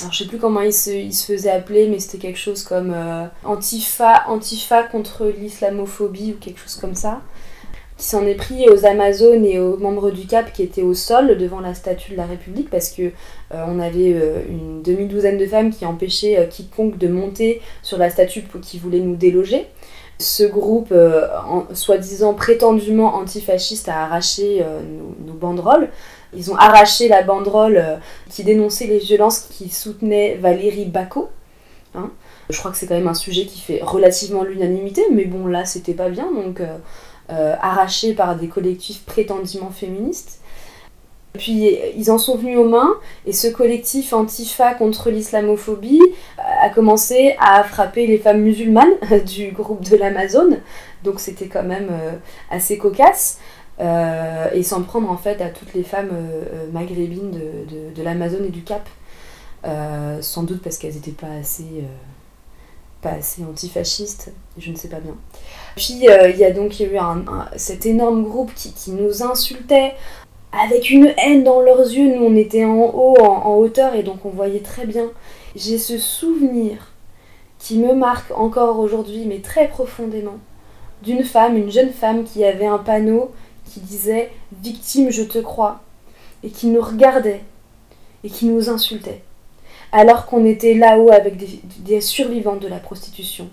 alors 0.00 0.12
je 0.12 0.18
sais 0.18 0.28
plus 0.28 0.38
comment 0.38 0.60
il 0.60 0.72
se, 0.72 1.10
faisait 1.26 1.50
appeler, 1.50 1.88
mais 1.88 1.98
c'était 1.98 2.18
quelque 2.18 2.38
chose 2.38 2.62
comme 2.62 2.92
euh, 2.94 3.26
Antifa, 3.44 4.24
Antifa 4.28 4.84
contre 4.84 5.26
l'islamophobie 5.26 6.32
ou 6.32 6.40
quelque 6.40 6.60
chose 6.60 6.76
comme 6.76 6.94
ça. 6.94 7.20
Qui 7.98 8.06
s'en 8.06 8.24
est 8.26 8.34
pris 8.34 8.66
aux 8.70 8.86
Amazones 8.86 9.44
et 9.44 9.58
aux 9.58 9.76
membres 9.76 10.10
du 10.10 10.26
CAP 10.26 10.54
qui 10.54 10.62
étaient 10.62 10.80
au 10.80 10.94
sol 10.94 11.36
devant 11.36 11.60
la 11.60 11.74
statue 11.74 12.12
de 12.12 12.16
la 12.16 12.24
République 12.24 12.70
parce 12.70 12.88
que 12.88 13.02
euh, 13.02 13.64
on 13.68 13.78
avait 13.78 14.16
une 14.48 14.80
demi-douzaine 14.80 15.36
de 15.36 15.44
femmes 15.44 15.70
qui 15.70 15.84
empêchaient 15.84 16.48
quiconque 16.48 16.96
de 16.96 17.08
monter 17.08 17.60
sur 17.82 17.98
la 17.98 18.08
statue 18.08 18.44
qui 18.62 18.78
voulait 18.78 19.00
nous 19.00 19.16
déloger. 19.16 19.66
Ce 20.18 20.44
groupe, 20.44 20.94
soi-disant 21.72 22.34
prétendument 22.34 23.14
antifasciste, 23.16 23.88
a 23.88 24.04
arraché 24.04 24.64
nos, 25.26 25.34
banderoles. 25.34 25.90
Ils 26.34 26.50
ont 26.52 26.56
arraché 26.56 27.08
la 27.08 27.22
banderole 27.22 27.76
euh, 27.76 27.96
qui 28.28 28.44
dénonçait 28.44 28.86
les 28.86 28.98
violences 28.98 29.40
qui 29.40 29.68
soutenait 29.68 30.36
Valérie 30.36 30.84
Bacot. 30.84 31.28
Hein. 31.94 32.10
Je 32.50 32.58
crois 32.58 32.70
que 32.70 32.76
c'est 32.76 32.86
quand 32.86 32.94
même 32.94 33.08
un 33.08 33.14
sujet 33.14 33.46
qui 33.46 33.60
fait 33.60 33.80
relativement 33.82 34.44
l'unanimité, 34.44 35.02
mais 35.12 35.24
bon, 35.24 35.46
là, 35.46 35.64
c'était 35.64 35.94
pas 35.94 36.08
bien, 36.08 36.30
donc 36.32 36.60
euh, 36.60 36.76
euh, 37.30 37.54
arraché 37.60 38.12
par 38.12 38.36
des 38.36 38.48
collectifs 38.48 39.02
prétendument 39.04 39.70
féministes. 39.70 40.40
Puis 41.38 41.78
ils 41.96 42.10
en 42.10 42.18
sont 42.18 42.36
venus 42.36 42.58
aux 42.58 42.68
mains, 42.68 42.94
et 43.24 43.32
ce 43.32 43.46
collectif 43.46 44.12
Antifa 44.12 44.74
contre 44.74 45.10
l'islamophobie 45.10 46.02
a 46.38 46.70
commencé 46.70 47.36
à 47.38 47.62
frapper 47.62 48.08
les 48.08 48.18
femmes 48.18 48.40
musulmanes 48.40 48.94
du 49.26 49.52
groupe 49.52 49.88
de 49.88 49.96
l'Amazone, 49.96 50.58
donc 51.04 51.20
c'était 51.20 51.46
quand 51.46 51.62
même 51.62 51.88
assez 52.50 52.78
cocasse. 52.78 53.38
Euh, 53.80 54.50
et 54.52 54.62
s'en 54.62 54.82
prendre 54.82 55.10
en 55.10 55.16
fait 55.16 55.40
à 55.40 55.48
toutes 55.48 55.72
les 55.72 55.82
femmes 55.82 56.10
euh, 56.12 56.44
euh, 56.52 56.70
maghrébines 56.70 57.30
de, 57.30 57.94
de, 57.94 58.02
l'Amazone 58.02 58.44
et 58.44 58.50
du 58.50 58.62
Cap. 58.62 58.86
sans 60.20 60.42
doute 60.42 60.60
parce 60.62 60.76
qu'elles 60.76 60.94
n'étaient 60.94 61.10
pas 61.12 61.32
assez 61.40 61.84
pas 63.00 63.12
assez 63.12 63.42
antifascistes, 63.42 64.32
je 64.58 64.70
ne 64.70 64.76
sais 64.76 64.88
pas 64.88 65.00
bien. 65.00 65.14
Puis 65.76 65.94
il 65.94 66.36
y 66.36 66.44
a 66.44 66.50
donc 66.50 66.78
eu 66.80 66.98
un, 66.98 67.24
cet 67.56 67.86
énorme 67.86 68.24
groupe 68.24 68.52
qui, 68.54 68.74
qui, 68.74 68.90
nous 68.90 69.22
insultait 69.22 69.94
avec 70.52 70.90
une 70.90 71.14
haine 71.16 71.42
dans 71.42 71.62
leurs 71.62 71.80
yeux. 71.80 72.14
Nous 72.14 72.22
on 72.22 72.36
était 72.36 72.66
en 72.66 72.76
haut, 72.76 73.16
en, 73.18 73.46
en 73.46 73.56
hauteur, 73.56 73.94
et 73.94 74.02
donc 74.02 74.26
on 74.26 74.30
voyait 74.30 74.60
très 74.60 74.84
bien. 74.84 75.06
J'ai 75.56 75.78
ce 75.78 75.96
souvenir 75.96 76.92
qui 77.58 77.78
me 77.78 77.94
marque 77.94 78.30
encore 78.32 78.78
aujourd'hui, 78.78 79.24
mais 79.26 79.38
très 79.38 79.68
profondément, 79.68 80.38
d'une 81.02 81.24
femme, 81.24 81.56
une 81.56 81.70
jeune 81.70 81.92
femme 81.92 82.24
qui 82.24 82.44
avait 82.44 82.66
un 82.66 82.78
panneau 82.78 83.30
qui 83.72 83.80
disait 83.80 84.30
Victime, 84.62 85.10
je 85.10 85.22
te 85.22 85.38
crois, 85.38 85.80
et 86.42 86.50
qui 86.50 86.66
nous 86.66 86.80
regardait 86.80 87.42
et 88.22 88.28
qui 88.28 88.46
nous 88.46 88.68
insultait, 88.68 89.22
alors 89.92 90.26
qu'on 90.26 90.44
était 90.44 90.74
là-haut 90.74 91.10
avec 91.10 91.36
des, 91.78 92.00
survivantes 92.00 92.60
de 92.60 92.68
la 92.68 92.78
prostitution. 92.78 93.48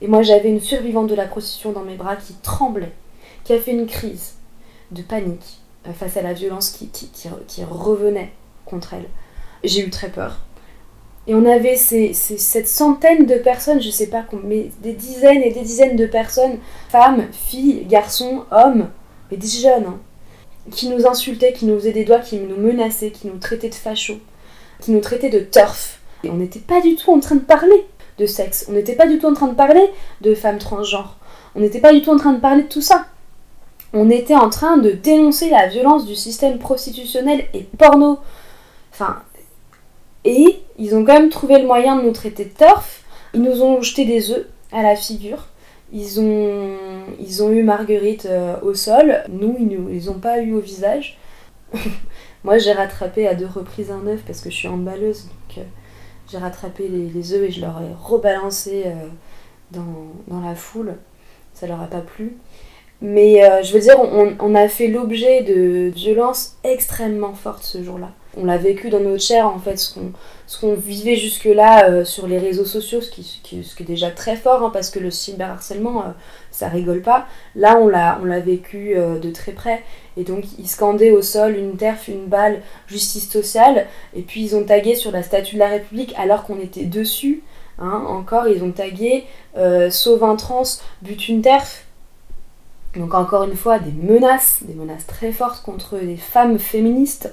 Et 0.00 0.06
moi 0.06 0.22
j'avais 0.22 0.48
une 0.48 0.60
survivante 0.60 1.08
de 1.08 1.14
la 1.14 1.26
prostitution 1.26 1.72
dans 1.72 1.82
mes 1.82 1.96
bras 1.96 2.16
qui 2.16 2.34
tremblait, 2.34 2.92
qui 3.44 3.52
a 3.52 3.58
fait 3.58 3.72
une 3.72 3.86
crise 3.86 4.34
de 4.90 5.02
panique 5.02 5.60
euh, 5.86 5.92
face 5.92 6.16
à 6.16 6.22
la 6.22 6.32
violence 6.32 6.70
qui, 6.70 6.88
revenait 7.64 8.32
contre 8.64 8.94
elle. 8.94 9.08
J'ai 9.64 9.80
eu 9.80 9.90
très 9.90 10.08
peur. 10.08 10.38
Et 11.28 11.34
on 11.36 11.44
avait 11.46 11.76
cette 11.76 12.66
centaine 12.66 13.26
de 13.26 13.36
personnes, 13.36 13.80
je 13.80 13.90
sais 13.90 14.08
pas, 14.08 14.24
mais 14.42 14.70
des 14.82 14.92
dizaines 14.92 15.42
et 15.42 15.52
des 15.52 15.60
dizaines 15.60 15.94
de 15.94 16.06
personnes, 16.06 16.58
femmes, 16.88 17.28
filles, 17.30 17.84
garçons, 17.88 18.44
hommes, 18.50 18.88
mais 19.32 19.38
des 19.38 19.48
jeunes, 19.48 19.86
hein, 19.86 19.98
qui 20.70 20.90
nous 20.90 21.06
insultaient, 21.06 21.54
qui 21.54 21.64
nous 21.64 21.78
faisaient 21.78 21.92
des 21.92 22.04
doigts, 22.04 22.18
qui 22.18 22.38
nous 22.38 22.56
menaçaient, 22.56 23.10
qui 23.10 23.28
nous 23.28 23.38
traitaient 23.38 23.70
de 23.70 23.74
fachos, 23.74 24.20
qui 24.80 24.90
nous 24.90 25.00
traitaient 25.00 25.30
de 25.30 25.40
turf. 25.40 26.00
Et 26.22 26.28
on 26.28 26.34
n'était 26.34 26.60
pas 26.60 26.82
du 26.82 26.96
tout 26.96 27.10
en 27.10 27.18
train 27.18 27.36
de 27.36 27.40
parler 27.40 27.86
de 28.18 28.26
sexe, 28.26 28.66
on 28.68 28.72
n'était 28.72 28.94
pas 28.94 29.06
du 29.06 29.18
tout 29.18 29.26
en 29.26 29.32
train 29.32 29.48
de 29.48 29.54
parler 29.54 29.88
de 30.20 30.34
femmes 30.34 30.58
transgenres, 30.58 31.16
on 31.54 31.60
n'était 31.60 31.80
pas 31.80 31.94
du 31.94 32.02
tout 32.02 32.10
en 32.10 32.18
train 32.18 32.34
de 32.34 32.40
parler 32.40 32.64
de 32.64 32.68
tout 32.68 32.82
ça. 32.82 33.06
On 33.94 34.10
était 34.10 34.34
en 34.34 34.50
train 34.50 34.76
de 34.78 34.90
dénoncer 34.90 35.50
la 35.50 35.66
violence 35.68 36.06
du 36.06 36.14
système 36.14 36.58
prostitutionnel 36.58 37.46
et 37.52 37.60
porno. 37.78 38.18
Enfin, 38.90 39.22
et 40.24 40.62
ils 40.78 40.94
ont 40.94 41.04
quand 41.04 41.12
même 41.12 41.28
trouvé 41.28 41.58
le 41.58 41.66
moyen 41.66 41.96
de 41.96 42.02
nous 42.02 42.12
traiter 42.12 42.44
de 42.44 42.56
turf. 42.56 43.02
Ils 43.34 43.42
nous 43.42 43.62
ont 43.62 43.82
jeté 43.82 44.04
des 44.04 44.30
œufs 44.30 44.46
à 44.72 44.82
la 44.82 44.96
figure. 44.96 45.48
Ils 45.92 46.20
ont, 46.20 46.78
ils 47.20 47.42
eu 47.52 47.62
Marguerite 47.62 48.24
euh, 48.26 48.56
au 48.62 48.72
sol, 48.72 49.22
nous, 49.28 49.56
ils 49.58 49.66
nous 49.66 50.08
ont 50.08 50.18
pas 50.18 50.40
eu 50.40 50.54
au 50.54 50.60
visage. 50.60 51.18
Moi, 52.44 52.56
j'ai 52.56 52.72
rattrapé 52.72 53.28
à 53.28 53.34
deux 53.34 53.46
reprises 53.46 53.90
un 53.90 54.06
œuf 54.06 54.22
parce 54.26 54.40
que 54.40 54.50
je 54.50 54.56
suis 54.56 54.68
emballeuse. 54.68 55.24
Donc, 55.24 55.58
euh, 55.58 55.68
j'ai 56.30 56.38
rattrapé 56.38 56.88
les, 56.88 57.34
œufs 57.34 57.42
et 57.42 57.50
je 57.50 57.60
leur 57.60 57.80
ai 57.82 57.92
rebalancé 58.02 58.84
euh, 58.86 59.08
dans, 59.70 60.40
la 60.40 60.54
foule. 60.54 60.94
Ça 61.52 61.66
leur 61.66 61.82
a 61.82 61.86
pas 61.86 62.00
plu. 62.00 62.36
Mais 63.02 63.42
je 63.64 63.72
veux 63.74 63.80
dire, 63.80 63.98
on, 63.98 64.34
on 64.38 64.54
a 64.54 64.68
fait 64.68 64.86
l'objet 64.86 65.42
de 65.42 65.90
violences 65.92 66.56
extrêmement 66.62 67.34
fortes 67.34 67.64
ce 67.64 67.82
jour-là. 67.82 68.12
On 68.36 68.44
l'a 68.44 68.56
vécu 68.56 68.88
dans 68.90 69.00
notre 69.00 69.22
chair, 69.22 69.46
en 69.46 69.58
fait, 69.58 69.76
ce 69.76 69.94
qu'on 69.94 70.12
ce 70.52 70.60
qu'on 70.60 70.74
vivait 70.74 71.16
jusque-là 71.16 71.88
euh, 71.88 72.04
sur 72.04 72.26
les 72.26 72.38
réseaux 72.38 72.66
sociaux, 72.66 73.00
ce 73.00 73.10
qui, 73.10 73.40
qui, 73.42 73.64
ce 73.64 73.74
qui 73.74 73.84
est 73.84 73.86
déjà 73.86 74.10
très 74.10 74.36
fort, 74.36 74.62
hein, 74.62 74.70
parce 74.70 74.90
que 74.90 74.98
le 74.98 75.10
cyberharcèlement, 75.10 76.02
euh, 76.02 76.10
ça 76.50 76.68
rigole 76.68 77.00
pas. 77.00 77.26
Là, 77.56 77.78
on 77.78 77.88
l'a, 77.88 78.18
on 78.20 78.26
l'a 78.26 78.40
vécu 78.40 78.94
euh, 78.94 79.18
de 79.18 79.30
très 79.30 79.52
près. 79.52 79.82
Et 80.18 80.24
donc, 80.24 80.44
ils 80.58 80.68
scandaient 80.68 81.10
au 81.10 81.22
sol 81.22 81.56
une 81.56 81.78
terf, 81.78 82.06
une 82.08 82.26
balle, 82.26 82.60
justice 82.86 83.30
sociale. 83.30 83.86
Et 84.14 84.20
puis, 84.20 84.42
ils 84.42 84.54
ont 84.54 84.64
tagué 84.64 84.94
sur 84.94 85.10
la 85.10 85.22
statue 85.22 85.54
de 85.54 85.60
la 85.60 85.68
République 85.68 86.14
alors 86.18 86.44
qu'on 86.44 86.60
était 86.60 86.84
dessus. 86.84 87.42
Hein, 87.78 88.04
encore, 88.06 88.46
ils 88.46 88.62
ont 88.62 88.72
tagué 88.72 89.24
sauve 89.90 90.22
un 90.24 90.36
trans, 90.36 90.64
bute 91.00 91.28
une 91.28 91.40
terf. 91.40 91.86
Donc, 92.94 93.14
encore 93.14 93.44
une 93.44 93.56
fois, 93.56 93.78
des 93.78 93.92
menaces, 93.92 94.64
des 94.64 94.74
menaces 94.74 95.06
très 95.06 95.32
fortes 95.32 95.62
contre 95.62 95.96
les 95.96 96.18
femmes 96.18 96.58
féministes. 96.58 97.32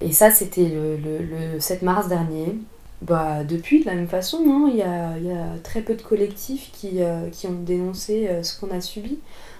Et 0.00 0.12
ça, 0.12 0.30
c'était 0.30 0.68
le, 0.68 0.96
le, 0.96 1.18
le, 1.18 1.60
7 1.60 1.82
mars 1.82 2.08
dernier. 2.08 2.56
Bah, 3.02 3.44
depuis, 3.44 3.80
de 3.80 3.86
la 3.86 3.94
même 3.94 4.08
façon, 4.08 4.38
hein, 4.48 4.68
il 4.70 4.76
y, 4.76 4.82
a, 4.82 5.58
très 5.62 5.82
peu 5.82 5.94
de 5.94 6.02
collectifs 6.02 6.70
qui, 6.72 7.02
euh, 7.02 7.30
ont 7.44 7.62
dénoncé 7.64 8.28
euh, 8.28 8.42
ce 8.42 8.58
qu'on 8.58 8.70
a 8.70 8.80
subi. 8.80 9.18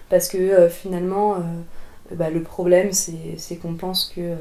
Parce 0.09 0.29
que 0.29 0.39
euh, 0.39 0.69
finalement, 0.69 1.37
bah, 2.13 2.31
le 2.31 2.43
problème, 2.43 2.93
c'est 2.93 3.57
qu'on 3.57 3.75
pense 3.75 4.13
que 4.15 4.37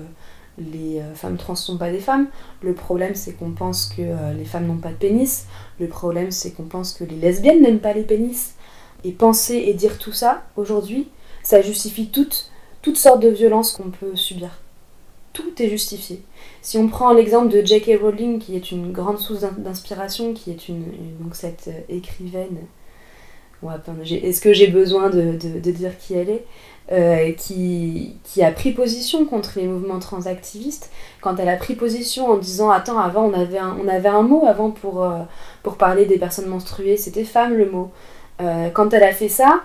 les 0.59 1.01
femmes 1.13 1.37
trans 1.37 1.53
ne 1.53 1.57
sont 1.57 1.77
pas 1.77 1.91
des 1.91 1.99
femmes. 1.99 2.27
Le 2.61 2.73
problème, 2.73 3.15
c'est 3.15 3.33
qu'on 3.33 3.51
pense 3.51 3.85
que 3.85 4.01
les 4.35 4.45
femmes 4.45 4.67
n'ont 4.67 4.77
pas 4.77 4.91
de 4.91 4.95
pénis. 4.95 5.45
Le 5.79 5.87
problème, 5.87 6.31
c'est 6.31 6.51
qu'on 6.51 6.63
pense 6.63 6.93
que 6.93 7.03
les 7.03 7.17
lesbiennes 7.17 7.61
n'aiment 7.61 7.79
pas 7.79 7.93
les 7.93 8.03
pénis. 8.03 8.55
Et 9.03 9.11
penser 9.11 9.55
et 9.55 9.73
dire 9.73 9.97
tout 9.99 10.13
ça, 10.13 10.43
aujourd'hui, 10.55 11.09
ça 11.43 11.61
justifie 11.61 12.09
toutes 12.09 12.97
sortes 12.97 13.21
de 13.21 13.29
violences 13.29 13.71
qu'on 13.71 13.91
peut 13.91 14.15
subir 14.15 14.51
tout 15.37 15.61
est 15.61 15.69
justifié. 15.69 16.21
Si 16.63 16.79
on 16.79 16.87
prend 16.87 17.13
l'exemple 17.13 17.49
de 17.49 17.63
J.K. 17.63 17.99
Rowling, 18.01 18.39
qui 18.39 18.55
est 18.55 18.71
une 18.71 18.91
grande 18.91 19.19
source 19.19 19.45
d'inspiration, 19.57 20.33
qui 20.33 20.49
est 20.49 20.67
une, 20.67 20.83
donc 21.19 21.35
cette 21.35 21.67
euh, 21.67 21.79
écrivaine, 21.89 22.57
est-ce 24.03 24.41
que 24.41 24.53
j'ai 24.53 24.67
besoin 24.67 25.09
de, 25.09 25.31
de, 25.31 25.71
dire 25.71 25.97
qui 25.97 26.13
elle 26.13 26.29
est, 26.29 26.45
euh, 26.91 27.31
qui, 27.33 28.15
qui, 28.23 28.43
a 28.43 28.51
pris 28.51 28.71
position 28.71 29.25
contre 29.25 29.53
les 29.55 29.65
mouvements 29.65 29.97
transactivistes, 29.99 30.91
quand 31.21 31.37
elle 31.37 31.49
a 31.49 31.55
pris 31.55 31.75
position 31.75 32.29
en 32.29 32.37
disant 32.37 32.69
Attends, 32.69 32.99
avant 32.99 33.25
on 33.25 33.33
avait 33.33 33.57
un, 33.57 33.75
on 33.83 33.87
avait 33.87 34.09
un 34.09 34.21
mot 34.21 34.43
avant 34.45 34.69
pour, 34.69 35.03
euh, 35.03 35.21
pour 35.63 35.77
parler 35.77 36.05
des 36.05 36.17
personnes 36.17 36.47
menstruées, 36.47 36.97
c'était 36.97 37.23
femme 37.23 37.53
le 37.53 37.69
mot. 37.69 37.91
Quand 38.75 38.93
elle 38.93 39.01
a 39.01 39.13
fait 39.13 39.29
ça, 39.29 39.63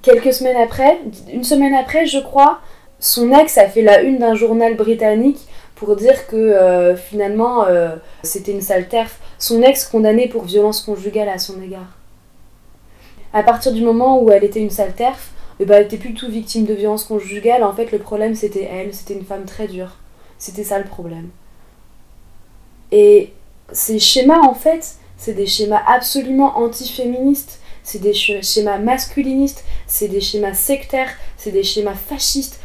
quelques 0.00 0.32
semaines 0.32 0.56
après, 0.56 0.98
une 1.30 1.44
semaine 1.44 1.74
après, 1.74 2.06
je 2.06 2.18
crois, 2.18 2.60
son 3.00 3.32
ex 3.32 3.58
a 3.58 3.68
fait 3.68 3.82
la 3.82 4.02
une 4.02 4.18
d'un 4.18 4.34
journal 4.34 4.76
britannique 4.76 5.40
pour 5.74 5.96
dire 5.96 6.26
que 6.26 6.36
euh, 6.36 6.96
finalement 6.96 7.66
euh, 7.66 7.96
c'était 8.22 8.52
une 8.52 8.62
sale 8.62 8.88
terf. 8.88 9.18
Son 9.38 9.62
ex 9.62 9.84
condamné 9.84 10.28
pour 10.28 10.44
violence 10.44 10.80
conjugale 10.80 11.28
à 11.28 11.38
son 11.38 11.60
égard. 11.60 11.98
À 13.32 13.42
partir 13.42 13.72
du 13.72 13.82
moment 13.82 14.22
où 14.22 14.30
elle 14.30 14.44
était 14.44 14.60
une 14.60 14.70
sale 14.70 14.94
terf, 14.94 15.30
eh 15.60 15.64
ben, 15.64 15.76
elle 15.76 15.86
était 15.86 15.96
plus 15.96 16.14
tout 16.14 16.28
victime 16.28 16.64
de 16.64 16.74
violence 16.74 17.04
conjugale. 17.04 17.64
En 17.64 17.72
fait, 17.72 17.92
le 17.92 17.98
problème 17.98 18.34
c'était 18.34 18.64
elle, 18.64 18.94
c'était 18.94 19.14
une 19.14 19.24
femme 19.24 19.44
très 19.44 19.66
dure. 19.68 19.96
C'était 20.38 20.64
ça 20.64 20.78
le 20.78 20.84
problème. 20.84 21.28
Et 22.92 23.32
ces 23.72 23.98
schémas, 23.98 24.40
en 24.40 24.54
fait, 24.54 24.96
c'est 25.16 25.32
des 25.32 25.46
schémas 25.46 25.82
absolument 25.86 26.58
antiféministes. 26.58 27.60
C'est 27.82 27.98
des 27.98 28.14
schémas 28.14 28.78
masculinistes, 28.78 29.62
c'est 29.86 30.08
des 30.08 30.22
schémas 30.22 30.54
sectaires, 30.54 31.10
c'est 31.36 31.50
des 31.50 31.62
schémas 31.62 31.94
fascistes, 31.94 32.58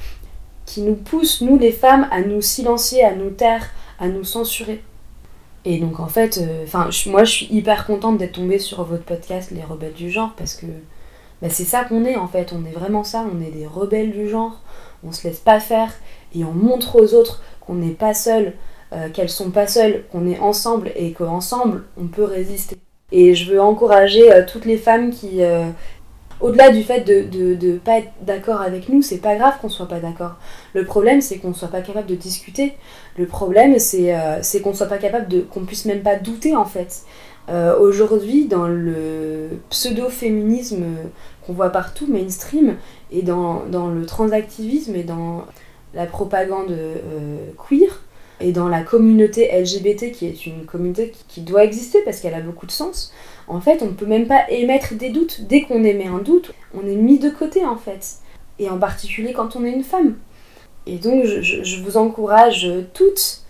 qui 0.70 0.82
nous 0.82 0.94
pousse, 0.94 1.42
nous 1.42 1.58
les 1.58 1.72
femmes, 1.72 2.08
à 2.12 2.22
nous 2.22 2.44
silencier, 2.44 3.04
à 3.04 3.16
nous 3.16 3.32
taire, 3.32 3.72
à 4.00 4.08
nous 4.08 4.24
censurer. 4.24 4.84
Et 5.66 5.80
donc 5.80 6.00
en 6.00 6.08
fait, 6.08 6.40
enfin 6.64 6.88
euh, 6.88 7.10
moi 7.10 7.24
je 7.24 7.32
suis 7.32 7.48
hyper 7.48 7.88
contente 7.88 8.20
d'être 8.20 8.34
tombée 8.34 8.60
sur 8.60 8.84
votre 8.84 9.04
podcast 9.04 9.50
Les 9.50 9.64
Rebelles 9.64 9.94
du 9.94 10.12
Genre 10.12 10.32
parce 10.38 10.54
que 10.54 10.68
bah, 11.42 11.48
c'est 11.50 11.64
ça 11.64 11.86
qu'on 11.86 12.06
est 12.06 12.18
en 12.18 12.28
fait, 12.28 12.54
on 12.54 12.64
est 12.66 12.72
vraiment 12.72 13.04
ça, 13.04 13.26
on 13.34 13.42
est 13.42 13.50
des 13.50 13.66
rebelles 13.66 14.12
du 14.12 14.30
genre, 14.30 14.62
on 15.04 15.12
se 15.12 15.28
laisse 15.28 15.40
pas 15.40 15.60
faire 15.60 15.92
et 16.36 16.44
on 16.44 16.52
montre 16.52 17.02
aux 17.02 17.16
autres 17.16 17.42
qu'on 17.62 17.76
n'est 17.76 17.90
pas 17.90 18.14
seul, 18.14 18.54
euh, 18.94 19.10
qu'elles 19.10 19.30
sont 19.30 19.50
pas 19.50 19.66
seules, 19.66 20.04
qu'on 20.12 20.28
est 20.28 20.40
ensemble 20.40 20.92
et 20.96 21.14
qu'ensemble 21.14 21.86
on 21.98 22.08
peut 22.08 22.26
résister. 22.26 22.78
Et 23.12 23.34
je 23.34 23.52
veux 23.52 23.62
encourager 23.62 24.32
euh, 24.32 24.44
toutes 24.46 24.66
les 24.66 24.78
femmes 24.78 25.10
qui, 25.10 25.42
euh, 25.42 25.70
au-delà 26.42 26.72
du 26.72 26.84
fait 26.84 27.02
de 27.02 27.56
ne 27.66 27.78
pas 27.78 28.00
être 28.00 28.12
d'accord 28.22 28.62
avec 28.62 28.90
nous, 28.90 29.02
c'est 29.02 29.18
pas 29.18 29.36
grave 29.36 29.56
qu'on 29.62 29.70
soit 29.70 29.88
pas 29.88 30.00
d'accord. 30.00 30.36
Le 30.74 30.86
problème, 30.86 31.22
c'est 31.22 31.38
qu'on 31.38 31.54
soit 31.54 31.68
pas 31.68 31.82
capable 31.82 32.08
de 32.08 32.16
discuter. 32.16 32.74
Le 33.18 33.26
problème, 33.26 33.78
c'est 33.80 34.16
euh, 34.16 34.42
qu'on 34.64 34.74
soit 34.74 34.88
pas 34.88 34.98
capable 34.98 35.28
de. 35.28 35.42
qu'on 35.42 35.66
puisse 35.66 35.86
même 35.86 36.02
pas 36.02 36.16
douter, 36.16 36.56
en 36.56 36.66
fait. 36.66 37.04
Euh, 37.50 37.78
Aujourd'hui, 37.80 38.46
dans 38.46 38.68
le 38.68 39.50
pseudo-féminisme 39.70 40.86
qu'on 41.46 41.54
voit 41.54 41.70
partout, 41.72 42.06
mainstream, 42.08 42.76
et 43.12 43.22
dans, 43.22 43.66
dans, 43.66 43.88
le 43.90 44.06
transactivisme 44.06 44.96
et 44.96 45.04
dans 45.04 45.46
la 45.94 46.06
propagande 46.06 46.72
euh, 46.72 47.38
queer, 47.58 48.02
et 48.40 48.52
dans 48.52 48.70
la 48.70 48.84
communauté 48.84 49.50
LGBT, 49.52 50.12
qui 50.12 50.28
est 50.28 50.46
une 50.46 50.66
communauté 50.66 51.12
qui 51.28 51.42
doit 51.42 51.64
exister 51.64 52.00
parce 52.06 52.22
qu'elle 52.22 52.34
a 52.34 52.42
beaucoup 52.42 52.66
de 52.66 52.72
sens, 52.72 53.12
en 53.50 53.62
fait, 53.62 53.82
on 53.82 53.88
ne 53.88 53.94
peut 53.94 54.06
même 54.06 54.28
pas 54.28 54.50
émettre 54.50 54.94
des 54.94 55.10
doutes. 55.10 55.42
Dès 55.42 55.62
qu'on 55.62 55.84
émet 55.84 56.08
un 56.08 56.20
doute, 56.20 56.54
on 56.76 56.88
est 56.88 56.96
mis 56.96 57.20
de 57.20 57.30
côté 57.30 57.66
en 57.66 57.76
fait. 57.76 58.18
Et 58.60 58.70
en 58.70 58.78
particulier 58.78 59.34
quand 59.34 59.56
on 59.56 59.66
est 59.66 59.72
une 59.72 59.84
femme. 59.84 60.16
Et 60.86 60.98
donc, 60.98 61.26
je, 61.26 61.82
vous 61.82 61.98
encourage 61.98 62.72
toutes 62.94 63.42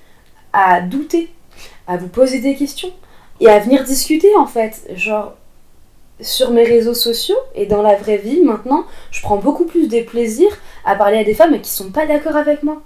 à 0.51 0.81
douter, 0.81 1.29
à 1.87 1.97
vous 1.97 2.07
poser 2.07 2.39
des 2.39 2.55
questions 2.55 2.91
et 3.39 3.47
à 3.47 3.59
venir 3.59 3.83
discuter 3.83 4.35
en 4.35 4.45
fait. 4.45 4.89
Genre, 4.95 5.35
sur 6.21 6.51
mes 6.51 6.63
réseaux 6.63 6.93
sociaux 6.93 7.37
et 7.55 7.65
dans 7.65 7.81
la 7.81 7.95
vraie 7.95 8.17
vie 8.17 8.41
maintenant, 8.41 8.85
je 9.11 9.21
prends 9.21 9.37
beaucoup 9.37 9.65
plus 9.65 9.87
de 9.87 10.01
plaisir 10.01 10.49
à 10.85 10.95
parler 10.95 11.17
à 11.19 11.23
des 11.23 11.33
femmes 11.33 11.59
qui 11.61 11.69
sont 11.69 11.91
pas 11.91 12.05
d'accord 12.05 12.35
avec 12.35 12.63
moi 12.63 12.81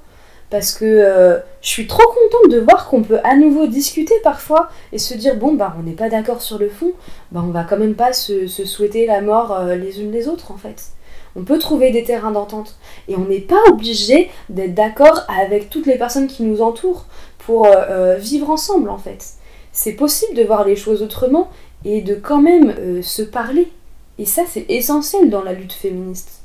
parce 0.54 0.72
que 0.72 0.86
euh, 0.86 1.40
je 1.62 1.68
suis 1.68 1.88
trop 1.88 2.04
contente 2.04 2.52
de 2.52 2.60
voir 2.60 2.88
qu'on 2.88 3.02
peut 3.02 3.18
à 3.24 3.36
nouveau 3.36 3.66
discuter 3.66 4.14
parfois 4.22 4.70
et 4.92 5.00
se 5.00 5.16
dire 5.16 5.36
bon 5.36 5.56
bah 5.56 5.76
on 5.80 5.82
n'est 5.82 5.96
pas 5.96 6.10
d'accord 6.10 6.44
sur 6.44 6.60
le 6.60 6.70
fond, 6.70 6.92
bah 7.32 7.42
on 7.44 7.50
va 7.50 7.64
quand 7.64 7.78
même 7.78 7.96
pas 7.96 8.14
se, 8.14 8.46
souhaiter 8.48 9.08
la 9.08 9.22
mort 9.22 9.52
euh, 9.54 9.74
les 9.74 10.00
unes 10.00 10.12
les 10.12 10.28
autres 10.28 10.52
en 10.52 10.58
fait. 10.58 10.92
On 11.36 11.42
peut 11.42 11.58
trouver 11.58 11.90
des 11.90 12.04
terrains 12.04 12.30
d'entente 12.30 12.76
et 13.08 13.16
on 13.16 13.26
n'est 13.26 13.40
pas 13.40 13.64
obligé 13.72 14.30
d'être 14.50 14.76
d'accord 14.76 15.24
avec 15.28 15.72
toutes 15.72 15.88
les 15.88 15.98
personnes 15.98 16.28
qui 16.28 16.44
nous 16.44 16.62
entourent 16.62 17.08
pour 17.40 17.66
euh, 17.66 18.18
vivre 18.18 18.52
ensemble 18.52 18.92
en 18.92 19.00
fait. 19.00 19.26
C'est 19.72 19.94
possible 19.94 20.36
de 20.36 20.44
voir 20.44 20.66
les 20.66 20.76
choses 20.76 21.02
autrement 21.02 21.50
et 21.84 22.02
de 22.02 22.14
quand 22.14 22.44
même 22.44 23.02
se 23.02 23.24
parler. 23.24 23.72
Et 24.20 24.28
ça 24.28 24.44
c'est 24.48 24.68
essentiel 24.70 25.32
dans 25.32 25.42
la 25.42 25.54
lutte 25.54 25.74
féministe. 25.74 26.43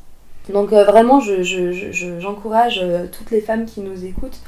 Donc 0.48 0.72
euh, 0.72 0.84
vraiment, 0.84 1.20
j'encourage 1.20 1.44
je, 1.44 1.72
je, 1.72 2.80
je, 2.80 2.84
euh, 2.84 3.06
toutes 3.10 3.30
les 3.30 3.40
femmes 3.40 3.66
qui 3.66 3.80
nous 3.80 4.04
écoutent 4.04 4.40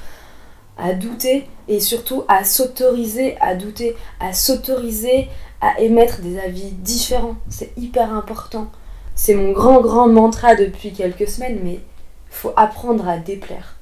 à 0.79 0.95
douter 0.95 1.47
et 1.69 1.81
surtout 1.81 2.25
à 2.29 2.45
s'autoriser 2.45 3.37
à 3.41 3.55
douter, 3.55 3.97
à 4.19 4.33
s'autoriser 4.33 5.29
à 5.61 5.79
émettre 5.81 6.21
des 6.21 6.39
avis 6.39 6.71
différents. 6.71 7.37
C'est 7.51 7.77
hyper 7.77 8.15
important. 8.15 8.71
C'est 9.15 9.35
mon 9.35 9.53
grand, 9.53 9.83
grand 9.83 10.09
mantra 10.09 10.55
depuis 10.55 10.93
quelques 10.93 11.29
semaines, 11.29 11.61
mais 11.63 11.81
faut 12.31 12.55
apprendre 12.57 13.07
à 13.07 13.19
déplaire. 13.19 13.77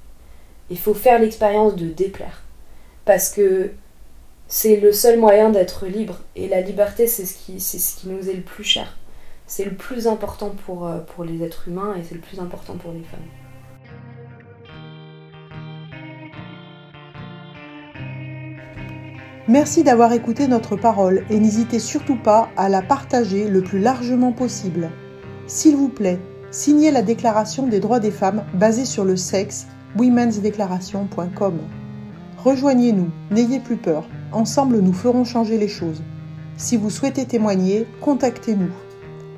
Il 0.70 0.78
faut 0.78 0.94
faire 0.94 1.20
l'expérience 1.20 1.76
de 1.76 1.86
déplaire. 1.86 2.42
Parce 3.04 3.30
que 3.30 3.70
c'est 4.48 4.76
le 4.80 4.92
seul 4.92 5.18
moyen 5.20 5.50
d'être 5.50 5.86
libre. 5.86 6.18
Et 6.34 6.48
la 6.48 6.60
liberté, 6.60 7.06
c'est 7.06 7.24
ce 7.26 7.34
qui 7.34 8.08
nous 8.08 8.28
est 8.28 8.34
le 8.34 8.42
plus 8.42 8.64
cher 8.64 8.96
c'est 9.48 9.64
le 9.64 9.74
plus 9.74 10.06
important 10.06 10.50
pour, 10.66 10.86
euh, 10.86 11.00
pour 11.00 11.24
les 11.24 11.42
êtres 11.42 11.66
humains 11.66 11.94
et 11.96 12.04
c'est 12.04 12.14
le 12.14 12.20
plus 12.20 12.38
important 12.38 12.74
pour 12.74 12.92
les 12.92 13.02
femmes. 13.02 13.18
Merci 19.48 19.82
d'avoir 19.82 20.12
écouté 20.12 20.46
notre 20.46 20.76
parole 20.76 21.24
et 21.30 21.40
n'hésitez 21.40 21.78
surtout 21.78 22.16
pas 22.16 22.50
à 22.58 22.68
la 22.68 22.82
partager 22.82 23.48
le 23.48 23.62
plus 23.62 23.80
largement 23.80 24.32
possible. 24.32 24.90
S'il 25.46 25.74
vous 25.74 25.88
plaît, 25.88 26.20
signez 26.50 26.90
la 26.90 27.00
Déclaration 27.00 27.66
des 27.66 27.80
droits 27.80 28.00
des 28.00 28.10
femmes 28.10 28.44
basée 28.52 28.84
sur 28.84 29.06
le 29.06 29.16
sexe 29.16 29.66
womensdeclaration.com. 29.96 31.58
Rejoignez-nous, 32.36 33.10
n'ayez 33.30 33.60
plus 33.60 33.78
peur, 33.78 34.06
ensemble 34.32 34.80
nous 34.80 34.92
ferons 34.92 35.24
changer 35.24 35.56
les 35.56 35.68
choses. 35.68 36.02
Si 36.58 36.76
vous 36.76 36.90
souhaitez 36.90 37.24
témoigner, 37.24 37.86
contactez-nous 38.02 38.70